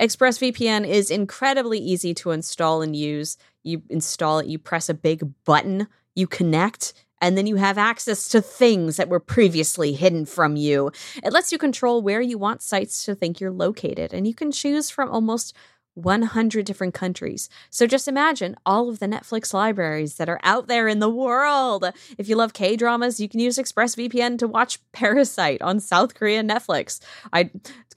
ExpressVPN 0.00 0.86
is 0.86 1.10
incredibly 1.10 1.78
easy 1.78 2.14
to 2.14 2.30
install 2.30 2.82
and 2.82 2.96
use. 2.96 3.36
You 3.62 3.82
install 3.90 4.38
it, 4.38 4.46
you 4.46 4.58
press 4.58 4.88
a 4.88 4.94
big 4.94 5.32
button, 5.44 5.88
you 6.14 6.26
connect, 6.26 6.94
and 7.20 7.36
then 7.36 7.46
you 7.46 7.56
have 7.56 7.78
access 7.78 8.28
to 8.28 8.40
things 8.40 8.96
that 8.96 9.08
were 9.08 9.20
previously 9.20 9.92
hidden 9.92 10.26
from 10.26 10.56
you. 10.56 10.90
It 11.22 11.32
lets 11.32 11.52
you 11.52 11.58
control 11.58 12.02
where 12.02 12.20
you 12.20 12.38
want 12.38 12.62
sites 12.62 13.04
to 13.04 13.14
think 13.14 13.40
you're 13.40 13.50
located, 13.50 14.12
and 14.12 14.26
you 14.26 14.34
can 14.34 14.52
choose 14.52 14.90
from 14.90 15.10
almost 15.10 15.54
100 15.96 16.66
different 16.66 16.94
countries. 16.94 17.48
So 17.70 17.86
just 17.86 18.06
imagine 18.06 18.54
all 18.66 18.88
of 18.88 18.98
the 18.98 19.06
Netflix 19.06 19.54
libraries 19.54 20.16
that 20.16 20.28
are 20.28 20.40
out 20.42 20.68
there 20.68 20.88
in 20.88 20.98
the 20.98 21.08
world. 21.08 21.86
If 22.18 22.28
you 22.28 22.36
love 22.36 22.52
K 22.52 22.76
dramas, 22.76 23.18
you 23.18 23.28
can 23.28 23.40
use 23.40 23.56
ExpressVPN 23.56 24.38
to 24.38 24.46
watch 24.46 24.78
Parasite 24.92 25.62
on 25.62 25.80
South 25.80 26.14
Korean 26.14 26.46
Netflix. 26.46 27.00
I 27.32 27.50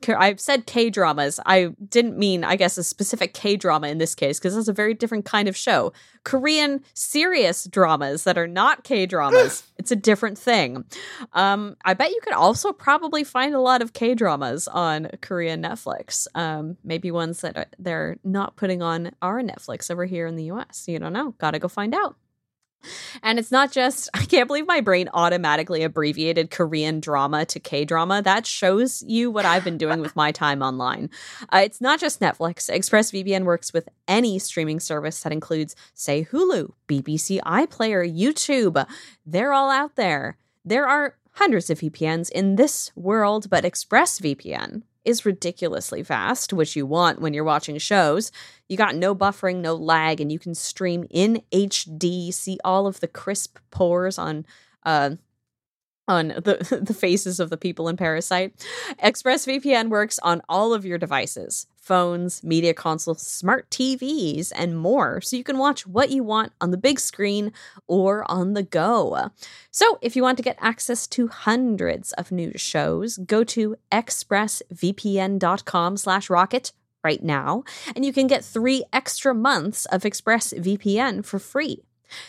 I've 0.08 0.40
said 0.40 0.66
K 0.66 0.90
dramas. 0.90 1.40
I 1.46 1.74
didn't 1.90 2.18
mean, 2.18 2.44
I 2.44 2.56
guess, 2.56 2.78
a 2.78 2.84
specific 2.84 3.34
K 3.34 3.58
drama 3.58 3.90
in 3.90 3.98
this 3.98 4.16
case, 4.16 4.40
because 4.40 4.56
that's 4.56 4.68
a 4.68 4.74
very 4.74 4.94
different 4.94 5.26
kind 5.26 5.48
of 5.50 5.58
show. 5.58 5.92
Korean 6.24 6.84
serious 6.94 7.66
dramas 7.66 8.24
that 8.24 8.38
are 8.38 8.48
not 8.48 8.84
K 8.84 9.06
dramas. 9.06 9.64
it's 9.78 9.92
a 9.92 9.96
different 9.96 10.38
thing. 10.38 10.86
Um, 11.34 11.76
I 11.84 11.94
bet 11.94 12.12
you 12.12 12.20
could 12.24 12.34
also 12.34 12.72
probably 12.72 13.24
find 13.24 13.54
a 13.54 13.60
lot 13.60 13.82
of 13.82 13.94
K 13.94 14.16
dramas 14.16 14.68
on 14.68 15.10
Korean 15.22 15.62
Netflix. 15.62 16.28
Um, 16.34 16.78
maybe 16.84 17.12
ones 17.12 17.42
that 17.42 17.58
are, 17.58 17.68
they're 17.90 18.18
not 18.24 18.56
putting 18.56 18.82
on 18.82 19.12
our 19.22 19.42
Netflix 19.42 19.90
over 19.90 20.06
here 20.06 20.28
in 20.28 20.36
the 20.36 20.46
US. 20.52 20.86
You 20.88 21.00
don't 21.00 21.14
know. 21.14 21.34
Gotta 21.40 21.58
go 21.58 21.68
find 21.68 21.96
out. 21.96 22.16
And 23.24 23.40
it's 23.40 23.52
not 23.52 23.72
just, 23.72 24.10
I 24.14 24.26
can't 24.26 24.48
believe 24.48 24.68
my 24.68 24.82
brain 24.82 25.10
automatically 25.14 25.84
abbreviated 25.84 26.52
Korean 26.52 27.00
drama 27.00 27.46
to 27.46 27.60
K 27.60 27.84
drama. 27.86 28.22
That 28.22 28.46
shows 28.46 29.04
you 29.06 29.32
what 29.32 29.46
I've 29.46 29.64
been 29.64 29.78
doing 29.78 30.02
with 30.02 30.16
my 30.16 30.32
time 30.32 30.62
online. 30.62 31.10
Uh, 31.52 31.62
it's 31.64 31.82
not 31.82 32.00
just 32.00 32.20
Netflix. 32.20 32.70
ExpressVPN 32.70 33.44
works 33.44 33.74
with 33.74 33.90
any 34.08 34.40
streaming 34.40 34.80
service 34.80 35.22
that 35.24 35.34
includes, 35.34 35.76
say, 35.94 36.28
Hulu, 36.32 36.72
BBC 36.88 37.42
iPlayer, 37.42 38.08
YouTube. 38.08 38.88
They're 39.26 39.54
all 39.54 39.72
out 39.72 39.96
there. 39.96 40.38
There 40.64 40.88
are 40.88 41.16
hundreds 41.34 41.70
of 41.70 41.80
VPNs 41.80 42.30
in 42.32 42.56
this 42.56 42.92
world, 42.96 43.50
but 43.50 43.64
ExpressVPN 43.64 44.84
is 45.06 45.26
ridiculously 45.26 46.04
fast, 46.04 46.54
which 46.54 46.76
you 46.76 46.86
want 46.86 47.22
when 47.22 47.34
you're 47.34 47.44
watching 47.44 47.78
shows. 47.78 48.32
You 48.68 48.78
got 48.78 48.96
no 48.96 49.16
buffering, 49.16 49.58
no 49.58 49.76
lag, 49.76 50.22
and 50.22 50.32
you 50.32 50.40
can 50.40 50.54
stream 50.54 51.06
in 51.10 51.42
HD, 51.52 52.34
see 52.34 52.60
all 52.64 52.88
of 52.88 53.00
the 53.00 53.08
crisp 53.08 53.58
pores 53.72 54.18
on 54.18 54.46
uh, 54.86 55.12
on 56.10 56.30
the, 56.30 56.82
the 56.86 56.94
faces 56.94 57.40
of 57.40 57.50
the 57.50 57.58
people 57.58 57.88
in 57.88 57.96
Parasite. 57.96 58.54
ExpressVPN 59.02 59.88
works 59.90 60.20
on 60.20 60.42
all 60.50 60.74
of 60.74 60.86
your 60.86 60.98
devices 60.98 61.66
phones, 61.78 62.44
media 62.44 62.74
consoles, 62.74 63.26
smart 63.26 63.70
TVs, 63.72 64.52
and 64.56 64.78
more, 64.78 65.20
so 65.22 65.36
you 65.36 65.44
can 65.44 65.58
watch 65.58 65.88
what 65.88 66.12
you 66.12 66.24
want 66.24 66.52
on 66.62 66.70
the 66.70 66.78
big 66.78 67.00
screen 67.00 67.52
or 67.88 68.30
on 68.30 68.54
the 68.54 68.62
go. 68.62 69.32
So, 69.72 69.98
if 70.00 70.16
you 70.16 70.22
want 70.22 70.38
to 70.38 70.44
get 70.44 70.60
access 70.62 71.08
to 71.08 71.30
hundreds 71.30 72.14
of 72.14 72.32
new 72.32 72.52
shows, 72.56 73.18
go 73.18 73.44
to 73.46 73.76
expressvpn.com/rocket 73.92 76.72
right 77.04 77.24
now, 77.24 77.64
and 77.96 78.06
you 78.06 78.14
can 78.14 78.28
get 78.28 78.46
three 78.46 78.84
extra 78.94 79.34
months 79.34 79.86
of 79.86 80.04
ExpressVPN 80.04 81.26
for 81.26 81.40
free. 81.40 81.82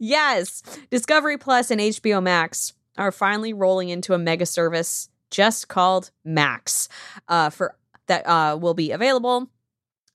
yes, 0.00 0.62
Discovery 0.90 1.38
Plus 1.38 1.70
and 1.70 1.80
HBO 1.80 2.22
Max 2.22 2.72
are 2.96 3.12
finally 3.12 3.52
rolling 3.52 3.90
into 3.90 4.14
a 4.14 4.18
mega 4.18 4.46
service 4.46 5.08
just 5.30 5.68
called 5.68 6.10
Max 6.24 6.88
uh, 7.28 7.50
for 7.50 7.76
that 8.06 8.26
uh, 8.26 8.56
will 8.58 8.74
be 8.74 8.90
available 8.90 9.50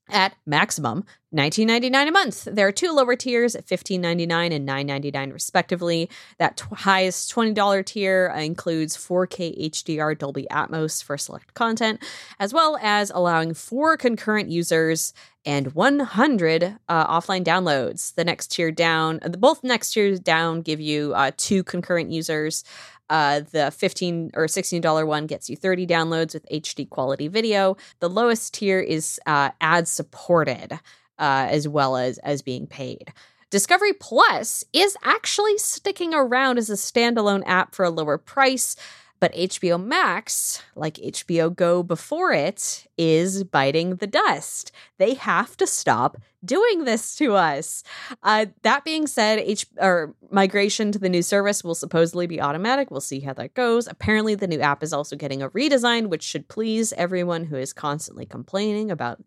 at 0.09 0.35
maximum 0.45 1.05
$19.99 1.35 2.07
a 2.07 2.11
month. 2.11 2.43
There 2.43 2.67
are 2.67 2.71
two 2.71 2.91
lower 2.91 3.15
tiers 3.15 3.55
at 3.55 3.65
$15.99 3.65 4.53
and 4.53 4.67
$9.99 4.67 5.33
respectively. 5.33 6.09
That 6.37 6.57
t- 6.57 6.65
highest 6.71 7.33
$20 7.33 7.85
tier 7.85 8.31
includes 8.35 8.95
4K 8.95 9.69
HDR 9.71 10.17
Dolby 10.17 10.45
Atmos 10.51 11.03
for 11.03 11.17
select 11.17 11.53
content, 11.55 12.03
as 12.39 12.53
well 12.53 12.77
as 12.81 13.11
allowing 13.15 13.53
four 13.53 13.97
concurrent 13.97 14.49
users 14.49 15.13
and 15.45 15.73
100 15.73 16.77
uh, 16.87 17.07
offline 17.07 17.43
downloads. 17.43 18.13
The 18.15 18.23
next 18.23 18.51
tier 18.51 18.71
down, 18.71 19.19
both 19.39 19.63
next 19.63 19.91
tiers 19.91 20.19
down 20.19 20.61
give 20.61 20.79
you 20.79 21.13
uh, 21.15 21.31
two 21.35 21.63
concurrent 21.63 22.11
users. 22.11 22.63
Uh, 23.09 23.41
the 23.51 23.69
15 23.71 24.31
or 24.33 24.45
$16 24.45 25.05
one 25.05 25.27
gets 25.27 25.49
you 25.49 25.55
30 25.55 25.85
downloads 25.85 26.33
with 26.33 26.47
HD 26.49 26.89
quality 26.89 27.27
video. 27.27 27.77
The 27.99 28.09
lowest 28.09 28.53
tier 28.53 28.79
is 28.79 29.19
uh, 29.25 29.51
ad 29.61 29.87
supported 29.87 30.79
uh, 31.19 31.47
as 31.49 31.67
well 31.67 31.95
as 31.97 32.17
as 32.19 32.41
being 32.41 32.67
paid. 32.67 33.13
Discovery 33.49 33.93
Plus 33.93 34.63
is 34.73 34.97
actually 35.03 35.57
sticking 35.59 36.13
around 36.13 36.57
as 36.57 36.71
a 36.71 36.73
standalone 36.73 37.43
app 37.45 37.75
for 37.75 37.85
a 37.85 37.91
lower 37.91 38.17
price. 38.17 38.75
But 39.23 39.33
HBO 39.35 39.81
Max, 39.81 40.61
like 40.75 40.95
HBO 40.95 41.55
Go 41.55 41.81
before 41.81 42.33
it, 42.33 42.85
is 42.97 43.45
biting 43.45 43.95
the 43.95 44.05
dust. 44.05 44.73
They 44.97 45.13
have 45.13 45.55
to 45.55 45.65
stop 45.65 46.17
doing 46.43 46.83
this 46.83 47.15
to 47.15 47.33
us. 47.35 47.85
Uh, 48.21 48.47
that 48.63 48.83
being 48.83 49.07
said, 49.07 49.39
H- 49.39 49.65
or 49.79 50.13
migration 50.29 50.91
to 50.91 50.99
the 50.99 51.07
new 51.07 51.21
service 51.21 51.63
will 51.63 51.73
supposedly 51.73 52.27
be 52.27 52.41
automatic. 52.41 52.91
We'll 52.91 52.99
see 52.99 53.21
how 53.21 53.31
that 53.35 53.53
goes. 53.53 53.87
Apparently, 53.87 54.35
the 54.35 54.45
new 54.45 54.59
app 54.59 54.83
is 54.83 54.91
also 54.91 55.15
getting 55.15 55.41
a 55.41 55.49
redesign, 55.51 56.07
which 56.07 56.23
should 56.23 56.49
please 56.49 56.91
everyone 56.97 57.45
who 57.45 57.55
is 57.55 57.71
constantly 57.71 58.25
complaining 58.25 58.91
about 58.91 59.23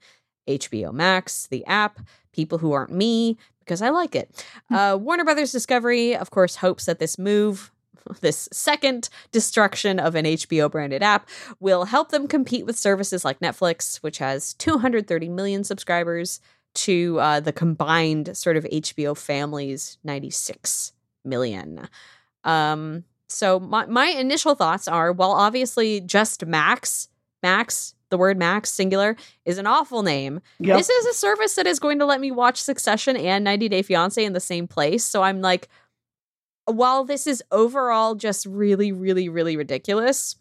HBO 0.46 0.92
Max, 0.92 1.46
the 1.46 1.64
app, 1.64 2.00
people 2.32 2.59
who 2.59 2.72
aren't 2.72 2.92
me, 2.92 3.38
because 3.61 3.80
I 3.80 3.88
like 3.88 4.14
it. 4.14 4.44
Hmm. 4.68 4.74
Uh, 4.74 4.96
Warner 4.96 5.24
Brothers 5.24 5.52
Discovery, 5.52 6.14
of 6.14 6.30
course, 6.30 6.56
hopes 6.56 6.85
that 6.85 6.98
this 6.98 7.18
move 7.18 7.72
this 8.20 8.48
second 8.52 9.08
destruction 9.32 9.98
of 9.98 10.14
an 10.14 10.24
HBO 10.24 10.70
branded 10.70 11.02
app 11.02 11.28
will 11.60 11.84
help 11.84 12.10
them 12.10 12.26
compete 12.26 12.66
with 12.66 12.78
services 12.78 13.24
like 13.24 13.40
Netflix, 13.40 13.98
which 13.98 14.18
has 14.18 14.54
230 14.54 15.28
million 15.28 15.64
subscribers, 15.64 16.40
to 16.74 17.18
uh, 17.20 17.40
the 17.40 17.52
combined 17.52 18.36
sort 18.36 18.56
of 18.56 18.64
HBO 18.64 19.16
family's 19.16 19.98
96 20.04 20.92
million. 21.24 21.88
Um, 22.44 23.04
so 23.28 23.59
my, 23.59 23.86
my 23.86 24.07
initial 24.07 24.54
thoughts 24.54 24.86
are 24.86 25.12
well, 25.12 25.32
obviously, 25.32 26.00
just 26.00 26.46
Max, 26.46 27.09
Max, 27.42 27.94
the 28.11 28.18
word 28.18 28.38
Max, 28.38 28.70
singular, 28.70 29.16
is 29.44 29.59
an 29.59 29.66
awful 29.66 30.02
name. 30.02 30.40
Yep. 30.61 30.78
This 30.78 30.90
is 30.90 31.07
a 31.07 31.14
service 31.14 31.54
that 31.57 31.66
is 31.66 31.80
going 31.80 31.98
to 31.98 32.07
let 32.07 32.20
me 32.20 32.30
watch 32.30 32.62
Succession 32.62 33.16
and 33.16 33.42
90 33.42 33.68
Day 33.68 33.82
Fiance 33.82 34.24
in 34.24 34.32
the 34.32 34.40
same 34.40 34.68
place. 34.68 35.04
So 35.04 35.22
I'm 35.22 35.40
like, 35.40 35.68
while 36.66 37.04
this 37.04 37.26
is 37.26 37.42
overall 37.50 38.14
just 38.14 38.46
really, 38.46 38.92
really, 38.92 39.28
really 39.28 39.56
ridiculous, 39.56 40.36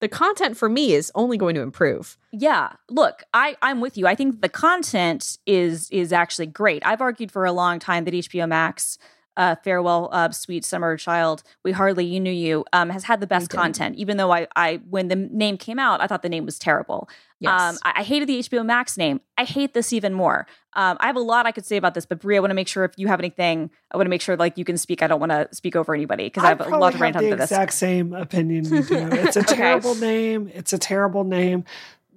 the 0.00 0.08
content 0.08 0.56
for 0.56 0.68
me 0.68 0.94
is 0.94 1.12
only 1.14 1.36
going 1.36 1.54
to 1.54 1.60
improve. 1.60 2.16
Yeah. 2.32 2.72
Look, 2.88 3.22
I, 3.34 3.56
I'm 3.60 3.80
with 3.80 3.98
you. 3.98 4.06
I 4.06 4.14
think 4.14 4.40
the 4.40 4.48
content 4.48 5.38
is 5.46 5.90
is 5.90 6.12
actually 6.12 6.46
great. 6.46 6.82
I've 6.84 7.02
argued 7.02 7.30
for 7.30 7.44
a 7.44 7.52
long 7.52 7.78
time 7.78 8.04
that 8.04 8.14
HBO 8.14 8.48
Max 8.48 8.98
uh, 9.36 9.54
farewell, 9.62 10.08
uh, 10.12 10.30
sweet 10.30 10.64
summer 10.64 10.96
child. 10.96 11.42
We 11.64 11.72
hardly 11.72 12.04
you 12.04 12.20
knew 12.20 12.32
you 12.32 12.64
um, 12.72 12.90
has 12.90 13.04
had 13.04 13.20
the 13.20 13.26
best 13.26 13.50
content. 13.50 13.96
Even 13.96 14.16
though 14.16 14.32
I, 14.32 14.46
I 14.56 14.80
when 14.88 15.08
the 15.08 15.16
name 15.16 15.56
came 15.56 15.78
out, 15.78 16.00
I 16.00 16.06
thought 16.06 16.22
the 16.22 16.28
name 16.28 16.46
was 16.46 16.58
terrible. 16.58 17.08
Yes. 17.40 17.60
Um, 17.60 17.78
I, 17.82 18.00
I, 18.00 18.02
hated 18.02 18.28
the 18.28 18.38
HBO 18.38 18.64
Max 18.64 18.98
name. 18.98 19.22
I 19.38 19.44
hate 19.44 19.72
this 19.72 19.94
even 19.94 20.12
more. 20.12 20.46
Um, 20.74 20.98
I 21.00 21.06
have 21.06 21.16
a 21.16 21.20
lot 21.20 21.46
I 21.46 21.52
could 21.52 21.64
say 21.64 21.78
about 21.78 21.94
this, 21.94 22.04
but 22.04 22.20
Brie, 22.20 22.36
I 22.36 22.40
want 22.40 22.50
to 22.50 22.54
make 22.54 22.68
sure 22.68 22.84
if 22.84 22.92
you 22.96 23.08
have 23.08 23.18
anything, 23.18 23.70
I 23.90 23.96
want 23.96 24.04
to 24.04 24.10
make 24.10 24.20
sure 24.20 24.36
like 24.36 24.58
you 24.58 24.64
can 24.64 24.76
speak. 24.76 25.02
I 25.02 25.06
don't 25.06 25.20
want 25.20 25.32
to 25.32 25.48
speak 25.52 25.74
over 25.74 25.94
anybody 25.94 26.24
because 26.24 26.44
I 26.44 26.48
have 26.48 26.60
a 26.60 26.76
lot 26.76 26.92
to 26.92 26.98
rant 26.98 27.16
on 27.16 27.24
this. 27.24 27.40
Exact 27.40 27.72
same 27.72 28.12
opinion 28.12 28.66
you 28.66 28.82
do. 28.82 29.08
It's 29.12 29.36
a 29.36 29.42
terrible 29.42 29.92
okay. 29.92 30.00
name. 30.00 30.50
It's 30.54 30.74
a 30.74 30.78
terrible 30.78 31.24
name 31.24 31.64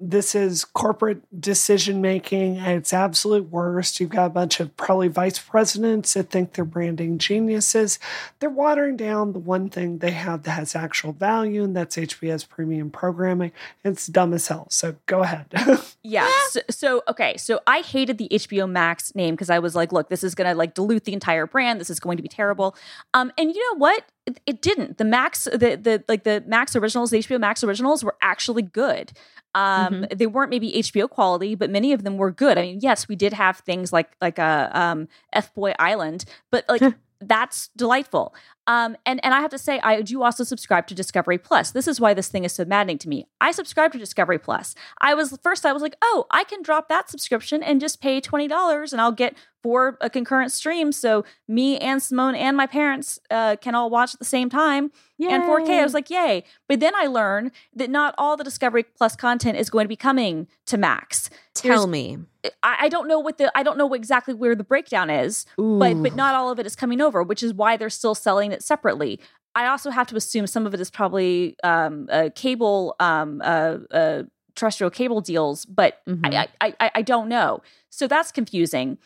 this 0.10 0.36
is 0.36 0.66
corporate 0.66 1.22
decision 1.40 2.02
making 2.02 2.58
at 2.58 2.76
its 2.76 2.92
absolute 2.92 3.50
worst. 3.50 4.00
You've 4.00 4.10
got 4.10 4.26
a 4.26 4.30
bunch 4.30 4.60
of 4.60 4.76
probably 4.76 5.08
vice 5.08 5.40
presidents 5.40 6.14
that 6.14 6.30
think 6.30 6.54
they're 6.54 6.66
branding 6.66 7.18
geniuses. 7.18 8.00
They're 8.40 8.50
watering 8.50 8.98
down 8.98 9.34
the 9.34 9.40
one 9.40 9.70
thing 9.70 10.00
they 10.00 10.12
have 10.12 10.44
that 10.44 10.52
has 10.52 10.76
actual 10.76 11.14
value, 11.14 11.64
and 11.64 11.76
that's 11.76 11.96
HBO's 11.96 12.44
premium 12.44 12.92
programming. 12.92 13.54
It's 13.84 14.08
dumb 14.08 14.34
as 14.34 14.48
hell. 14.48 14.68
So 14.70 14.96
go 15.06 15.24
ahead. 15.24 15.46
yeah. 16.04 16.30
So, 16.50 16.60
so, 16.70 17.04
okay. 17.08 17.38
So 17.38 17.62
I 17.66 17.82
hated 17.82 18.18
the 18.18 18.28
HBO 18.32 18.70
Max 18.70 19.16
name 19.16 19.36
because 19.36 19.50
I 19.50 19.60
was 19.60 19.76
like, 19.76 19.92
look, 19.94 20.10
this 20.10 20.24
is 20.24 20.36
going 20.36 20.50
to 20.50 20.56
like 20.56 20.74
dilute 20.74 21.06
the 21.06 21.14
entire 21.14 21.48
brand. 21.48 21.80
This 21.80 21.90
is 21.90 22.00
going 22.00 22.18
to 22.18 22.24
be 22.24 22.30
terrible. 22.30 22.76
Um, 23.14 23.32
and 23.38 23.54
you 23.54 23.72
know 23.72 23.78
what? 23.78 24.04
It, 24.26 24.40
it 24.46 24.62
didn't. 24.62 24.98
The 24.98 25.06
Max, 25.06 25.46
the 25.46 25.76
the 25.76 26.04
like 26.08 26.24
the 26.24 26.44
Max 26.48 26.76
originals, 26.76 27.12
the 27.12 27.20
HBO 27.20 27.40
Max 27.40 27.64
originals 27.64 28.04
were 28.04 28.16
actually 28.22 28.62
good. 28.62 29.12
Um, 29.56 29.94
mm-hmm. 29.94 30.18
They 30.18 30.28
weren't 30.28 30.50
maybe 30.50 30.72
HBO 30.72 31.10
quality, 31.10 31.56
but 31.56 31.70
many 31.70 31.94
of 31.94 32.04
them 32.04 32.18
were 32.18 32.32
good. 32.32 32.58
I 32.58 32.62
mean, 32.62 32.80
yes, 32.82 33.08
we 33.08 33.16
did 33.16 33.34
have 33.34 33.58
things 33.60 33.92
like 33.92 34.16
like 34.22 34.40
a 34.40 34.72
um, 34.74 35.08
F 35.34 35.54
Boy 35.54 35.74
Island, 35.78 36.26
but 36.52 36.66
like 36.70 36.82
that's 37.22 37.70
delightful. 37.76 38.34
Um, 38.66 38.96
and 39.06 39.24
and 39.24 39.34
I 39.34 39.42
have 39.42 39.52
to 39.52 39.58
say, 39.58 39.80
I 39.82 40.02
do 40.02 40.24
also 40.24 40.44
subscribe 40.44 40.88
to 40.88 40.96
Discovery 40.96 41.38
Plus. 41.38 41.72
This 41.72 41.88
is 41.88 42.00
why 42.00 42.14
this 42.14 42.30
thing 42.30 42.46
is 42.46 42.54
so 42.54 42.64
maddening 42.66 42.98
to 43.00 43.10
me. 43.10 43.28
I 43.42 43.52
subscribe 43.52 43.92
to 43.92 43.98
Discovery 43.98 44.40
Plus. 44.40 44.74
I 45.02 45.14
was 45.14 45.38
first, 45.44 45.66
I 45.66 45.74
was 45.74 45.82
like, 45.82 45.96
oh, 46.02 46.26
I 46.32 46.44
can 46.46 46.62
drop 46.62 46.88
that 46.90 47.10
subscription 47.10 47.62
and 47.62 47.82
just 47.82 48.02
pay 48.02 48.22
twenty 48.22 48.48
dollars, 48.48 48.94
and 48.94 49.02
I'll 49.02 49.12
get 49.12 49.36
four 49.64 49.98
a 50.02 50.10
concurrent 50.10 50.52
stream. 50.52 50.92
So 50.92 51.24
me 51.48 51.78
and 51.78 52.04
Simone 52.04 52.36
and 52.36 52.56
my 52.56 52.68
parents 52.68 53.20
uh, 53.32 53.56
can 53.56 53.76
all 53.76 53.90
watch 53.90 54.14
at 54.14 54.20
the 54.20 54.26
same 54.26 54.50
time 54.50 54.92
yay. 55.18 55.30
and 55.30 55.44
4K. 55.44 55.80
I 55.80 55.84
was 55.84 55.94
like, 55.94 56.10
yay! 56.10 56.44
But 56.68 56.80
then 56.80 56.94
I 56.96 57.08
learned 57.08 57.52
that 57.76 57.90
not 57.90 58.14
all 58.18 58.38
the 58.38 58.44
Discovery 58.44 58.84
Plus 58.84 59.16
content 59.16 59.58
is 59.58 59.70
going 59.70 59.86
to 59.86 59.90
be 59.90 59.96
coming 59.96 60.48
to 60.68 60.78
Max. 60.78 61.30
Tell 61.54 61.86
There's, 61.86 61.88
me. 61.88 62.18
I, 62.62 62.78
I, 62.82 62.90
don't 62.90 63.08
know 63.08 63.20
what 63.20 63.38
the 63.38 63.56
I 63.58 63.64
don't 63.64 63.78
know 63.78 63.94
exactly 63.94 64.34
where 64.34 64.56
the 64.56 64.64
breakdown 64.64 65.10
is, 65.10 65.46
Ooh. 65.60 65.78
but 65.78 66.02
but 66.02 66.16
not 66.16 66.36
all 66.36 66.52
of 66.52 66.60
it 66.60 66.66
is 66.66 66.76
coming 66.76 67.00
over, 67.00 67.22
which 67.22 67.44
is 67.44 67.54
why 67.54 67.78
they're 67.78 67.92
still 67.92 68.16
selling 68.16 68.52
it 68.54 68.64
separately. 68.64 69.20
I 69.56 69.68
also 69.68 69.92
have 69.92 70.08
to 70.08 70.16
assume 70.16 70.48
some 70.48 70.66
of 70.66 70.74
it 70.74 70.80
is 70.80 70.90
probably 70.90 71.56
um, 71.64 72.08
uh, 72.12 72.30
cable, 72.34 72.96
um, 73.00 73.42
uh, 73.44 73.78
uh, 73.92 74.24
terrestrial 74.56 74.90
cable 74.90 75.22
deals, 75.22 75.66
but 75.66 76.02
mm-hmm. 76.08 76.26
I, 76.26 76.48
I, 76.62 76.74
I, 76.80 76.92
I 76.96 77.02
don't 77.02 77.28
know. 77.28 77.62
So 77.90 78.08
that's 78.08 78.32
confusing. 78.32 78.98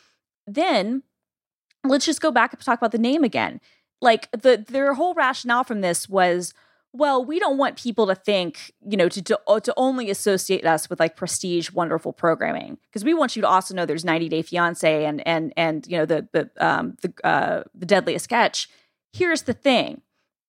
Then 0.45 1.03
let's 1.83 2.05
just 2.05 2.21
go 2.21 2.31
back 2.31 2.53
and 2.53 2.61
talk 2.61 2.79
about 2.79 2.91
the 2.91 2.97
name 2.97 3.23
again. 3.23 3.59
Like 4.01 4.29
the 4.31 4.63
their 4.67 4.93
whole 4.93 5.13
rationale 5.15 5.63
from 5.63 5.81
this 5.81 6.07
was 6.07 6.53
well, 6.93 7.23
we 7.23 7.37
don't 7.37 7.57
want 7.57 7.77
people 7.77 8.07
to 8.07 8.15
think, 8.15 8.71
you 8.87 8.97
know, 8.97 9.09
to 9.09 9.21
to, 9.21 9.39
to 9.63 9.73
only 9.75 10.09
associate 10.09 10.65
us 10.65 10.89
with 10.89 10.99
like 10.99 11.15
prestige, 11.15 11.71
wonderful 11.71 12.13
programming, 12.13 12.77
because 12.87 13.03
we 13.03 13.13
want 13.13 13.35
you 13.35 13.41
to 13.41 13.47
also 13.47 13.73
know 13.73 13.85
there's 13.85 14.05
90 14.05 14.29
Day 14.29 14.41
Fiance 14.41 15.05
and 15.05 15.25
and 15.27 15.53
and 15.57 15.85
you 15.87 15.97
know 15.97 16.05
the 16.05 16.27
the 16.31 16.49
um 16.65 16.95
the 17.01 17.13
uh, 17.27 17.63
the 17.75 17.85
Deadliest 17.85 18.29
Catch. 18.29 18.69
Here's 19.17 19.43
the 19.43 19.53
thing, 19.53 20.01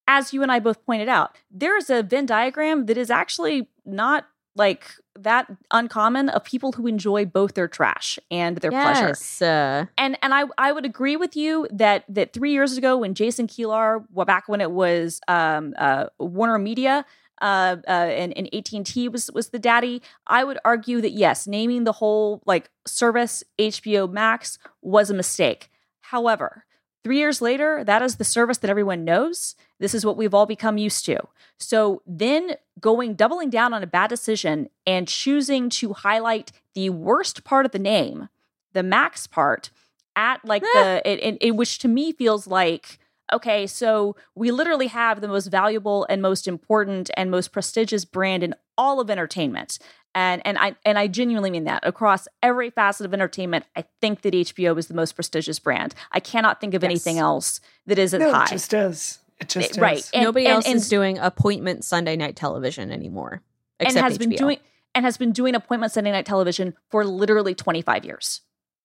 as 0.07 0.35
you 0.35 0.43
and 0.43 0.53
I 0.53 0.59
both 0.59 0.85
pointed 0.85 1.09
out, 1.09 1.37
there 1.51 1.77
is 1.79 1.89
a 1.89 2.03
Venn 2.03 2.27
diagram 2.27 2.85
that 2.87 2.99
is 2.99 3.11
actually 3.11 3.69
not 3.87 4.27
like 4.57 4.91
that 5.19 5.51
uncommon 5.71 6.29
of 6.29 6.45
people 6.45 6.73
who 6.73 6.87
enjoy 6.87 7.25
both 7.25 7.55
their 7.55 7.69
trash 7.69 8.19
and 8.31 8.59
their 8.59 8.71
yes. 8.73 9.39
pleasure. 9.39 9.51
Uh, 9.51 9.87
and 9.97 10.19
and 10.21 10.35
I 10.35 10.45
I 10.59 10.73
would 10.73 10.85
agree 10.85 11.17
with 11.17 11.35
you 11.35 11.67
that 11.71 12.05
that 12.11 12.35
three 12.35 12.53
years 12.53 12.77
ago 12.77 12.99
when 12.99 13.15
Jason 13.15 13.47
Kilar, 13.47 14.05
well, 14.13 14.27
back 14.27 14.49
when 14.49 14.61
it 14.61 14.73
was 14.73 15.21
um, 15.29 15.75
uh, 15.79 16.07
Warner 16.19 16.59
Media. 16.59 17.07
Uh, 17.41 17.77
uh, 17.87 17.93
and, 17.93 18.37
and 18.37 18.53
AT&T 18.53 19.09
was 19.11 19.31
was 19.33 19.51
the 19.51 19.61
daddy. 19.61 20.03
I 20.27 20.43
would 20.43 20.59
argue 20.65 21.01
that 21.01 21.13
yes, 21.13 21.47
naming 21.47 21.85
the 21.85 21.93
whole 21.93 22.43
like 22.47 22.69
service 22.85 23.45
HBO 23.61 24.11
Max 24.11 24.59
was 24.83 25.09
a 25.09 25.15
mistake. 25.15 25.71
However, 26.01 26.65
Three 27.05 27.19
years 27.19 27.41
later, 27.41 27.85
that 27.85 28.03
is 28.03 28.17
the 28.17 28.25
service 28.25 28.59
that 28.59 28.71
everyone 28.71 29.05
knows. 29.05 29.55
This 29.79 29.95
is 29.95 30.05
what 30.05 30.17
we've 30.17 30.35
all 30.35 30.47
become 30.47 30.79
used 30.79 31.05
to. 31.07 31.19
So 31.59 32.03
then 32.07 32.57
going, 32.81 33.15
doubling 33.15 33.51
down 33.51 33.73
on 33.73 33.83
a 33.83 33.87
bad 33.87 34.11
decision 34.11 34.69
and 34.87 35.07
choosing 35.07 35.71
to 35.71 35.93
highlight 35.93 36.53
the 36.75 36.91
worst 36.91 37.45
part 37.45 37.67
of 37.67 37.73
the 37.73 37.79
name, 37.79 38.29
the 38.73 38.83
max 38.83 39.27
part, 39.27 39.71
at 40.17 40.45
like 40.45 40.63
the, 40.63 41.03
it, 41.05 41.21
it, 41.23 41.39
it, 41.41 41.51
which 41.53 41.79
to 41.79 41.89
me 41.89 42.13
feels 42.13 42.47
like, 42.47 42.99
okay, 43.33 43.67
so 43.67 44.17
we 44.35 44.51
literally 44.51 44.89
have 44.89 45.21
the 45.21 45.29
most 45.29 45.47
valuable 45.47 46.07
and 46.09 46.21
most 46.21 46.49
important 46.49 47.11
and 47.17 47.31
most 47.31 47.53
prestigious 47.53 48.05
brand 48.05 48.43
in 48.43 48.55
all 48.77 49.01
of 49.01 49.11
entertainment 49.11 49.79
and 50.15 50.43
and 50.45 50.59
I 50.59 50.75
and 50.85 50.99
I 50.99 51.07
genuinely 51.07 51.51
mean 51.51 51.65
that 51.65 51.87
across 51.87 52.29
every 52.43 52.71
facet 52.71 53.07
of 53.07 53.15
entertainment. 53.15 53.65
I 53.77 53.85
think 54.01 54.23
that 54.23 54.35
HBO 54.35 54.79
is 54.79 54.89
the 54.89 54.95
most 54.95 55.13
prestigious 55.15 55.59
brand. 55.59 55.95
I 56.13 56.21
cannot 56.21 56.61
think 56.61 56.75
of 56.75 56.83
yes. 56.83 56.91
anything 56.91 57.19
else 57.19 57.61
that 57.87 57.99
is 57.99 58.15
as 58.15 58.21
no, 58.21 58.33
high. 58.33 58.45
It 58.45 58.51
just 58.51 58.73
is. 58.75 59.19
It 59.41 59.49
just 59.49 59.77
it, 59.77 59.81
right. 59.81 60.09
And, 60.13 60.25
Nobody 60.25 60.47
and, 60.47 60.55
else 60.57 60.67
and, 60.67 60.77
is 60.77 60.89
doing 60.89 61.19
appointment 61.19 61.85
Sunday 61.85 62.17
night 62.17 62.37
television 62.37 62.91
anymore, 62.91 63.43
and 63.79 63.97
has 63.97 64.17
HBO. 64.17 64.19
been 64.19 64.31
doing 64.31 64.59
and 64.95 65.05
has 65.05 65.17
been 65.17 65.33
doing 65.33 65.55
appointment 65.55 65.93
Sunday 65.93 66.11
night 66.11 66.27
television 66.27 66.75
for 66.91 67.05
literally 67.05 67.55
twenty 67.55 67.83
five 67.83 68.05
years. 68.05 68.41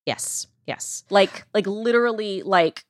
Yes. 0.05 0.47
Yes. 0.67 1.03
Like 1.09 1.45
like 1.53 1.67
literally 1.67 2.43
like 2.43 2.85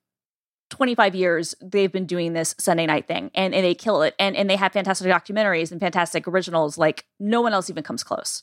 25 0.73 1.13
years 1.13 1.53
they've 1.61 1.91
been 1.91 2.07
doing 2.07 2.33
this 2.33 2.55
Sunday 2.57 2.87
night 2.87 3.07
thing 3.07 3.29
and, 3.35 3.53
and 3.53 3.63
they 3.63 3.75
kill 3.75 4.01
it. 4.01 4.15
And, 4.17 4.35
and 4.35 4.49
they 4.49 4.55
have 4.55 4.73
fantastic 4.73 5.07
documentaries 5.07 5.71
and 5.71 5.79
fantastic 5.79 6.27
originals. 6.27 6.79
Like 6.79 7.05
no 7.19 7.41
one 7.41 7.53
else 7.53 7.69
even 7.69 7.83
comes 7.83 8.03
close. 8.03 8.41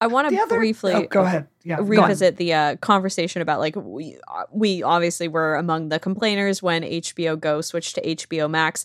I 0.00 0.08
want 0.08 0.28
to 0.28 0.46
briefly 0.48 0.92
oh, 0.92 1.06
go 1.06 1.22
ahead. 1.22 1.46
Yeah, 1.62 1.78
revisit 1.80 2.36
the 2.36 2.52
uh, 2.52 2.76
conversation 2.76 3.42
about 3.42 3.60
like 3.60 3.76
we 3.76 4.16
uh, 4.28 4.44
we 4.52 4.82
obviously 4.82 5.28
were 5.28 5.54
among 5.56 5.88
the 5.88 5.98
complainers 5.98 6.62
when 6.62 6.82
HBO 6.82 7.38
Go 7.38 7.60
switched 7.60 7.96
to 7.96 8.02
HBO 8.02 8.48
Max. 8.48 8.84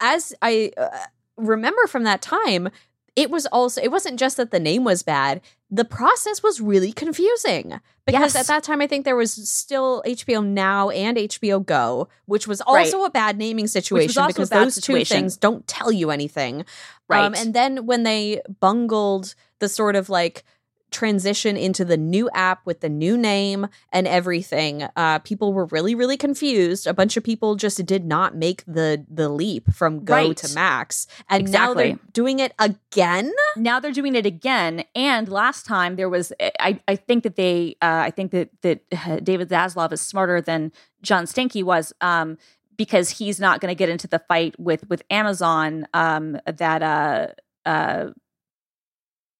As 0.00 0.34
I 0.40 0.72
uh, 0.76 0.88
remember 1.36 1.86
from 1.86 2.04
that 2.04 2.22
time, 2.22 2.70
it 3.16 3.30
was 3.30 3.46
also 3.46 3.80
it 3.80 3.90
wasn't 3.90 4.18
just 4.18 4.36
that 4.36 4.50
the 4.50 4.60
name 4.60 4.84
was 4.84 5.02
bad 5.02 5.40
the 5.70 5.84
process 5.84 6.42
was 6.42 6.60
really 6.60 6.92
confusing 6.92 7.80
because 8.06 8.34
yes. 8.34 8.36
at 8.36 8.46
that 8.46 8.62
time 8.62 8.80
I 8.80 8.86
think 8.86 9.04
there 9.04 9.16
was 9.16 9.32
still 9.32 10.02
HBO 10.06 10.44
Now 10.46 10.90
and 10.90 11.16
HBO 11.16 11.64
Go, 11.64 12.08
which 12.26 12.46
was 12.46 12.60
also 12.60 13.00
right. 13.00 13.08
a 13.08 13.10
bad 13.10 13.38
naming 13.38 13.66
situation 13.66 14.26
because 14.26 14.50
those 14.50 14.74
situation. 14.74 15.04
two 15.04 15.20
things 15.20 15.36
don't 15.36 15.66
tell 15.66 15.90
you 15.90 16.10
anything. 16.10 16.60
Um, 16.60 16.66
right. 17.08 17.24
Um, 17.24 17.34
and 17.34 17.54
then 17.54 17.86
when 17.86 18.04
they 18.04 18.40
bungled 18.60 19.34
the 19.58 19.68
sort 19.68 19.96
of 19.96 20.08
like 20.08 20.44
transition 20.90 21.56
into 21.56 21.84
the 21.84 21.96
new 21.96 22.30
app 22.34 22.64
with 22.64 22.80
the 22.80 22.88
new 22.88 23.18
name 23.18 23.66
and 23.92 24.06
everything 24.06 24.86
uh, 24.96 25.18
people 25.20 25.52
were 25.52 25.66
really 25.66 25.94
really 25.94 26.16
confused 26.16 26.86
a 26.86 26.94
bunch 26.94 27.16
of 27.16 27.24
people 27.24 27.56
just 27.56 27.84
did 27.84 28.04
not 28.04 28.36
make 28.36 28.64
the 28.64 29.04
the 29.10 29.28
leap 29.28 29.72
from 29.72 30.04
go 30.04 30.14
right. 30.14 30.36
to 30.36 30.54
max 30.54 31.08
and 31.28 31.40
exactly. 31.40 31.74
now 31.74 31.74
they're 31.74 31.98
doing 32.12 32.38
it 32.38 32.52
again 32.58 33.32
now 33.56 33.80
they're 33.80 33.90
doing 33.90 34.14
it 34.14 34.24
again 34.24 34.84
and 34.94 35.28
last 35.28 35.66
time 35.66 35.96
there 35.96 36.08
was 36.08 36.32
i, 36.60 36.80
I 36.86 36.96
think 36.96 37.24
that 37.24 37.34
they 37.34 37.76
uh, 37.82 38.02
i 38.04 38.10
think 38.10 38.30
that 38.30 38.50
that 38.62 38.80
uh, 38.92 39.16
david 39.16 39.48
zaslav 39.48 39.92
is 39.92 40.00
smarter 40.00 40.40
than 40.40 40.70
john 41.02 41.24
stankey 41.24 41.64
was 41.64 41.92
um, 42.02 42.38
because 42.76 43.10
he's 43.10 43.40
not 43.40 43.60
going 43.60 43.70
to 43.70 43.76
get 43.76 43.88
into 43.88 44.06
the 44.06 44.20
fight 44.20 44.58
with 44.60 44.88
with 44.88 45.02
amazon 45.10 45.88
um, 45.92 46.38
that 46.46 46.82
uh, 46.82 47.28
uh, 47.66 48.10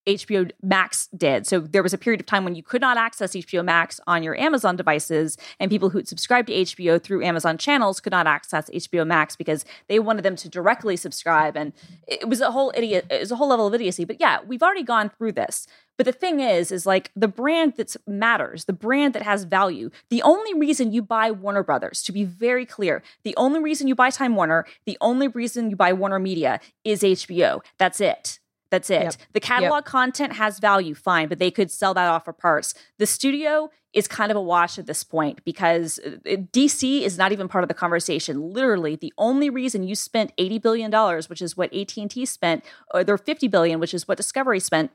HBO 0.06 0.50
Max 0.62 1.08
did. 1.16 1.46
So 1.46 1.60
there 1.60 1.82
was 1.82 1.94
a 1.94 1.98
period 1.98 2.20
of 2.20 2.26
time 2.26 2.44
when 2.44 2.54
you 2.54 2.62
could 2.62 2.80
not 2.80 2.96
access 2.96 3.32
HBO 3.32 3.64
Max 3.64 4.00
on 4.06 4.22
your 4.22 4.38
Amazon 4.38 4.76
devices, 4.76 5.36
and 5.58 5.70
people 5.70 5.90
who 5.90 6.04
subscribed 6.04 6.48
to 6.48 6.54
HBO 6.54 7.02
through 7.02 7.24
Amazon 7.24 7.58
channels 7.58 8.00
could 8.00 8.12
not 8.12 8.26
access 8.26 8.70
HBO 8.70 9.06
Max 9.06 9.36
because 9.36 9.64
they 9.88 9.98
wanted 9.98 10.22
them 10.22 10.36
to 10.36 10.48
directly 10.48 10.96
subscribe. 10.96 11.56
And 11.56 11.72
it 12.06 12.28
was 12.28 12.40
a 12.40 12.50
whole 12.50 12.72
idiot, 12.76 13.06
it 13.10 13.20
was 13.20 13.32
a 13.32 13.36
whole 13.36 13.48
level 13.48 13.66
of 13.66 13.74
idiocy. 13.74 14.04
But 14.04 14.20
yeah, 14.20 14.38
we've 14.46 14.62
already 14.62 14.82
gone 14.82 15.10
through 15.10 15.32
this. 15.32 15.66
But 15.96 16.06
the 16.06 16.12
thing 16.12 16.40
is, 16.40 16.72
is 16.72 16.86
like 16.86 17.10
the 17.14 17.28
brand 17.28 17.74
that 17.76 17.96
matters, 18.06 18.64
the 18.64 18.72
brand 18.72 19.14
that 19.14 19.22
has 19.22 19.44
value. 19.44 19.90
The 20.10 20.22
only 20.22 20.52
reason 20.52 20.92
you 20.92 21.02
buy 21.02 21.30
Warner 21.30 21.62
Brothers, 21.62 22.02
to 22.02 22.12
be 22.12 22.24
very 22.24 22.66
clear, 22.66 23.02
the 23.22 23.36
only 23.36 23.60
reason 23.60 23.86
you 23.86 23.94
buy 23.94 24.10
Time 24.10 24.34
Warner, 24.34 24.66
the 24.86 24.98
only 25.00 25.28
reason 25.28 25.70
you 25.70 25.76
buy 25.76 25.92
Warner 25.92 26.18
Media 26.18 26.58
is 26.82 27.02
HBO. 27.02 27.60
That's 27.78 28.00
it. 28.00 28.40
That's 28.74 28.90
it. 28.90 29.02
Yep. 29.02 29.14
The 29.34 29.40
catalog 29.40 29.78
yep. 29.78 29.84
content 29.84 30.32
has 30.32 30.58
value, 30.58 30.96
fine, 30.96 31.28
but 31.28 31.38
they 31.38 31.52
could 31.52 31.70
sell 31.70 31.94
that 31.94 32.08
off 32.08 32.24
for 32.24 32.32
parts. 32.32 32.74
The 32.98 33.06
studio 33.06 33.70
is 33.92 34.08
kind 34.08 34.32
of 34.32 34.36
a 34.36 34.42
wash 34.42 34.80
at 34.80 34.86
this 34.86 35.04
point 35.04 35.44
because 35.44 36.00
uh, 36.04 36.10
DC 36.52 37.02
is 37.02 37.16
not 37.16 37.30
even 37.30 37.46
part 37.46 37.62
of 37.62 37.68
the 37.68 37.74
conversation. 37.74 38.52
Literally, 38.52 38.96
the 38.96 39.12
only 39.16 39.48
reason 39.48 39.84
you 39.84 39.94
spent 39.94 40.32
80 40.38 40.58
billion 40.58 40.90
dollars, 40.90 41.28
which 41.28 41.40
is 41.40 41.56
what 41.56 41.72
AT&T 41.72 42.26
spent, 42.26 42.64
or 42.92 43.04
their 43.04 43.16
50 43.16 43.46
billion, 43.46 43.78
which 43.78 43.94
is 43.94 44.08
what 44.08 44.16
Discovery 44.16 44.58
spent, 44.58 44.90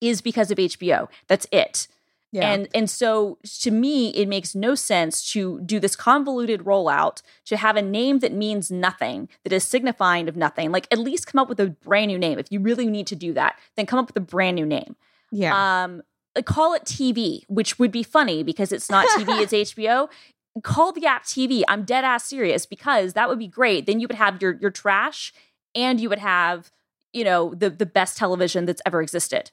is 0.00 0.22
because 0.22 0.50
of 0.50 0.56
HBO. 0.56 1.08
That's 1.28 1.46
it. 1.52 1.88
Yeah. 2.34 2.50
And 2.50 2.68
and 2.74 2.90
so 2.90 3.38
to 3.60 3.70
me, 3.70 4.08
it 4.08 4.26
makes 4.26 4.56
no 4.56 4.74
sense 4.74 5.30
to 5.32 5.60
do 5.60 5.78
this 5.78 5.94
convoluted 5.94 6.64
rollout 6.64 7.22
to 7.44 7.56
have 7.56 7.76
a 7.76 7.82
name 7.82 8.18
that 8.18 8.32
means 8.32 8.72
nothing, 8.72 9.28
that 9.44 9.52
is 9.52 9.62
signifying 9.62 10.28
of 10.28 10.36
nothing. 10.36 10.72
Like 10.72 10.88
at 10.90 10.98
least 10.98 11.28
come 11.28 11.38
up 11.38 11.48
with 11.48 11.60
a 11.60 11.68
brand 11.68 12.08
new 12.08 12.18
name. 12.18 12.40
If 12.40 12.50
you 12.50 12.58
really 12.58 12.88
need 12.88 13.06
to 13.06 13.14
do 13.14 13.32
that, 13.34 13.56
then 13.76 13.86
come 13.86 14.00
up 14.00 14.08
with 14.08 14.16
a 14.16 14.20
brand 14.20 14.56
new 14.56 14.66
name. 14.66 14.96
Yeah. 15.30 15.84
Um, 15.84 16.02
call 16.44 16.74
it 16.74 16.82
TV, 16.82 17.44
which 17.46 17.78
would 17.78 17.92
be 17.92 18.02
funny 18.02 18.42
because 18.42 18.72
it's 18.72 18.90
not 18.90 19.06
TV, 19.10 19.40
it's 19.40 19.52
HBO. 19.52 20.08
Call 20.64 20.90
the 20.90 21.06
app 21.06 21.22
TV. 21.22 21.62
I'm 21.68 21.84
dead 21.84 22.02
ass 22.02 22.24
serious 22.24 22.66
because 22.66 23.12
that 23.12 23.28
would 23.28 23.38
be 23.38 23.46
great. 23.46 23.86
Then 23.86 24.00
you 24.00 24.08
would 24.08 24.16
have 24.16 24.42
your 24.42 24.58
your 24.60 24.72
trash 24.72 25.32
and 25.72 26.00
you 26.00 26.08
would 26.08 26.18
have, 26.18 26.72
you 27.12 27.22
know, 27.22 27.54
the 27.54 27.70
the 27.70 27.86
best 27.86 28.16
television 28.16 28.64
that's 28.64 28.82
ever 28.84 29.00
existed. 29.00 29.52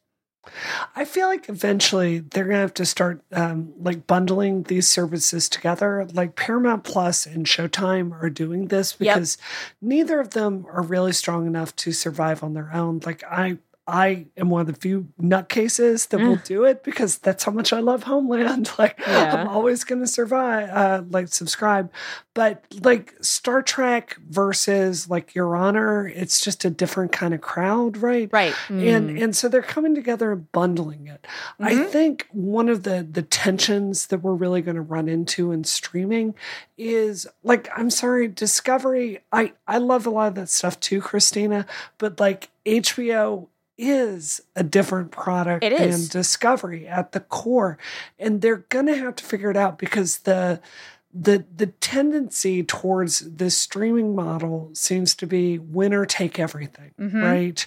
I 0.96 1.06
feel 1.06 1.28
like 1.28 1.50
eventually 1.50 2.20
they're 2.20 2.46
gonna 2.46 2.58
have 2.58 2.74
to 2.76 2.86
start 2.86 3.22
um, 3.32 3.74
like 3.78 4.08
bundling 4.08 4.64
these 4.64 4.88
services 4.88 5.48
together. 5.48 6.08
Like 6.14 6.36
Paramount 6.36 6.84
Plus 6.84 7.26
and 7.26 7.46
Showtime 7.46 8.12
are 8.22 8.30
doing 8.30 8.68
this 8.68 8.94
because 8.94 9.38
yep. 9.39 9.48
neither 9.82 10.20
of 10.20 10.32
them 10.32 10.66
are 10.72 10.82
really 10.82 11.14
strong 11.14 11.46
enough 11.46 11.76
to 11.78 11.92
survive 11.92 12.44
on 12.44 12.54
their 12.54 12.74
own. 12.74 13.02
Like 13.06 13.24
I 13.24 13.60
I 13.88 14.28
am 14.38 14.50
one 14.50 14.62
of 14.62 14.68
the 14.68 14.74
few 14.74 15.08
nutcases 15.20 16.08
that 16.10 16.20
mm. 16.20 16.28
will 16.28 16.36
do 16.38 16.66
it 16.66 16.84
because 16.84 17.18
that's 17.18 17.44
how 17.44 17.52
much 17.52 17.74
I 17.74 17.80
love 17.80 18.04
Homeland. 18.04 18.72
Like 18.82 19.00
yeah. 19.06 19.36
I'm 19.36 19.48
always 19.48 19.84
going 19.84 20.02
to 20.02 20.08
survive, 20.08 20.70
uh, 20.70 21.04
like 21.10 21.28
subscribe. 21.28 21.92
But 22.34 22.64
like 22.82 23.14
Star 23.22 23.62
Trek 23.62 24.16
versus 24.28 25.10
like 25.10 25.36
Your 25.36 25.56
Honor, 25.56 26.08
it's 26.08 26.44
just 26.44 26.66
a 26.66 26.70
different 26.70 27.12
kind 27.12 27.34
of 27.34 27.42
crowd, 27.42 27.98
right? 27.98 28.30
Right. 28.32 28.54
Mm. 28.70 28.96
And 28.96 29.20
and 29.20 29.36
so 29.36 29.50
they're 29.50 29.62
coming 29.62 29.94
together 29.94 30.32
and 30.32 30.52
bundling 30.52 31.08
it. 31.08 31.28
Mm-hmm. 31.60 31.66
I 31.66 31.84
think 31.86 32.28
one 32.32 32.70
of 32.70 32.84
the 32.84 33.06
the 33.10 33.24
tensions 33.24 34.08
that 34.08 34.20
we're 34.20 34.34
really 34.34 34.62
going 34.62 34.76
to 34.76 34.82
run 34.82 35.08
into 35.10 35.52
in 35.52 35.64
streaming 35.64 36.34
is 36.78 37.28
like 37.44 37.70
I'm 37.76 37.90
sorry, 37.90 38.28
Discovery. 38.30 39.20
I 39.32 39.54
I 39.68 39.78
love 39.78 40.08
a 40.08 40.12
lot 40.12 40.30
of 40.30 40.36
that 40.36 40.50
stuff 40.50 40.80
too, 40.80 41.02
Christina. 41.02 41.66
But 41.98 42.20
like 42.20 42.50
HBO 42.66 43.48
is 43.82 44.42
a 44.56 44.64
different 44.64 45.12
product 45.12 45.64
it 45.64 45.74
is. 45.74 46.10
than 46.10 46.22
Discovery 46.22 46.88
at 46.88 47.12
the 47.12 47.20
core. 47.20 47.78
And 48.20 48.42
they're 48.42 48.66
going 48.70 48.86
to 48.86 48.96
have 48.96 49.16
to 49.16 49.24
figure 49.24 49.50
it 49.50 49.58
out 49.58 49.78
because 49.78 50.20
the 50.20 50.62
the 51.14 51.44
the 51.54 51.68
tendency 51.68 52.64
towards 52.64 53.20
this 53.20 53.58
streaming 53.58 54.16
model 54.16 54.70
seems 54.74 55.14
to 55.16 55.28
be 55.28 55.60
winner 55.60 56.06
take 56.06 56.40
everything, 56.40 56.92
mm-hmm. 56.98 57.22
right? 57.22 57.66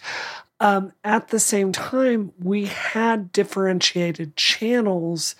Um, 0.61 0.93
at 1.03 1.29
the 1.29 1.41
same 1.41 1.73
time, 1.73 2.33
we 2.39 2.67
had 2.67 3.33
differentiated 3.33 4.37
channels 4.37 5.35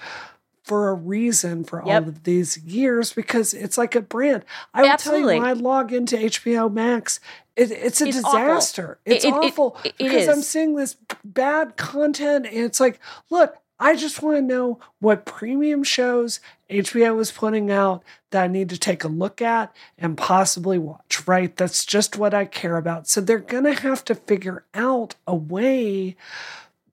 for 0.65 0.89
a 0.89 0.95
reason 0.95 1.63
for 1.63 1.83
yep. 1.87 2.03
all 2.03 2.09
of 2.09 2.25
these 2.25 2.59
years 2.59 3.13
because 3.13 3.55
it's 3.55 3.79
like 3.79 3.95
a 3.95 4.01
brand. 4.01 4.45
I 4.73 4.83
will 4.83 4.89
Absolutely. 4.89 5.23
tell 5.23 5.35
you 5.35 5.41
when 5.43 5.49
I 5.49 5.53
log 5.53 5.93
into 5.93 6.17
HBO 6.17 6.73
Max, 6.73 7.21
it, 7.57 7.71
it's 7.71 8.01
a 8.01 8.07
it's 8.07 8.17
disaster. 8.17 8.99
Awful. 9.01 9.13
It's 9.13 9.25
it, 9.25 9.33
awful 9.33 9.77
it, 9.85 9.97
because 9.99 10.29
I'm 10.29 10.43
seeing 10.43 10.75
this 10.75 10.97
bad 11.25 11.77
content 11.77 12.47
and 12.47 12.57
it's 12.57 12.81
like, 12.81 12.99
look, 13.31 13.57
I 13.79 13.97
just 13.97 14.23
want 14.23 14.37
to 14.39 14.43
know 14.43 14.79
what 15.01 15.27
premium 15.27 15.83
shows 15.83 16.41
HBO 16.71 17.21
is 17.21 17.33
putting 17.33 17.71
out 17.71 18.03
that 18.31 18.45
I 18.45 18.47
need 18.47 18.69
to 18.71 18.79
take 18.79 19.05
a 19.05 19.09
look 19.09 19.43
at 19.43 19.75
and 19.99 20.17
possibly 20.17 20.79
watch, 20.79 21.27
right? 21.27 21.55
That's 21.57 21.85
just 21.85 22.17
what 22.17 22.35
I 22.35 22.45
care 22.45 22.77
about. 22.77 23.09
So 23.09 23.21
they're 23.21 23.39
going 23.39 23.65
to 23.65 23.75
have 23.75 24.05
to 24.07 24.15
figure 24.15 24.65
out 24.75 25.17
a 25.27 25.35
way 25.35 26.17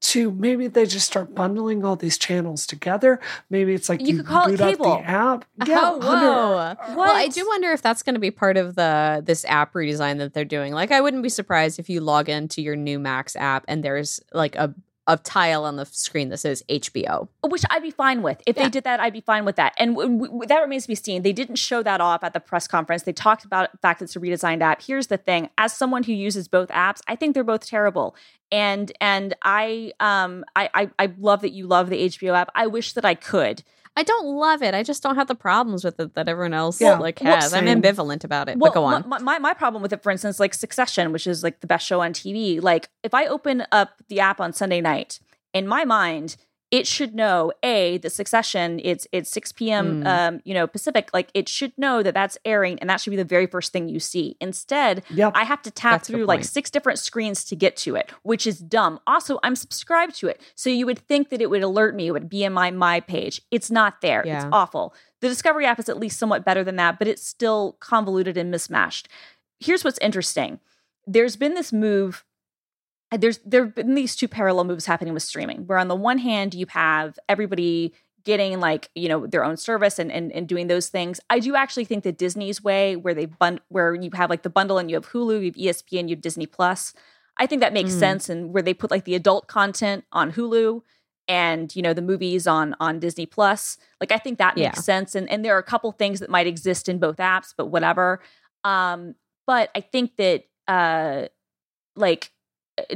to 0.02 0.32
maybe 0.32 0.68
they 0.68 0.86
just 0.86 1.06
start 1.06 1.36
bundling 1.36 1.86
all 1.86 1.96
these 1.96 2.18
channels 2.18 2.66
together. 2.66 3.20
Maybe 3.50 3.74
it's 3.74 3.88
like 3.88 4.02
you, 4.02 4.08
you 4.08 4.18
could 4.18 4.26
call 4.26 4.52
it 4.52 4.58
cable. 4.58 4.98
the 4.98 5.04
app. 5.04 5.46
Uh, 5.60 5.66
yeah, 5.68 5.80
oh, 5.84 5.98
whoa. 6.00 6.96
Well, 6.96 7.16
I 7.16 7.28
do 7.28 7.48
wonder 7.48 7.72
if 7.72 7.82
that's 7.82 8.02
going 8.02 8.16
to 8.16 8.20
be 8.20 8.32
part 8.32 8.58
of 8.58 8.76
the 8.76 9.22
this 9.24 9.46
app 9.46 9.74
redesign 9.74 10.18
that 10.18 10.34
they're 10.34 10.44
doing. 10.44 10.74
Like, 10.74 10.92
I 10.92 11.02
wouldn't 11.02 11.24
be 11.24 11.30
surprised 11.30 11.80
if 11.80 11.90
you 11.90 12.02
log 12.02 12.30
into 12.30 12.62
your 12.62 12.76
new 12.76 13.00
Max 13.00 13.36
app 13.36 13.64
and 13.68 13.84
there's 13.84 14.20
like 14.34 14.56
a 14.56 14.74
a 15.12 15.18
tile 15.18 15.66
on 15.66 15.76
the 15.76 15.86
screen 15.86 16.30
that 16.30 16.38
says 16.38 16.64
HBO. 16.70 17.28
Which 17.44 17.64
I'd 17.70 17.84
be 17.84 17.92
fine 17.92 18.22
with. 18.22 18.42
If 18.48 18.56
yeah. 18.56 18.64
they 18.64 18.70
did 18.70 18.86
that, 18.86 19.02
I'd 19.02 19.12
be 19.12 19.20
fine 19.20 19.44
with 19.44 19.58
that. 19.58 19.74
And 19.78 19.96
w- 19.96 20.26
w- 20.26 20.48
that 20.48 20.60
remains 20.60 20.84
to 20.84 20.88
be 20.88 20.96
seen. 20.96 21.22
They 21.22 21.34
didn't 21.34 21.58
show 21.58 21.84
that 21.84 22.00
off 22.00 22.24
at 22.24 22.32
the 22.32 22.40
press 22.40 22.66
conference. 22.66 23.04
They 23.04 23.12
talked 23.12 23.44
about 23.44 23.74
the 23.74 23.78
fact 23.80 24.00
that 24.00 24.06
it's 24.06 24.16
a 24.16 24.20
redesigned 24.20 24.62
app. 24.62 24.82
Here's 24.82 25.08
the 25.08 25.18
thing: 25.18 25.50
as 25.58 25.74
someone 25.74 26.04
who 26.04 26.14
uses 26.14 26.48
both 26.48 26.70
apps, 26.70 27.02
I 27.08 27.18
think 27.18 27.34
they're 27.34 27.44
both 27.44 27.66
terrible. 27.66 28.16
And 28.54 28.92
and 29.02 29.36
I 29.42 29.92
um 30.00 30.46
I 30.56 30.70
I, 30.74 30.90
I 30.98 31.14
love 31.20 31.42
that 31.42 31.52
you 31.52 31.68
love 31.68 31.90
the 31.90 32.08
HBO 32.08 32.34
app. 32.34 32.50
I 32.56 32.68
wish 32.68 32.94
that 32.94 33.04
I 33.04 33.16
could. 33.16 33.64
I 33.96 34.04
don't 34.04 34.26
love 34.26 34.64
it. 34.64 34.74
I 34.74 34.84
just 34.84 35.04
don't 35.04 35.16
have 35.16 35.28
the 35.28 35.36
problems 35.36 35.84
with 35.84 36.00
it 36.00 36.16
that 36.16 36.30
everyone 36.30 36.54
else 36.54 36.80
yeah, 36.80 36.98
like 36.98 37.20
has. 37.20 37.54
I'm 37.54 37.66
ambivalent 37.66 38.24
about 38.24 38.48
it. 38.48 38.58
Well, 38.58 38.72
but 38.72 38.80
go 38.80 38.86
on. 38.86 39.08
My, 39.08 39.20
my, 39.20 39.40
my 39.40 39.54
problem 39.54 39.82
with 39.82 39.92
it, 39.92 40.02
for 40.02 40.12
instance, 40.12 40.40
like 40.40 40.54
Succession, 40.54 41.12
which 41.12 41.28
is 41.28 41.44
like 41.44 41.60
the 41.60 41.68
best 41.68 41.86
show 41.86 42.02
on 42.02 42.14
TV. 42.14 42.62
Like 42.62 42.90
if 43.04 43.14
I 43.14 43.26
open 43.26 43.66
up 43.72 44.02
the 44.08 44.22
app 44.22 44.40
on 44.40 44.54
Sunday 44.54 44.80
night 44.80 45.20
in 45.54 45.68
my 45.68 45.84
mind, 45.84 46.38
it 46.72 46.88
should 46.88 47.14
know 47.14 47.52
a 47.62 47.98
the 48.00 48.10
succession 48.10 48.80
it's 48.84 49.06
it's 49.12 49.30
6 49.30 49.52
p.m 49.52 50.04
mm. 50.04 50.08
um 50.08 50.42
you 50.46 50.54
know 50.54 50.66
pacific 50.66 51.10
like 51.14 51.30
it 51.34 51.48
should 51.48 51.78
know 51.78 52.02
that 52.02 52.14
that's 52.14 52.38
airing 52.46 52.80
and 52.80 52.90
that 52.90 53.02
should 53.02 53.12
be 53.12 53.18
the 53.18 53.26
very 53.26 53.46
first 53.46 53.74
thing 53.74 53.90
you 53.90 54.00
see. 54.00 54.38
Instead 54.40 55.04
yep. 55.10 55.34
i 55.36 55.44
have 55.44 55.62
to 55.62 55.70
tap 55.72 55.94
that's 55.94 56.08
through 56.08 56.26
like 56.26 56.44
six 56.44 56.70
different 56.70 56.98
screens 56.98 57.44
to 57.44 57.56
get 57.56 57.76
to 57.76 57.96
it 57.96 58.12
which 58.24 58.48
is 58.48 58.60
dumb. 58.60 59.00
Also 59.06 59.40
i'm 59.44 59.56
subscribed 59.56 60.16
to 60.16 60.28
it 60.28 60.42
so 60.56 60.70
you 60.70 60.86
would 60.86 61.00
think 61.00 61.30
that 61.30 61.42
it 61.42 61.50
would 61.50 61.64
alert 61.64 61.96
me 61.96 62.08
it 62.08 62.12
would 62.12 62.30
be 62.30 62.44
in 62.44 62.54
my 62.54 62.72
my 62.72 63.00
page. 63.00 63.42
It's 63.52 63.70
not 63.70 64.02
there. 64.02 64.24
Yeah. 64.26 64.38
it's 64.38 64.46
awful. 64.52 64.94
The 65.20 65.28
discovery 65.28 65.66
app 65.66 65.80
is 65.80 65.90
at 65.90 66.00
least 66.00 66.18
somewhat 66.18 66.46
better 66.46 66.64
than 66.64 66.78
that 66.78 66.98
but 66.98 67.08
it's 67.08 67.26
still 67.26 67.78
convoluted 67.80 68.38
and 68.38 68.50
mismatched. 68.50 69.10
Here's 69.60 69.84
what's 69.84 70.00
interesting. 70.00 70.60
There's 71.06 71.36
been 71.36 71.54
this 71.54 71.74
move 71.74 72.24
there's 73.12 73.40
there 73.40 73.66
have 73.66 73.76
been 73.76 73.96
these 73.96 74.16
two 74.16 74.28
parallel 74.28 74.64
moves 74.64 74.86
happening 74.86 75.14
with 75.14 75.24
streaming 75.24 75.68
where 75.68 75.78
on 75.78 75.88
the 75.88 75.96
one 75.96 76.18
hand 76.18 76.54
you 76.54 76.66
have 76.70 77.20
everybody 77.28 77.94
getting 78.24 78.60
like 78.60 78.90
you 78.96 79.10
know 79.10 79.28
their 79.28 79.44
own 79.44 79.58
service 79.58 80.00
and, 80.00 80.12
and 80.12 80.32
and 80.32 80.48
doing 80.48 80.68
those 80.68 80.90
things 80.90 81.20
i 81.30 81.40
do 81.40 81.56
actually 81.56 81.86
think 81.86 82.04
that 82.04 82.18
disney's 82.18 82.64
way 82.64 82.96
where 82.96 83.14
they 83.14 83.26
bund 83.26 83.60
where 83.70 83.96
you 83.96 84.10
have 84.14 84.30
like 84.30 84.44
the 84.44 84.50
bundle 84.50 84.78
and 84.78 84.90
you 84.90 84.96
have 84.96 85.10
hulu 85.10 85.40
you 85.40 85.46
have 85.68 85.76
espn 85.76 86.08
you 86.08 86.16
have 86.16 86.22
disney 86.22 86.46
plus 86.46 86.94
i 87.38 87.46
think 87.46 87.62
that 87.62 87.74
makes 87.74 87.92
mm. 87.92 88.00
sense 88.00 88.30
and 88.30 88.54
where 88.54 88.64
they 88.64 88.74
put 88.74 88.92
like 88.92 89.06
the 89.06 89.16
adult 89.16 89.48
content 89.48 90.06
on 90.12 90.32
hulu 90.32 90.82
and 91.28 91.76
you 91.76 91.82
know 91.82 91.94
the 91.94 92.02
movies 92.02 92.48
on 92.48 92.76
on 92.80 93.00
disney 93.00 93.26
plus 93.26 93.78
like 94.00 94.12
i 94.12 94.18
think 94.18 94.38
that 94.38 94.56
makes 94.56 94.78
yeah. 94.78 94.82
sense 94.82 95.16
and 95.16 95.30
and 95.30 95.44
there 95.44 95.56
are 95.56 95.60
a 95.60 95.64
couple 95.64 95.92
things 95.92 96.20
that 96.20 96.30
might 96.30 96.48
exist 96.48 96.88
in 96.88 97.00
both 97.00 97.18
apps 97.18 97.54
but 97.56 97.68
whatever 97.68 98.22
um 98.64 99.16
but 99.48 99.70
i 99.76 99.82
think 99.82 100.16
that 100.18 100.46
uh 100.68 101.26
like 101.96 102.32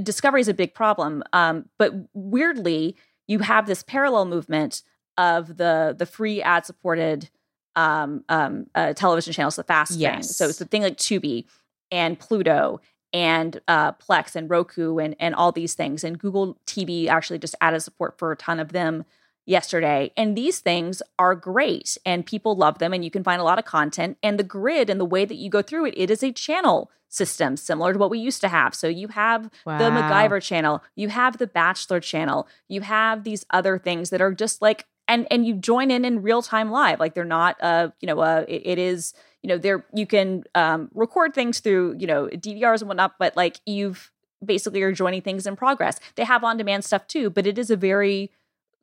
discovery 0.02 0.42
is 0.42 0.48
a 0.48 0.54
big 0.54 0.74
problem. 0.74 1.24
Um, 1.34 1.70
but 1.78 1.94
weirdly, 2.14 2.96
you 3.28 3.40
have 3.40 3.68
this 3.68 3.84
parallel 3.84 4.26
movement 4.26 4.84
of 5.18 5.58
the 5.58 5.96
the 5.98 6.06
free 6.06 6.42
ad 6.42 6.66
supported 6.66 7.30
um, 7.76 8.24
um, 8.30 8.68
uh, 8.76 8.94
television 8.94 9.34
channels, 9.34 9.56
the 9.56 9.64
fast 9.64 9.94
yes. 9.94 10.14
thing. 10.14 10.24
So 10.24 10.50
it's 10.50 10.60
the 10.60 10.66
thing 10.66 10.82
like 10.82 10.98
Tubi 10.98 11.46
and 11.92 12.20
Pluto 12.20 12.82
and 13.14 13.60
uh, 13.68 13.94
Plex 13.94 14.36
and 14.36 14.50
Roku 14.50 14.98
and 14.98 15.16
and 15.20 15.36
all 15.36 15.52
these 15.52 15.74
things. 15.74 16.04
And 16.04 16.20
Google 16.20 16.58
TV 16.66 17.08
actually 17.08 17.40
just 17.40 17.56
added 17.62 17.82
support 17.82 18.18
for 18.18 18.32
a 18.32 18.36
ton 18.36 18.60
of 18.60 18.72
them 18.72 19.06
yesterday. 19.46 20.12
And 20.18 20.36
these 20.36 20.60
things 20.60 21.02
are 21.20 21.36
great 21.36 21.98
and 22.06 22.26
people 22.26 22.56
love 22.56 22.80
them 22.80 22.93
and 22.93 23.04
you 23.04 23.12
can 23.12 23.24
find 23.24 23.39
a 23.39 23.43
lot 23.43 23.60
of 23.60 23.66
content. 23.66 24.18
And 24.24 24.39
the 24.39 24.43
grid 24.43 24.89
and 24.89 25.00
the 25.00 25.06
way 25.06 25.26
that 25.26 25.36
you 25.36 25.50
go 25.50 25.62
through 25.62 25.86
it, 25.86 25.93
it 25.98 26.10
is 26.10 26.24
a 26.24 26.32
channel 26.32 26.91
system 27.10 27.56
similar 27.56 27.93
to 27.93 28.00
what 28.00 28.10
we 28.10 28.20
used 28.20 28.41
to 28.41 28.48
have. 28.48 28.76
So 28.76 28.88
you 28.88 29.08
have 29.10 29.50
wow. 29.66 29.78
the 29.78 29.86
MacGyver 29.86 30.41
channel, 30.41 30.84
you 30.96 31.10
have 31.10 31.38
the 31.38 31.48
Bachelor 31.48 32.00
channel, 32.00 32.48
you 32.68 32.82
have 32.82 33.24
these 33.24 33.46
other 33.52 33.78
things 33.78 34.10
that 34.10 34.22
are 34.22 34.34
just 34.34 34.62
like 34.62 34.86
and 35.08 35.28
and 35.30 35.46
you 35.46 35.54
join 35.54 35.91
in 35.91 36.04
in 36.04 36.22
real 36.22 36.41
time 36.41 36.72
live. 36.72 37.00
Like 37.00 37.14
they're 37.14 37.24
not 37.24 37.58
uh 37.62 37.89
you 38.02 38.08
know 38.08 38.20
uh 38.20 38.46
it, 38.48 38.62
it 38.66 38.80
is 38.80 39.14
you 39.43 39.48
know 39.48 39.58
there 39.58 39.86
you 39.93 40.08
can 40.08 40.43
um 40.56 40.89
record 40.93 41.34
things 41.34 41.60
through 41.60 41.96
you 42.00 42.08
know 42.08 42.28
DVRs 42.28 42.82
and 42.82 42.88
whatnot, 42.88 43.14
but 43.20 43.38
like 43.38 43.60
you've 43.66 44.12
basically 44.43 44.82
are 44.82 44.91
joining 44.91 45.22
things 45.22 45.48
in 45.48 45.56
progress. 45.56 46.00
They 46.16 46.24
have 46.24 46.43
on 46.43 46.58
demand 46.58 46.84
stuff 46.84 47.08
too, 47.08 47.30
but 47.30 47.48
it 47.48 47.58
is 47.58 47.70
a 47.70 47.78
very 47.78 48.32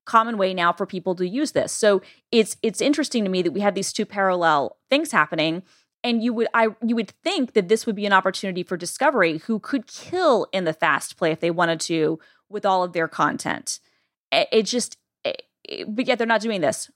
common 0.05 0.39
way 0.39 0.55
now 0.55 0.73
for 0.73 0.87
people 0.87 1.15
to 1.17 1.29
use 1.29 1.53
this. 1.53 1.73
So 1.73 2.03
it's 2.31 2.57
it's 2.63 2.81
interesting 2.81 3.25
to 3.25 3.31
me 3.31 3.43
that 3.43 3.53
we 3.53 3.61
have 3.61 3.75
these 3.75 3.93
two 3.93 4.07
parallel 4.07 4.77
things 4.91 5.13
happening 5.13 5.63
and 6.05 6.23
you 6.23 6.33
would 6.33 6.49
I 6.55 6.69
you 6.85 6.97
would 6.97 7.11
think 7.23 7.53
that 7.53 7.69
this 7.69 7.87
would 7.87 7.97
be 7.97 8.07
an 8.07 8.13
opportunity 8.13 8.63
for 8.63 8.77
Discovery, 8.77 9.39
who 9.39 9.59
could 9.59 9.87
kill 9.87 10.47
in 10.53 10.65
the 10.65 10.73
fast 10.73 11.17
play 11.17 11.33
if 11.33 11.41
they 11.41 11.51
wanted 11.51 11.81
to 11.81 12.19
with 12.49 12.67
all 12.67 12.83
of 12.83 12.93
their 12.93 13.09
content. 13.09 13.81
It, 14.31 14.63
just, 14.63 14.97
it, 15.25 15.43
but 15.89 16.07
yet 16.07 16.19
they're 16.19 16.27
not 16.27 16.41
doing 16.41 16.61
this. 16.61 16.91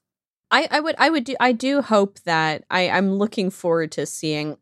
I, 0.51 0.69
I 0.71 0.81
would 0.81 0.95
I 0.99 1.11
would 1.11 1.25
do 1.25 1.35
I 1.41 1.53
do 1.53 1.83
hope 1.83 2.21
that 2.21 2.65
I 2.71 2.89
I'm 2.89 3.15
looking 3.15 3.51
forward 3.51 3.93
to 3.93 4.07
seeing 4.07 4.57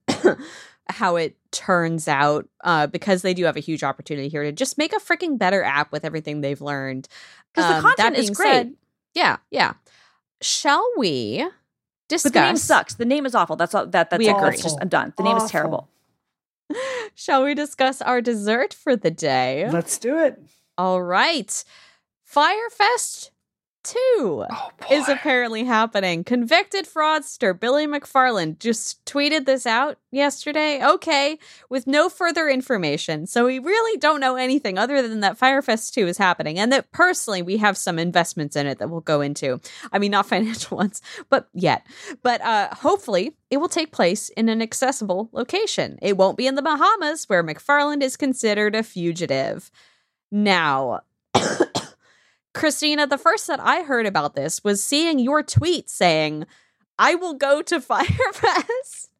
how 0.89 1.16
it 1.16 1.37
turns 1.51 2.09
out 2.09 2.49
uh, 2.62 2.87
because 2.87 3.22
they 3.22 3.35
do 3.35 3.45
have 3.45 3.57
a 3.57 3.61
huge 3.61 3.82
opportunity 3.82 4.28
here 4.28 4.43
to 4.43 4.53
just 4.53 4.76
make 4.76 4.93
a 4.93 4.97
freaking 4.97 5.39
better 5.39 5.62
app 5.62 5.93
with 5.93 6.05
everything 6.05 6.41
they've 6.41 6.61
learned. 6.61 7.09
Because 7.53 7.70
um, 7.70 7.76
the 7.76 7.89
content 7.89 8.16
is 8.16 8.30
great. 8.30 8.53
Said, 8.53 8.74
yeah, 9.14 9.37
yeah. 9.51 9.74
Shall 10.43 10.87
we 10.97 11.47
discuss? 12.09 12.32
But 12.32 12.39
the 12.39 12.47
name 12.47 12.57
sucks. 12.57 12.95
The 12.95 13.05
name 13.05 13.24
is 13.26 13.35
awful. 13.35 13.57
That's 13.57 13.74
all. 13.74 13.87
That 13.87 14.11
that's 14.11 14.18
we 14.18 14.28
agree. 14.28 14.57
Just, 14.57 14.78
I'm 14.80 14.89
done. 14.89 15.14
The 15.16 15.22
awful. 15.22 15.35
name 15.35 15.45
is 15.45 15.51
terrible. 15.51 15.89
Shall 17.14 17.45
we 17.45 17.55
discuss 17.55 18.03
our 18.03 18.20
dessert 18.20 18.74
for 18.74 18.97
the 18.97 19.11
day? 19.11 19.68
Let's 19.70 19.99
do 19.99 20.18
it. 20.18 20.41
All 20.76 21.03
right. 21.03 21.64
Fyre 22.24 22.70
Fest 22.70 23.30
2 23.85 24.47
oh, 24.51 24.70
is 24.91 25.09
apparently 25.09 25.64
happening. 25.64 26.24
Convicted 26.24 26.87
fraudster 26.87 27.59
Billy 27.59 27.87
McFarland 27.87 28.59
just 28.59 29.05
tweeted 29.05 29.45
this 29.45 29.66
out 29.66 29.99
yesterday. 30.11 30.85
Okay, 30.85 31.39
with 31.68 31.87
no 31.87 32.09
further 32.09 32.49
information. 32.49 33.26
So 33.26 33.47
we 33.47 33.59
really 33.59 33.99
don't 33.99 34.20
know 34.20 34.37
anything 34.37 34.78
other 34.78 35.07
than 35.07 35.20
that 35.20 35.37
Fyre 35.37 35.62
Fest 35.62 35.95
2 35.95 36.07
is 36.07 36.18
happening 36.18 36.59
and 36.59 36.72
that 36.72 36.91
personally 36.93 37.43
we 37.43 37.59
have 37.59 37.76
some 37.76 37.99
investments 37.99 38.57
in 38.57 38.66
it 38.66 38.78
that 38.78 38.91
we'll 38.91 39.01
go 39.01 39.20
into. 39.20 39.61
I 39.93 39.99
mean, 39.99 40.11
not 40.11 40.26
financial 40.35 40.76
ones, 40.76 41.03
but 41.28 41.49
yet. 41.53 41.87
But 42.22 42.41
uh, 42.41 42.74
hopefully 42.74 43.37
it 43.51 43.59
will 43.59 43.68
take 43.68 43.93
place 43.93 44.30
in 44.30 44.49
an 44.49 44.62
accessible 44.62 45.28
location. 45.32 45.99
It 46.03 46.16
won't 46.16 46.37
be 46.37 46.47
in 46.47 46.55
the 46.55 46.62
Bahamas 46.62 47.28
where 47.28 47.45
McFarland 47.45 48.03
is 48.03 48.16
considered 48.16 48.74
a 48.74 48.82
fugitive. 48.82 49.70
Now, 50.30 51.03
Christina, 52.55 53.07
the 53.07 53.19
first 53.19 53.47
that 53.49 53.61
I 53.61 53.83
heard 53.83 54.07
about 54.07 54.35
this 54.35 54.65
was 54.65 54.83
seeing 54.83 55.19
your 55.19 55.43
tweet 55.43 55.91
saying, 55.91 56.47
I 56.99 57.17
will 57.17 57.35
go 57.35 57.61
to 57.63 57.81
Fyre 57.81 58.33
Fest. 58.33 59.11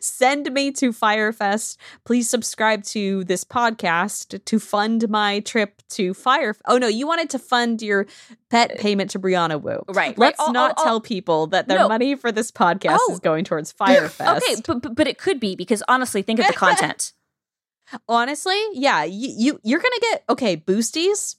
Send 0.00 0.52
me 0.52 0.70
to 0.72 0.92
Fyre 0.92 1.32
Fest. 1.32 1.80
Please 2.04 2.28
subscribe 2.28 2.84
to 2.84 3.24
this 3.24 3.42
podcast 3.42 4.44
to 4.44 4.58
fund 4.58 5.08
my 5.08 5.40
trip 5.40 5.80
to 5.90 6.12
Fyre. 6.12 6.54
Oh 6.66 6.76
no, 6.76 6.88
you 6.88 7.06
wanted 7.06 7.30
to 7.30 7.38
fund 7.38 7.80
your 7.80 8.06
pet 8.50 8.72
uh, 8.72 8.74
payment 8.78 9.10
to 9.12 9.18
Brianna 9.18 9.60
Wu. 9.60 9.82
Right. 9.88 10.16
Let's 10.18 10.38
right. 10.40 10.52
not 10.52 10.76
tell 10.76 11.00
people 11.00 11.46
that 11.48 11.68
their 11.68 11.78
no. 11.78 11.88
money 11.88 12.16
for 12.16 12.30
this 12.30 12.50
podcast 12.50 12.98
oh. 13.00 13.12
is 13.12 13.20
going 13.20 13.44
towards 13.44 13.72
Fyre 13.72 14.10
Fest. 14.10 14.44
okay, 14.44 14.78
but, 14.78 14.94
but 14.94 15.06
it 15.06 15.16
could 15.16 15.40
be 15.40 15.56
because 15.56 15.82
honestly, 15.88 16.20
think 16.20 16.38
of 16.38 16.46
the 16.46 16.52
content. 16.52 17.14
honestly, 18.08 18.60
yeah, 18.72 19.04
you, 19.04 19.30
you 19.34 19.60
you're 19.64 19.80
gonna 19.80 20.00
get 20.00 20.24
okay 20.28 20.56
boosties 20.56 21.36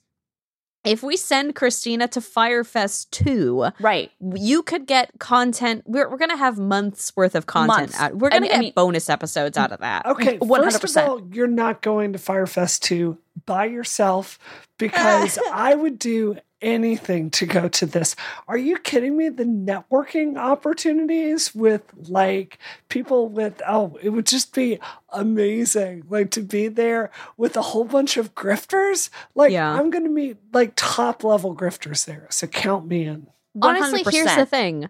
if 0.84 1.02
we 1.02 1.16
send 1.16 1.54
Christina 1.54 2.06
to 2.08 2.20
Fyre 2.20 2.62
Fest 2.62 3.10
2, 3.12 3.70
right, 3.80 4.10
you 4.20 4.62
could 4.62 4.86
get 4.86 5.18
content. 5.18 5.82
We're, 5.86 6.08
we're 6.10 6.18
going 6.18 6.30
to 6.30 6.36
have 6.36 6.58
months 6.58 7.12
worth 7.16 7.34
of 7.34 7.46
content. 7.46 7.98
Out. 7.98 8.16
We're 8.16 8.30
going 8.30 8.42
to 8.42 8.48
get 8.48 8.58
I 8.58 8.60
mean, 8.60 8.72
bonus 8.76 9.08
episodes 9.08 9.56
out 9.56 9.72
of 9.72 9.80
that. 9.80 10.04
Okay, 10.06 10.38
100%. 10.38 10.72
first 10.80 10.96
of 10.96 11.08
all, 11.08 11.26
you're 11.32 11.46
not 11.46 11.80
going 11.80 12.12
to 12.12 12.18
Fyre 12.18 12.46
Fest 12.46 12.82
2 12.84 13.16
by 13.46 13.64
yourself 13.64 14.38
because 14.78 15.38
I 15.52 15.74
would 15.74 15.98
do 15.98 16.36
anything 16.64 17.30
to 17.30 17.46
go 17.46 17.68
to 17.68 17.86
this. 17.86 18.16
Are 18.48 18.56
you 18.56 18.78
kidding 18.78 19.16
me? 19.16 19.28
The 19.28 19.44
networking 19.44 20.36
opportunities 20.36 21.54
with 21.54 21.82
like 22.08 22.58
people 22.88 23.28
with, 23.28 23.62
oh, 23.68 23.98
it 24.02 24.08
would 24.08 24.26
just 24.26 24.54
be 24.54 24.80
amazing. 25.10 26.04
Like 26.08 26.30
to 26.32 26.40
be 26.40 26.68
there 26.68 27.10
with 27.36 27.56
a 27.56 27.62
whole 27.62 27.84
bunch 27.84 28.16
of 28.16 28.34
grifters. 28.34 29.10
Like 29.34 29.52
yeah. 29.52 29.72
I'm 29.72 29.90
going 29.90 30.04
to 30.04 30.10
meet 30.10 30.38
like 30.52 30.72
top 30.74 31.22
level 31.22 31.54
grifters 31.54 32.06
there. 32.06 32.26
So 32.30 32.46
count 32.46 32.86
me 32.86 33.04
in. 33.04 33.28
100%. 33.56 33.62
Honestly, 33.62 34.04
here's 34.10 34.34
the 34.34 34.46
thing. 34.46 34.88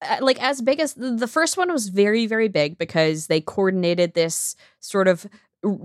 Uh, 0.00 0.18
like 0.20 0.40
as 0.40 0.62
big 0.62 0.78
as 0.78 0.94
the 0.94 1.26
first 1.26 1.56
one 1.56 1.72
was 1.72 1.88
very 1.88 2.26
very 2.26 2.46
big 2.46 2.78
because 2.78 3.26
they 3.26 3.40
coordinated 3.40 4.14
this 4.14 4.54
sort 4.78 5.08
of 5.08 5.26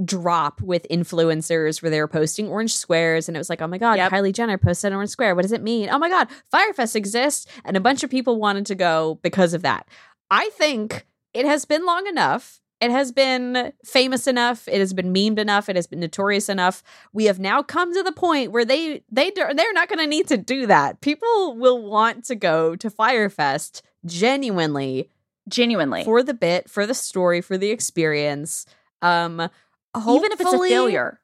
drop 0.05 0.61
with 0.61 0.85
influencers 0.91 1.81
where 1.81 1.89
they 1.89 1.99
were 1.99 2.07
posting 2.07 2.47
orange 2.47 2.75
squares 2.75 3.27
and 3.27 3.35
it 3.35 3.39
was 3.39 3.49
like 3.49 3.59
oh 3.59 3.67
my 3.67 3.79
god 3.79 3.97
yep. 3.97 4.11
kylie 4.11 4.31
jenner 4.31 4.57
posted 4.57 4.91
an 4.91 4.95
orange 4.95 5.09
square. 5.09 5.33
What 5.35 5.41
does 5.41 5.51
it 5.51 5.63
mean? 5.63 5.89
Oh 5.89 5.97
my 5.97 6.09
god 6.09 6.27
Fyre 6.51 6.73
Fest 6.73 6.95
exists. 6.95 7.47
And 7.65 7.75
a 7.75 7.81
bunch 7.81 8.03
of 8.03 8.09
people 8.09 8.39
wanted 8.39 8.65
to 8.67 8.75
go 8.75 9.19
because 9.23 9.53
of 9.53 9.63
that. 9.63 9.87
I 10.29 10.49
think 10.53 11.05
it 11.33 11.45
has 11.45 11.65
been 11.65 11.85
long 11.85 12.07
enough. 12.07 12.61
It 12.83 12.91
has 12.91 13.13
been 13.13 13.71
famous 13.85 14.27
enough. 14.27 14.67
It 14.67 14.79
has 14.79 14.93
been 14.93 15.13
memed 15.13 15.39
enough. 15.39 15.69
It 15.69 15.77
has 15.77 15.87
been 15.87 16.01
notorious 16.01 16.49
enough. 16.49 16.83
We 17.13 17.25
have 17.25 17.39
now 17.39 17.63
come 17.63 17.93
to 17.93 18.03
the 18.03 18.11
point 18.11 18.51
where 18.51 18.65
they 18.65 19.03
they 19.09 19.31
they're 19.31 19.73
not 19.73 19.87
going 19.87 19.99
to 19.99 20.07
need 20.07 20.27
to 20.27 20.37
do 20.37 20.67
that. 20.67 20.99
People 20.99 21.55
will 21.55 21.81
want 21.81 22.25
to 22.25 22.35
go 22.35 22.75
to 22.75 22.89
Fyre 22.89 23.29
Fest 23.29 23.83
genuinely 24.05 25.09
genuinely. 25.47 26.03
for 26.03 26.23
the 26.23 26.33
bit 26.33 26.69
for 26.69 26.85
the 26.85 26.93
story 26.93 27.39
for 27.39 27.57
the 27.57 27.71
experience. 27.71 28.65
Um 29.01 29.49
even 29.97 30.31
if 30.31 30.41
it's 30.41 30.53
a 30.53 30.59
failure. 30.59 31.19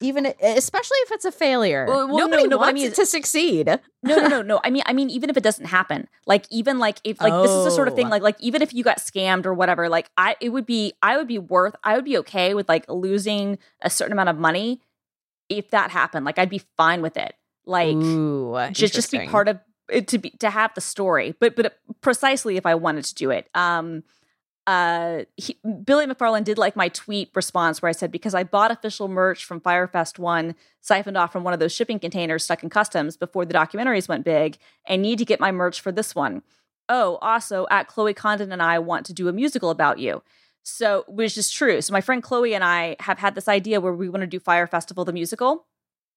even 0.00 0.26
especially 0.26 0.98
if 0.98 1.12
it's 1.12 1.24
a 1.24 1.32
failure. 1.32 1.86
Well, 1.86 2.08
well, 2.08 2.18
nobody 2.18 2.44
no, 2.44 2.50
no, 2.50 2.56
wants 2.58 2.70
I 2.70 2.72
mean, 2.72 2.86
it 2.86 2.94
to 2.94 3.06
succeed. 3.06 3.78
No 4.04 4.16
no 4.16 4.28
no 4.28 4.42
no. 4.42 4.60
I 4.62 4.70
mean 4.70 4.84
i 4.86 4.92
mean 4.92 5.10
even 5.10 5.28
if 5.28 5.36
it 5.36 5.42
doesn't 5.42 5.64
happen 5.66 6.06
like 6.24 6.46
even 6.52 6.78
like 6.78 7.00
if 7.02 7.20
like 7.20 7.32
oh. 7.32 7.42
this 7.42 7.50
is 7.50 7.64
the 7.64 7.72
sort 7.72 7.88
of 7.88 7.96
thing 7.96 8.06
oh. 8.06 8.10
like 8.10 8.22
like 8.22 8.36
even 8.38 8.62
if 8.62 8.72
you 8.72 8.84
got 8.84 8.98
scammed 8.98 9.44
or 9.44 9.52
whatever 9.52 9.88
like 9.88 10.08
i 10.16 10.36
it 10.40 10.50
would 10.50 10.66
be 10.66 10.92
i 11.02 11.16
would 11.16 11.26
be 11.26 11.36
worth 11.36 11.74
i 11.82 11.96
would 11.96 12.04
be 12.04 12.16
okay 12.18 12.54
with 12.54 12.68
like 12.68 12.88
losing 12.88 13.58
a 13.82 13.90
certain 13.90 14.12
amount 14.12 14.28
of 14.28 14.38
money 14.38 14.80
if 15.48 15.70
that 15.70 15.90
happened. 15.90 16.24
Like 16.24 16.38
i'd 16.38 16.50
be 16.50 16.62
fine 16.76 17.02
with 17.02 17.16
it. 17.16 17.34
Like 17.66 17.96
Ooh, 17.96 18.56
just 18.72 18.94
just 18.94 19.10
be 19.10 19.26
part 19.26 19.48
of 19.48 19.58
it 19.90 20.08
to 20.08 20.18
be 20.18 20.30
to 20.38 20.50
have 20.50 20.74
the 20.74 20.80
story. 20.80 21.34
But 21.38 21.56
but 21.56 21.78
precisely 22.00 22.56
if 22.56 22.66
i 22.66 22.74
wanted 22.74 23.04
to 23.04 23.14
do 23.14 23.30
it. 23.30 23.48
Um 23.54 24.04
uh, 24.68 25.24
he, 25.38 25.58
Billy 25.82 26.04
McFarland 26.04 26.44
did 26.44 26.58
like 26.58 26.76
my 26.76 26.90
tweet 26.90 27.30
response 27.34 27.80
where 27.80 27.88
I 27.88 27.92
said, 27.92 28.12
because 28.12 28.34
I 28.34 28.44
bought 28.44 28.70
official 28.70 29.08
merch 29.08 29.46
from 29.46 29.62
Fyre 29.62 29.86
Fest 29.86 30.18
1, 30.18 30.54
siphoned 30.82 31.16
off 31.16 31.32
from 31.32 31.42
one 31.42 31.54
of 31.54 31.58
those 31.58 31.72
shipping 31.72 31.98
containers 31.98 32.44
stuck 32.44 32.62
in 32.62 32.68
customs 32.68 33.16
before 33.16 33.46
the 33.46 33.54
documentaries 33.54 34.10
went 34.10 34.26
big, 34.26 34.58
and 34.86 35.00
need 35.00 35.16
to 35.20 35.24
get 35.24 35.40
my 35.40 35.50
merch 35.50 35.80
for 35.80 35.90
this 35.90 36.14
one. 36.14 36.42
Oh, 36.86 37.16
also, 37.22 37.66
at 37.70 37.88
Chloe 37.88 38.12
Condon 38.12 38.52
and 38.52 38.62
I 38.62 38.78
want 38.78 39.06
to 39.06 39.14
do 39.14 39.26
a 39.28 39.32
musical 39.32 39.70
about 39.70 40.00
you. 40.00 40.22
So, 40.64 41.06
which 41.08 41.38
is 41.38 41.50
true. 41.50 41.80
So, 41.80 41.94
my 41.94 42.02
friend 42.02 42.22
Chloe 42.22 42.52
and 42.52 42.62
I 42.62 42.96
have 43.00 43.18
had 43.18 43.34
this 43.34 43.48
idea 43.48 43.80
where 43.80 43.94
we 43.94 44.10
want 44.10 44.20
to 44.20 44.26
do 44.26 44.38
Fyre 44.38 44.66
Festival 44.66 45.06
the 45.06 45.14
musical. 45.14 45.64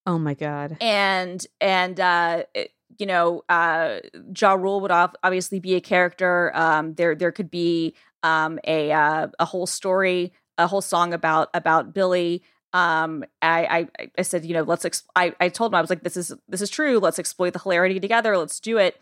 Oh 0.06 0.20
my 0.20 0.34
god! 0.34 0.76
And 0.82 1.46
and 1.62 2.00
uh, 2.00 2.44
it, 2.54 2.74
you 2.98 3.06
know, 3.06 3.44
uh, 3.48 4.00
Ja 4.38 4.54
Rule 4.54 4.82
would 4.82 4.92
obviously 4.92 5.60
be 5.60 5.76
a 5.76 5.82
character. 5.82 6.52
Um, 6.54 6.96
there 6.96 7.16
there 7.16 7.32
could 7.32 7.50
be 7.50 7.96
um, 8.24 8.60
a 8.66 8.92
uh, 8.92 9.28
a 9.40 9.46
whole 9.46 9.68
story, 9.68 10.34
a 10.58 10.68
whole 10.68 10.82
song 10.82 11.14
about 11.14 11.50
about 11.54 11.94
Billy. 11.94 12.44
Um, 12.74 13.26
I, 13.42 13.88
I 13.98 14.08
I 14.18 14.22
said, 14.22 14.46
you 14.46 14.54
know, 14.54 14.64
let's. 14.64 14.86
Exp- 14.86 15.08
I 15.16 15.34
I 15.40 15.50
told 15.50 15.72
him 15.72 15.76
I 15.76 15.82
was 15.82 15.90
like, 15.90 16.04
this 16.04 16.18
is 16.18 16.34
this 16.48 16.62
is 16.62 16.70
true. 16.70 17.00
Let's 17.00 17.20
exploit 17.20 17.54
the 17.54 17.60
hilarity 17.60 18.00
together. 18.00 18.38
Let's 18.38 18.60
do 18.60 18.78
it. 18.78 19.00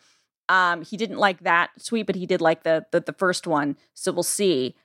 Um, 0.47 0.82
he 0.82 0.97
didn't 0.97 1.17
like 1.17 1.41
that 1.41 1.70
tweet, 1.86 2.07
but 2.07 2.15
he 2.15 2.26
did 2.26 2.41
like 2.41 2.63
the, 2.63 2.86
the 2.91 3.01
the 3.01 3.13
first 3.13 3.45
one. 3.45 3.78
So 3.93 4.11
we'll 4.11 4.24
see. 4.24 4.76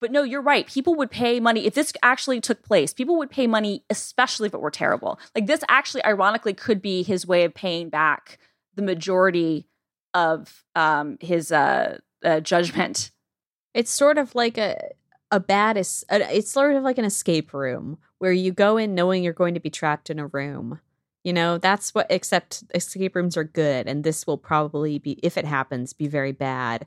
But 0.00 0.12
no, 0.12 0.22
you're 0.22 0.40
right. 0.40 0.66
People 0.66 0.94
would 0.94 1.10
pay 1.10 1.40
money 1.40 1.66
if 1.66 1.74
this 1.74 1.92
actually 2.02 2.40
took 2.40 2.62
place. 2.62 2.94
People 2.94 3.18
would 3.18 3.30
pay 3.30 3.46
money, 3.46 3.84
especially 3.90 4.46
if 4.46 4.54
it 4.54 4.60
were 4.60 4.70
terrible. 4.70 5.20
Like 5.34 5.46
this, 5.46 5.62
actually, 5.68 6.02
ironically, 6.06 6.54
could 6.54 6.80
be 6.80 7.02
his 7.02 7.26
way 7.26 7.44
of 7.44 7.52
paying 7.52 7.90
back 7.90 8.38
the 8.76 8.82
majority 8.82 9.66
of 10.14 10.64
um, 10.74 11.18
his 11.20 11.52
uh, 11.52 11.98
uh, 12.24 12.40
judgment 12.40 13.10
it's 13.74 13.90
sort 13.90 14.18
of 14.18 14.34
like 14.34 14.58
a 14.58 14.78
a 15.30 15.40
bad 15.40 15.76
es- 15.76 16.04
it's 16.10 16.50
sort 16.50 16.74
of 16.74 16.82
like 16.82 16.98
an 16.98 17.04
escape 17.04 17.54
room 17.54 17.98
where 18.18 18.32
you 18.32 18.52
go 18.52 18.76
in 18.76 18.94
knowing 18.94 19.22
you're 19.22 19.32
going 19.32 19.54
to 19.54 19.60
be 19.60 19.70
trapped 19.70 20.10
in 20.10 20.18
a 20.18 20.26
room. 20.26 20.80
You 21.22 21.32
know, 21.32 21.58
that's 21.58 21.94
what 21.94 22.06
except 22.10 22.64
escape 22.74 23.14
rooms 23.14 23.36
are 23.36 23.44
good 23.44 23.86
and 23.86 24.02
this 24.02 24.26
will 24.26 24.38
probably 24.38 24.98
be 24.98 25.12
if 25.22 25.36
it 25.36 25.44
happens 25.44 25.92
be 25.92 26.08
very 26.08 26.32
bad. 26.32 26.86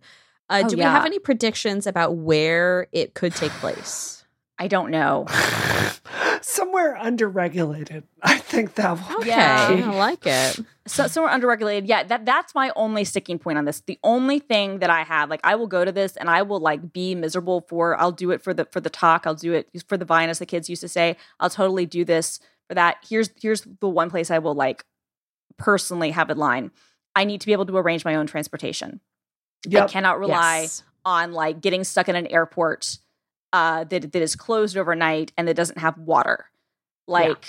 Uh, 0.49 0.63
oh, 0.65 0.69
do 0.69 0.75
yeah. 0.75 0.89
we 0.89 0.93
have 0.93 1.05
any 1.05 1.19
predictions 1.19 1.87
about 1.87 2.17
where 2.17 2.87
it 2.91 3.13
could 3.13 3.35
take 3.35 3.51
place? 3.53 4.25
I 4.59 4.67
don't 4.67 4.91
know. 4.91 5.25
somewhere 6.43 6.97
underregulated. 6.99 8.03
I 8.21 8.37
think 8.37 8.75
that 8.75 8.91
will. 8.91 9.17
Okay, 9.19 9.29
yeah, 9.29 9.67
I 9.69 9.95
like 9.95 10.25
it. 10.25 10.59
So 10.85 11.07
somewhere 11.07 11.31
underregulated. 11.33 11.83
Yeah, 11.87 12.03
that 12.03 12.25
that's 12.25 12.53
my 12.53 12.71
only 12.75 13.03
sticking 13.03 13.39
point 13.39 13.57
on 13.57 13.65
this. 13.65 13.81
The 13.81 13.99
only 14.03 14.39
thing 14.39 14.79
that 14.79 14.89
I 14.89 15.03
have, 15.03 15.29
like, 15.29 15.39
I 15.43 15.55
will 15.55 15.67
go 15.67 15.85
to 15.85 15.91
this 15.91 16.15
and 16.17 16.29
I 16.29 16.41
will 16.41 16.59
like 16.59 16.93
be 16.93 17.15
miserable 17.15 17.61
for. 17.67 17.99
I'll 17.99 18.11
do 18.11 18.31
it 18.31 18.41
for 18.41 18.53
the 18.53 18.65
for 18.65 18.79
the 18.79 18.89
talk. 18.89 19.25
I'll 19.25 19.35
do 19.35 19.53
it 19.53 19.69
for 19.87 19.97
the 19.97 20.05
vine, 20.05 20.29
as 20.29 20.39
the 20.39 20.45
kids 20.45 20.69
used 20.69 20.81
to 20.81 20.89
say. 20.89 21.17
I'll 21.39 21.49
totally 21.49 21.85
do 21.85 22.05
this 22.05 22.39
for 22.67 22.75
that. 22.75 22.97
Here's 23.07 23.29
here's 23.41 23.61
the 23.79 23.89
one 23.89 24.09
place 24.09 24.29
I 24.29 24.39
will 24.39 24.55
like 24.55 24.85
personally 25.57 26.11
have 26.11 26.29
a 26.29 26.35
line. 26.35 26.71
I 27.15 27.25
need 27.25 27.41
to 27.41 27.45
be 27.45 27.53
able 27.53 27.65
to 27.67 27.77
arrange 27.77 28.03
my 28.05 28.15
own 28.15 28.27
transportation. 28.27 28.99
Yep. 29.67 29.83
I 29.83 29.87
cannot 29.87 30.19
rely 30.19 30.61
yes. 30.61 30.83
on 31.05 31.31
like 31.31 31.61
getting 31.61 31.83
stuck 31.83 32.09
in 32.09 32.15
an 32.15 32.27
airport 32.27 32.97
uh, 33.53 33.83
that 33.85 34.11
that 34.11 34.21
is 34.21 34.35
closed 34.35 34.75
overnight 34.75 35.31
and 35.37 35.47
that 35.47 35.55
doesn't 35.55 35.77
have 35.77 35.97
water. 35.97 36.45
Like 37.07 37.45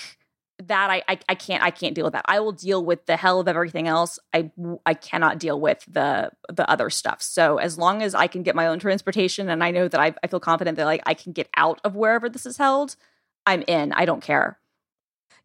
yeah. 0.61 0.67
that, 0.67 0.91
I, 0.91 1.03
I 1.09 1.19
I 1.31 1.35
can't 1.35 1.63
I 1.63 1.71
can't 1.71 1.95
deal 1.95 2.05
with 2.05 2.13
that. 2.13 2.27
I 2.29 2.41
will 2.41 2.53
deal 2.53 2.85
with 2.85 3.07
the 3.07 3.17
hell 3.17 3.41
of 3.41 3.49
everything 3.49 3.89
else. 3.89 4.19
I 4.33 4.51
I 4.85 4.95
cannot 4.95 5.39
deal 5.39 5.59
with 5.59 5.85
the 5.89 6.31
the 6.53 6.71
other 6.71 6.91
stuff. 6.91 7.23
So 7.23 7.57
as 7.57 7.79
long 7.79 8.03
as 8.03 8.15
I 8.15 8.27
can 8.27 8.43
get 8.43 8.55
my 8.55 8.67
own 8.67 8.79
transportation 8.79 9.49
and 9.49 9.65
I 9.65 9.71
know 9.71 9.89
that 9.89 10.01
I 10.01 10.15
I 10.23 10.27
feel 10.27 10.41
confident 10.41 10.77
that 10.77 10.85
like 10.85 11.03
I 11.07 11.15
can 11.15 11.33
get 11.33 11.49
out 11.57 11.81
of 11.83 11.97
wherever 11.97 12.29
this 12.29 12.47
is 12.47 12.59
held, 12.59 12.97
I'm 13.47 13.63
in. 13.67 13.93
I 13.93 14.05
don't 14.05 14.23
care. 14.23 14.59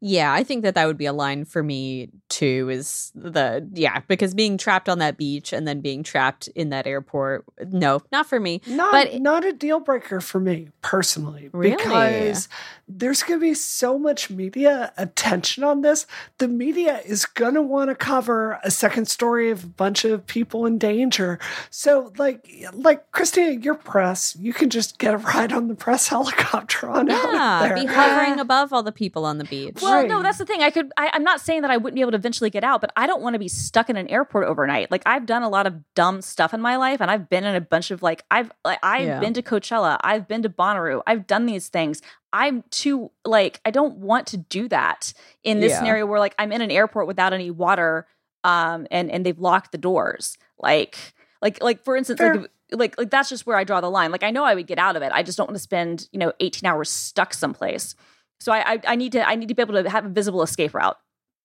Yeah, 0.01 0.31
I 0.31 0.43
think 0.43 0.63
that 0.63 0.75
that 0.75 0.87
would 0.87 0.97
be 0.97 1.07
a 1.07 1.13
line 1.13 1.43
for 1.43 1.61
me 1.61 2.09
too. 2.29 2.69
Is 2.71 3.11
the 3.15 3.67
yeah 3.73 3.99
because 4.07 4.33
being 4.33 4.57
trapped 4.57 4.87
on 4.87 4.99
that 4.99 5.17
beach 5.17 5.51
and 5.51 5.67
then 5.67 5.81
being 5.81 6.03
trapped 6.03 6.47
in 6.49 6.69
that 6.69 6.87
airport, 6.87 7.43
no, 7.67 8.01
not 8.09 8.25
for 8.25 8.39
me. 8.39 8.61
Not 8.65 8.91
but 8.91 9.19
not 9.19 9.43
a 9.43 9.51
deal 9.51 9.81
breaker 9.81 10.21
for 10.21 10.39
me 10.39 10.69
personally 10.81 11.49
really? 11.51 11.75
because 11.75 12.47
there's 12.87 13.23
going 13.23 13.39
to 13.39 13.45
be 13.45 13.53
so 13.53 13.99
much 13.99 14.29
media 14.29 14.93
attention 14.97 15.65
on 15.65 15.81
this. 15.81 16.07
The 16.37 16.47
media 16.47 17.01
is 17.05 17.25
going 17.25 17.55
to 17.55 17.61
want 17.61 17.89
to 17.89 17.95
cover 17.95 18.57
a 18.63 18.71
second 18.71 19.07
story 19.07 19.51
of 19.51 19.65
a 19.65 19.67
bunch 19.67 20.05
of 20.05 20.25
people 20.25 20.65
in 20.65 20.77
danger. 20.77 21.39
So 21.71 22.13
like 22.17 22.49
like 22.71 23.11
Christina, 23.11 23.59
your 23.59 23.75
press, 23.75 24.37
you 24.39 24.53
can 24.53 24.69
just 24.69 24.97
get 24.97 25.13
a 25.13 25.17
ride 25.17 25.51
on 25.51 25.67
the 25.67 25.75
press 25.75 26.07
helicopter 26.09 26.89
on 26.89 27.07
yeah, 27.07 27.15
out 27.15 27.61
there. 27.63 27.75
be 27.75 27.85
hovering 27.85 28.39
above 28.39 28.71
all 28.71 28.81
the 28.81 28.93
people 28.93 29.25
on 29.25 29.39
the 29.39 29.43
beach. 29.43 29.81
Well, 29.81 29.88
no, 30.07 30.23
that's 30.23 30.37
the 30.37 30.45
thing. 30.45 30.61
I 30.61 30.69
could. 30.69 30.91
I, 30.97 31.11
am 31.13 31.23
not 31.23 31.41
saying 31.41 31.61
that 31.61 31.71
I 31.71 31.77
wouldn't 31.77 31.95
be 31.95 32.01
able 32.01 32.11
to 32.11 32.17
eventually 32.17 32.49
get 32.49 32.63
out, 32.63 32.81
but 32.81 32.91
I 32.95 33.07
don't 33.07 33.21
want 33.21 33.33
to 33.33 33.39
be 33.39 33.47
stuck 33.47 33.89
in 33.89 33.97
an 33.97 34.07
airport 34.07 34.47
overnight. 34.47 34.91
Like 34.91 35.03
I've 35.05 35.25
done 35.25 35.43
a 35.43 35.49
lot 35.49 35.67
of 35.67 35.81
dumb 35.95 36.21
stuff 36.21 36.53
in 36.53 36.61
my 36.61 36.77
life, 36.77 37.01
and 37.01 37.11
I've 37.11 37.29
been 37.29 37.43
in 37.43 37.55
a 37.55 37.61
bunch 37.61 37.91
of 37.91 38.01
like 38.01 38.23
I've 38.31 38.51
like 38.63 38.79
I've 38.83 39.07
yeah. 39.07 39.19
been 39.19 39.33
to 39.33 39.41
Coachella, 39.41 39.97
I've 40.01 40.27
been 40.27 40.41
to 40.43 40.49
Bonnaroo, 40.49 41.01
I've 41.05 41.27
done 41.27 41.45
these 41.45 41.67
things. 41.67 42.01
I'm 42.31 42.63
too 42.69 43.11
like 43.25 43.59
I 43.65 43.71
don't 43.71 43.97
want 43.97 44.27
to 44.27 44.37
do 44.37 44.67
that 44.69 45.13
in 45.43 45.59
this 45.59 45.71
yeah. 45.71 45.79
scenario 45.79 46.05
where 46.05 46.19
like 46.19 46.35
I'm 46.37 46.51
in 46.51 46.61
an 46.61 46.71
airport 46.71 47.07
without 47.07 47.33
any 47.33 47.51
water, 47.51 48.07
um, 48.43 48.87
and 48.91 49.11
and 49.11 49.25
they've 49.25 49.39
locked 49.39 49.71
the 49.71 49.77
doors. 49.77 50.37
Like 50.57 50.97
like 51.41 51.61
like 51.61 51.83
for 51.83 51.95
instance, 51.95 52.19
Fair. 52.19 52.35
like 52.35 52.51
like 52.71 52.97
like 52.97 53.09
that's 53.09 53.29
just 53.29 53.45
where 53.45 53.57
I 53.57 53.63
draw 53.63 53.81
the 53.81 53.89
line. 53.89 54.11
Like 54.11 54.23
I 54.23 54.31
know 54.31 54.43
I 54.43 54.55
would 54.55 54.67
get 54.67 54.79
out 54.79 54.95
of 54.95 55.01
it. 55.01 55.11
I 55.13 55.23
just 55.23 55.37
don't 55.37 55.47
want 55.47 55.55
to 55.55 55.63
spend 55.63 56.07
you 56.11 56.19
know 56.19 56.33
18 56.39 56.67
hours 56.67 56.89
stuck 56.89 57.33
someplace. 57.33 57.95
So 58.39 58.51
I, 58.51 58.73
I, 58.73 58.81
I 58.89 58.95
need 58.95 59.11
to 59.13 59.27
I 59.27 59.35
need 59.35 59.49
to 59.49 59.55
be 59.55 59.61
able 59.61 59.81
to 59.81 59.89
have 59.89 60.05
a 60.05 60.09
visible 60.09 60.41
escape 60.41 60.73
route. 60.73 60.97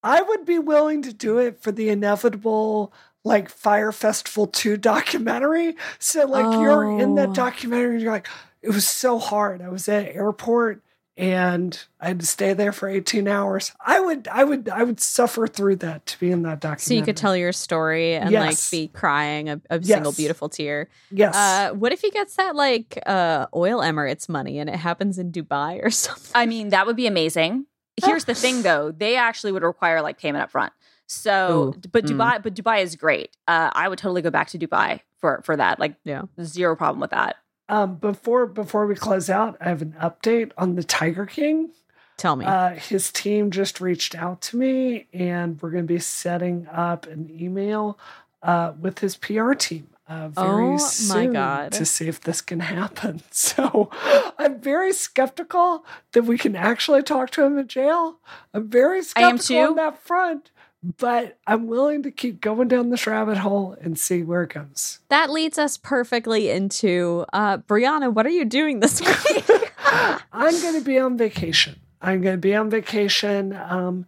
I 0.02 0.20
would 0.22 0.44
be 0.44 0.58
willing 0.58 1.02
to 1.02 1.12
do 1.12 1.38
it 1.38 1.60
for 1.60 1.72
the 1.72 1.88
inevitable 1.88 2.92
like 3.24 3.48
Fyre 3.48 3.90
Festival 3.90 4.46
2 4.46 4.76
documentary. 4.78 5.76
So 5.98 6.26
like 6.26 6.44
oh. 6.44 6.60
you're 6.60 7.00
in 7.00 7.14
that 7.16 7.30
oh. 7.30 7.34
documentary 7.34 7.94
and 7.94 8.02
you're 8.02 8.12
like, 8.12 8.28
it 8.62 8.70
was 8.70 8.86
so 8.86 9.18
hard. 9.18 9.62
I 9.62 9.68
was 9.68 9.88
at 9.88 10.14
airport 10.14 10.82
and 11.16 11.80
I 12.00 12.08
had 12.08 12.20
to 12.20 12.26
stay 12.26 12.54
there 12.54 12.72
for 12.72 12.88
18 12.88 13.28
hours. 13.28 13.72
I 13.84 14.00
would, 14.00 14.26
I 14.26 14.42
would, 14.42 14.68
I 14.68 14.82
would 14.82 15.00
suffer 15.00 15.46
through 15.46 15.76
that 15.76 16.06
to 16.06 16.18
be 16.18 16.30
in 16.30 16.42
that 16.42 16.60
documentary. 16.60 16.84
So 16.84 16.94
you 16.94 17.02
could 17.02 17.16
tell 17.16 17.36
your 17.36 17.52
story 17.52 18.14
and 18.14 18.30
yes. 18.30 18.42
like 18.42 18.70
be 18.70 18.88
crying 18.88 19.48
a, 19.48 19.60
a 19.70 19.78
yes. 19.78 19.86
single 19.86 20.12
beautiful 20.12 20.48
tear. 20.48 20.88
Yes. 21.10 21.36
Uh, 21.36 21.72
what 21.74 21.92
if 21.92 22.00
he 22.00 22.10
gets 22.10 22.34
that 22.36 22.56
like 22.56 22.98
uh, 23.06 23.46
oil 23.54 23.80
Emirates 23.80 24.28
money 24.28 24.58
and 24.58 24.68
it 24.68 24.76
happens 24.76 25.18
in 25.18 25.30
Dubai 25.30 25.84
or 25.84 25.90
something? 25.90 26.32
I 26.34 26.46
mean, 26.46 26.70
that 26.70 26.86
would 26.86 26.96
be 26.96 27.06
amazing. 27.06 27.66
Here's 28.02 28.24
the 28.24 28.34
thing, 28.34 28.62
though: 28.62 28.90
they 28.90 29.16
actually 29.16 29.52
would 29.52 29.62
require 29.62 30.02
like 30.02 30.18
payment 30.18 30.42
up 30.42 30.50
front. 30.50 30.72
So, 31.06 31.74
Ooh. 31.76 31.88
but 31.92 32.04
mm. 32.04 32.10
Dubai, 32.10 32.38
mm. 32.38 32.42
but 32.42 32.54
Dubai 32.54 32.82
is 32.82 32.96
great. 32.96 33.36
Uh, 33.46 33.70
I 33.72 33.88
would 33.88 33.98
totally 33.98 34.22
go 34.22 34.30
back 34.30 34.48
to 34.48 34.58
Dubai 34.58 35.00
for 35.18 35.42
for 35.44 35.56
that. 35.56 35.78
Like, 35.78 35.94
yeah, 36.04 36.22
zero 36.42 36.74
problem 36.74 37.00
with 37.00 37.10
that. 37.10 37.36
Um, 37.68 37.96
before 37.96 38.46
before 38.46 38.86
we 38.86 38.94
close 38.94 39.30
out, 39.30 39.56
I 39.60 39.68
have 39.68 39.82
an 39.82 39.96
update 40.00 40.52
on 40.58 40.74
the 40.74 40.84
Tiger 40.84 41.26
King. 41.26 41.70
Tell 42.16 42.36
me. 42.36 42.44
Uh, 42.44 42.70
his 42.70 43.10
team 43.10 43.50
just 43.50 43.80
reached 43.80 44.14
out 44.14 44.40
to 44.42 44.56
me, 44.56 45.08
and 45.12 45.60
we're 45.60 45.70
going 45.70 45.84
to 45.84 45.92
be 45.92 45.98
setting 45.98 46.66
up 46.70 47.06
an 47.06 47.30
email 47.30 47.98
uh, 48.42 48.72
with 48.78 49.00
his 49.00 49.16
PR 49.16 49.54
team 49.54 49.88
uh, 50.06 50.28
very 50.28 50.74
oh, 50.74 50.76
soon 50.76 51.32
to 51.70 51.84
see 51.84 52.08
if 52.08 52.20
this 52.20 52.40
can 52.40 52.60
happen. 52.60 53.22
So 53.30 53.90
I'm 54.38 54.60
very 54.60 54.92
skeptical 54.92 55.84
that 56.12 56.24
we 56.24 56.38
can 56.38 56.56
actually 56.56 57.02
talk 57.02 57.30
to 57.30 57.44
him 57.44 57.58
in 57.58 57.68
jail. 57.68 58.18
I'm 58.52 58.68
very 58.68 59.02
skeptical 59.02 59.58
on 59.58 59.76
that 59.76 59.98
front 59.98 60.50
but 60.98 61.38
I'm 61.46 61.66
willing 61.66 62.02
to 62.02 62.10
keep 62.10 62.40
going 62.40 62.68
down 62.68 62.90
this 62.90 63.06
rabbit 63.06 63.38
hole 63.38 63.76
and 63.80 63.98
see 63.98 64.22
where 64.22 64.42
it 64.42 64.50
goes. 64.52 64.98
That 65.08 65.30
leads 65.30 65.58
us 65.58 65.78
perfectly 65.78 66.50
into 66.50 67.24
uh, 67.32 67.58
Brianna. 67.58 68.12
What 68.12 68.26
are 68.26 68.30
you 68.30 68.44
doing 68.44 68.80
this 68.80 69.00
week? 69.28 69.44
I'm 70.32 70.60
going 70.60 70.78
to 70.78 70.84
be 70.84 70.98
on 70.98 71.16
vacation. 71.16 71.76
I'm 72.04 72.20
going 72.20 72.34
to 72.34 72.40
be 72.40 72.54
on 72.54 72.68
vacation. 72.68 73.54
Um, 73.54 74.06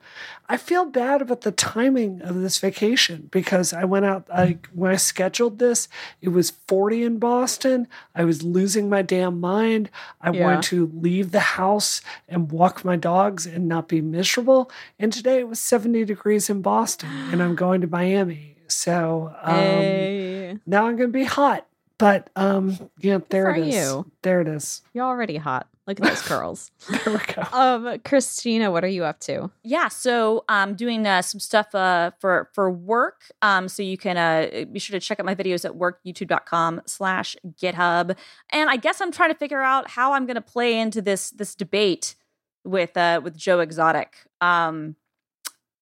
I 0.50 0.58
feel 0.58 0.84
bad 0.84 1.22
about 1.22 1.40
the 1.40 1.50
timing 1.50 2.20
of 2.20 2.42
this 2.42 2.58
vacation 2.58 3.28
because 3.32 3.72
I 3.72 3.84
went 3.84 4.04
out, 4.04 4.26
I, 4.30 4.58
when 4.74 4.92
I 4.92 4.96
scheduled 4.96 5.58
this, 5.58 5.88
it 6.20 6.28
was 6.28 6.50
40 6.68 7.04
in 7.04 7.18
Boston. 7.18 7.88
I 8.14 8.24
was 8.24 8.42
losing 8.42 8.90
my 8.90 9.00
damn 9.00 9.40
mind. 9.40 9.88
I 10.20 10.30
yeah. 10.30 10.44
wanted 10.44 10.62
to 10.64 10.92
leave 10.94 11.32
the 11.32 11.40
house 11.40 12.02
and 12.28 12.52
walk 12.52 12.84
my 12.84 12.96
dogs 12.96 13.46
and 13.46 13.66
not 13.66 13.88
be 13.88 14.02
miserable. 14.02 14.70
And 14.98 15.10
today 15.10 15.38
it 15.38 15.48
was 15.48 15.58
70 15.58 16.04
degrees 16.04 16.50
in 16.50 16.60
Boston 16.60 17.08
and 17.32 17.42
I'm 17.42 17.54
going 17.54 17.80
to 17.80 17.86
Miami. 17.86 18.56
So 18.68 19.34
um, 19.40 19.56
hey. 19.56 20.58
now 20.66 20.86
I'm 20.86 20.96
going 20.96 21.08
to 21.08 21.18
be 21.18 21.24
hot. 21.24 21.66
But 21.96 22.28
um, 22.36 22.90
yeah, 23.00 23.20
there 23.30 23.54
it 23.54 23.68
is. 23.68 23.74
You. 23.74 24.10
There 24.20 24.42
it 24.42 24.48
is. 24.48 24.82
You're 24.92 25.06
already 25.06 25.38
hot. 25.38 25.66
Look 25.86 26.00
at 26.00 26.06
those 26.06 26.22
curls. 26.22 26.72
there 26.90 27.14
we 27.14 27.18
go. 27.32 27.42
Um, 27.52 28.00
Christina, 28.04 28.72
what 28.72 28.82
are 28.82 28.88
you 28.88 29.04
up 29.04 29.20
to? 29.20 29.52
Yeah, 29.62 29.86
so 29.86 30.44
I'm 30.48 30.74
doing 30.74 31.06
uh, 31.06 31.22
some 31.22 31.38
stuff 31.38 31.72
uh, 31.76 32.10
for 32.18 32.50
for 32.54 32.68
work. 32.70 33.22
Um, 33.40 33.68
so 33.68 33.84
you 33.84 33.96
can 33.96 34.16
uh, 34.16 34.64
be 34.64 34.80
sure 34.80 34.98
to 34.98 35.04
check 35.04 35.20
out 35.20 35.26
my 35.26 35.36
videos 35.36 35.64
at 35.64 35.76
work, 35.76 36.00
youtube.com 36.04 36.82
slash 36.86 37.36
GitHub. 37.60 38.16
And 38.50 38.68
I 38.68 38.76
guess 38.76 39.00
I'm 39.00 39.12
trying 39.12 39.30
to 39.30 39.38
figure 39.38 39.62
out 39.62 39.90
how 39.90 40.14
I'm 40.14 40.26
going 40.26 40.34
to 40.34 40.40
play 40.40 40.78
into 40.78 41.00
this 41.00 41.30
this 41.30 41.54
debate 41.54 42.16
with 42.64 42.96
uh, 42.96 43.20
with 43.22 43.36
Joe 43.36 43.60
Exotic. 43.60 44.16
Um, 44.40 44.96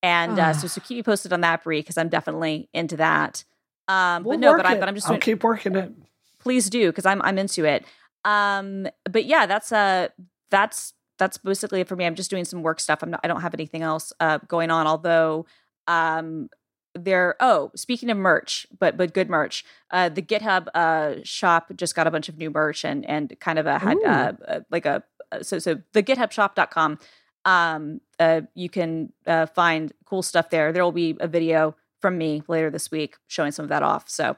and 0.03 0.39
uh, 0.39 0.53
so 0.53 0.69
so 0.69 0.83
keep 0.83 0.99
me 0.99 1.03
posted 1.03 1.33
on 1.33 1.41
that, 1.41 1.65
Brie, 1.65 1.81
because 1.81 1.97
I'm 1.97 2.11
definitely 2.11 2.69
into 2.75 2.99
that. 2.99 3.43
Um, 3.89 4.23
we'll 4.25 4.35
but 4.35 4.41
no, 4.41 4.57
but, 4.57 4.67
I, 4.67 4.79
but 4.79 4.87
I'm 4.87 4.95
just 4.95 5.09
I'll 5.09 5.17
keep 5.17 5.43
working 5.43 5.77
it. 5.77 5.93
Please 6.41 6.69
do, 6.69 6.91
because 6.91 7.07
I'm 7.07 7.23
I'm 7.23 7.39
into 7.39 7.65
it. 7.65 7.87
Um, 8.25 8.87
but 9.11 9.25
yeah, 9.27 9.47
that's 9.47 9.73
uh 9.73 10.09
that's 10.51 10.95
that's 11.19 11.39
basically 11.39 11.81
it 11.81 11.89
for 11.89 11.97
me. 11.97 12.05
I'm 12.05 12.15
just 12.15 12.31
doing 12.31 12.45
some 12.45 12.63
work 12.63 12.81
stuff. 12.81 13.03
I'm 13.03 13.11
not 13.11 13.21
I 13.25 13.29
don't 13.29 13.43
have 13.43 13.55
anything 13.55 13.83
else 13.83 14.13
uh 14.21 14.39
going 14.49 14.71
on, 14.71 14.87
although 14.87 15.47
um 15.87 16.49
there 16.95 17.35
oh 17.41 17.71
speaking 17.75 18.09
of 18.11 18.17
merch 18.17 18.67
but 18.79 18.97
but 18.97 19.13
good 19.13 19.29
merch 19.29 19.65
uh 19.91 20.09
the 20.09 20.23
github 20.23 20.69
uh 20.75 21.17
shop 21.25 21.71
just 21.77 21.95
got 21.97 22.07
a 22.07 22.11
bunch 22.11 22.29
of 22.29 22.39
new 22.39 22.51
merch 22.51 22.85
and 22.85 23.05
and 23.07 23.35
kind 23.41 23.59
of 23.59 23.67
a 23.67 23.79
had 23.79 23.99
uh, 24.05 24.33
uh, 24.47 24.61
like 24.71 24.87
a 24.87 25.03
uh, 25.33 25.43
so 25.43 25.59
so 25.59 25.81
the 25.93 26.03
githubshop.com 26.03 26.99
um 27.45 28.01
uh 28.21 28.43
you 28.55 28.69
can 28.69 29.13
uh 29.27 29.47
find 29.47 29.93
cool 30.07 30.23
stuff 30.23 30.51
there 30.51 30.73
there 30.73 30.85
will 30.85 30.93
be 30.93 31.17
a 31.21 31.27
video 31.27 31.75
from 32.01 32.17
me 32.17 32.43
later 32.47 32.71
this 32.71 32.91
week 32.91 33.17
showing 33.27 33.51
some 33.51 33.65
of 33.65 33.71
that 33.71 33.83
off 33.83 34.09
so 34.09 34.37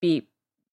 be 0.00 0.28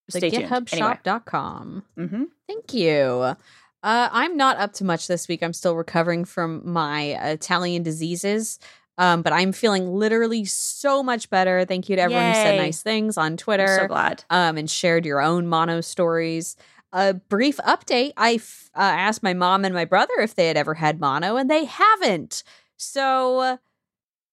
Stay 0.09 0.31
GitHubShop.com. 0.31 1.83
Anyway. 1.97 2.09
Mm-hmm. 2.09 2.23
Thank 2.47 2.73
you. 2.73 3.35
Uh, 3.81 4.09
I'm 4.11 4.35
not 4.35 4.57
up 4.57 4.73
to 4.73 4.83
much 4.83 5.07
this 5.07 5.27
week. 5.27 5.41
I'm 5.41 5.53
still 5.53 5.75
recovering 5.75 6.25
from 6.25 6.61
my 6.69 7.01
Italian 7.31 7.83
diseases. 7.83 8.59
Um, 8.97 9.21
but 9.21 9.31
I'm 9.31 9.53
feeling 9.53 9.93
literally 9.93 10.43
so 10.43 11.01
much 11.01 11.29
better. 11.29 11.63
Thank 11.63 11.87
you 11.87 11.95
to 11.95 12.01
everyone 12.01 12.25
Yay. 12.25 12.29
who 12.29 12.35
said 12.35 12.57
nice 12.57 12.81
things 12.81 13.17
on 13.17 13.37
Twitter. 13.37 13.63
I'm 13.63 13.79
so 13.79 13.87
glad. 13.87 14.25
Um, 14.29 14.57
and 14.57 14.69
shared 14.69 15.05
your 15.05 15.21
own 15.21 15.47
mono 15.47 15.79
stories. 15.79 16.57
A 16.91 17.13
brief 17.13 17.57
update 17.57 18.11
I 18.17 18.33
f- 18.33 18.69
uh, 18.75 18.81
asked 18.81 19.23
my 19.23 19.33
mom 19.33 19.63
and 19.63 19.73
my 19.73 19.85
brother 19.85 20.13
if 20.19 20.35
they 20.35 20.47
had 20.47 20.57
ever 20.57 20.73
had 20.73 20.99
mono, 20.99 21.37
and 21.37 21.49
they 21.49 21.63
haven't. 21.63 22.43
So, 22.75 23.59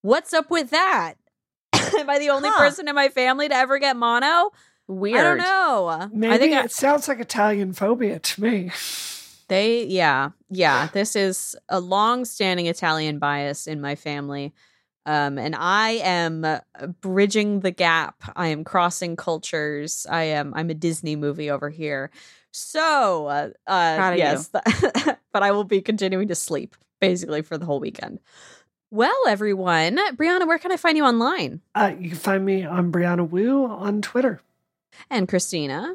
what's 0.02 0.32
up 0.32 0.50
with 0.50 0.70
that? 0.70 1.14
Am 1.98 2.10
I 2.10 2.18
the 2.18 2.30
only 2.30 2.48
huh. 2.48 2.58
person 2.58 2.88
in 2.88 2.94
my 2.94 3.08
family 3.08 3.48
to 3.48 3.54
ever 3.54 3.78
get 3.78 3.96
mono? 3.96 4.50
Weird. 4.88 5.18
I 5.18 5.22
don't 5.22 5.38
know. 5.38 6.10
Maybe 6.12 6.32
I 6.32 6.38
think 6.38 6.52
it 6.52 6.64
I, 6.64 6.66
sounds 6.68 7.08
like 7.08 7.20
Italian 7.20 7.72
phobia 7.72 8.18
to 8.18 8.42
me. 8.42 8.70
They, 9.48 9.84
yeah, 9.84 10.30
yeah. 10.50 10.88
This 10.92 11.14
is 11.14 11.54
a 11.68 11.78
long-standing 11.78 12.66
Italian 12.66 13.20
bias 13.20 13.68
in 13.68 13.80
my 13.80 13.94
family, 13.94 14.52
um, 15.04 15.38
and 15.38 15.54
I 15.56 16.00
am 16.02 16.44
bridging 17.00 17.60
the 17.60 17.70
gap. 17.70 18.24
I 18.34 18.48
am 18.48 18.64
crossing 18.64 19.14
cultures. 19.14 20.04
I 20.10 20.24
am. 20.24 20.52
I'm 20.54 20.68
a 20.70 20.74
Disney 20.74 21.14
movie 21.14 21.48
over 21.48 21.70
here. 21.70 22.10
So, 22.50 23.26
uh, 23.26 23.50
uh 23.70 24.14
yes, 24.16 24.48
but 25.32 25.42
I 25.44 25.52
will 25.52 25.62
be 25.62 25.80
continuing 25.80 26.26
to 26.28 26.34
sleep 26.34 26.74
basically 27.00 27.42
for 27.42 27.56
the 27.56 27.66
whole 27.66 27.78
weekend. 27.78 28.18
Well, 28.90 29.28
everyone, 29.28 29.98
Brianna, 30.16 30.46
where 30.46 30.58
can 30.58 30.72
I 30.72 30.76
find 30.76 30.96
you 30.96 31.04
online? 31.04 31.60
Uh, 31.74 31.92
you 31.98 32.08
can 32.10 32.18
find 32.18 32.44
me 32.44 32.64
on 32.64 32.90
Brianna 32.90 33.28
Wu 33.28 33.66
on 33.66 34.00
Twitter. 34.00 34.40
And 35.10 35.28
Christina. 35.28 35.94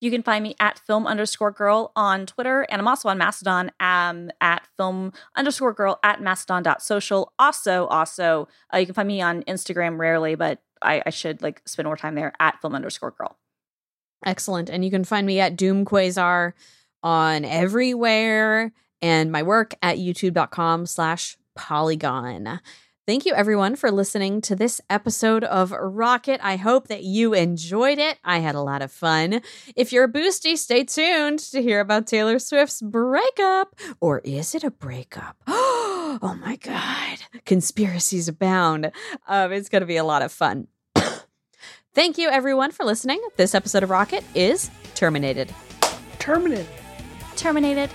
You 0.00 0.10
can 0.10 0.24
find 0.24 0.42
me 0.42 0.56
at 0.58 0.80
film 0.80 1.06
underscore 1.06 1.52
girl 1.52 1.92
on 1.94 2.26
Twitter, 2.26 2.66
and 2.68 2.80
I'm 2.80 2.88
also 2.88 3.08
on 3.08 3.18
Mastodon 3.18 3.70
um, 3.78 4.32
at 4.40 4.66
film 4.76 5.12
underscore 5.36 5.72
girl 5.72 6.00
at 6.02 6.20
mastodon.social. 6.20 7.32
Also, 7.38 7.86
also, 7.86 8.48
uh, 8.74 8.78
you 8.78 8.86
can 8.86 8.96
find 8.96 9.06
me 9.06 9.20
on 9.20 9.44
Instagram 9.44 9.98
rarely, 9.98 10.34
but 10.34 10.60
I, 10.82 11.02
I 11.06 11.10
should 11.10 11.40
like 11.40 11.62
spend 11.66 11.86
more 11.86 11.96
time 11.96 12.16
there 12.16 12.32
at 12.40 12.60
film 12.60 12.74
underscore 12.74 13.12
girl. 13.12 13.38
Excellent. 14.24 14.70
And 14.70 14.84
you 14.84 14.90
can 14.90 15.04
find 15.04 15.26
me 15.26 15.38
at 15.38 15.56
Doom 15.56 15.84
Quasar 15.84 16.52
on 17.02 17.44
everywhere 17.44 18.72
and 19.00 19.32
my 19.32 19.42
work 19.42 19.74
at 19.82 19.98
youtube.com 19.98 20.86
slash 20.86 21.36
polygon. 21.54 22.60
Thank 23.12 23.26
you, 23.26 23.34
everyone, 23.34 23.76
for 23.76 23.90
listening 23.90 24.40
to 24.40 24.56
this 24.56 24.80
episode 24.88 25.44
of 25.44 25.70
Rocket. 25.70 26.40
I 26.42 26.56
hope 26.56 26.88
that 26.88 27.02
you 27.02 27.34
enjoyed 27.34 27.98
it. 27.98 28.16
I 28.24 28.38
had 28.38 28.54
a 28.54 28.62
lot 28.62 28.80
of 28.80 28.90
fun. 28.90 29.42
If 29.76 29.92
you're 29.92 30.04
a 30.04 30.10
boosty, 30.10 30.56
stay 30.56 30.84
tuned 30.84 31.38
to 31.40 31.60
hear 31.60 31.80
about 31.80 32.06
Taylor 32.06 32.38
Swift's 32.38 32.80
breakup. 32.80 33.78
Or 34.00 34.20
is 34.20 34.54
it 34.54 34.64
a 34.64 34.70
breakup? 34.70 35.36
Oh 35.46 36.38
my 36.40 36.56
God. 36.56 37.18
Conspiracies 37.44 38.28
abound. 38.28 38.92
Um, 39.28 39.52
it's 39.52 39.68
going 39.68 39.80
to 39.80 39.86
be 39.86 39.96
a 39.96 40.04
lot 40.04 40.22
of 40.22 40.32
fun. 40.32 40.68
Thank 41.94 42.16
you, 42.16 42.30
everyone, 42.30 42.70
for 42.70 42.84
listening. 42.84 43.20
This 43.36 43.54
episode 43.54 43.82
of 43.82 43.90
Rocket 43.90 44.24
is 44.34 44.70
terminated. 44.94 45.54
Terminated. 46.18 46.66
Terminated. 47.36 47.90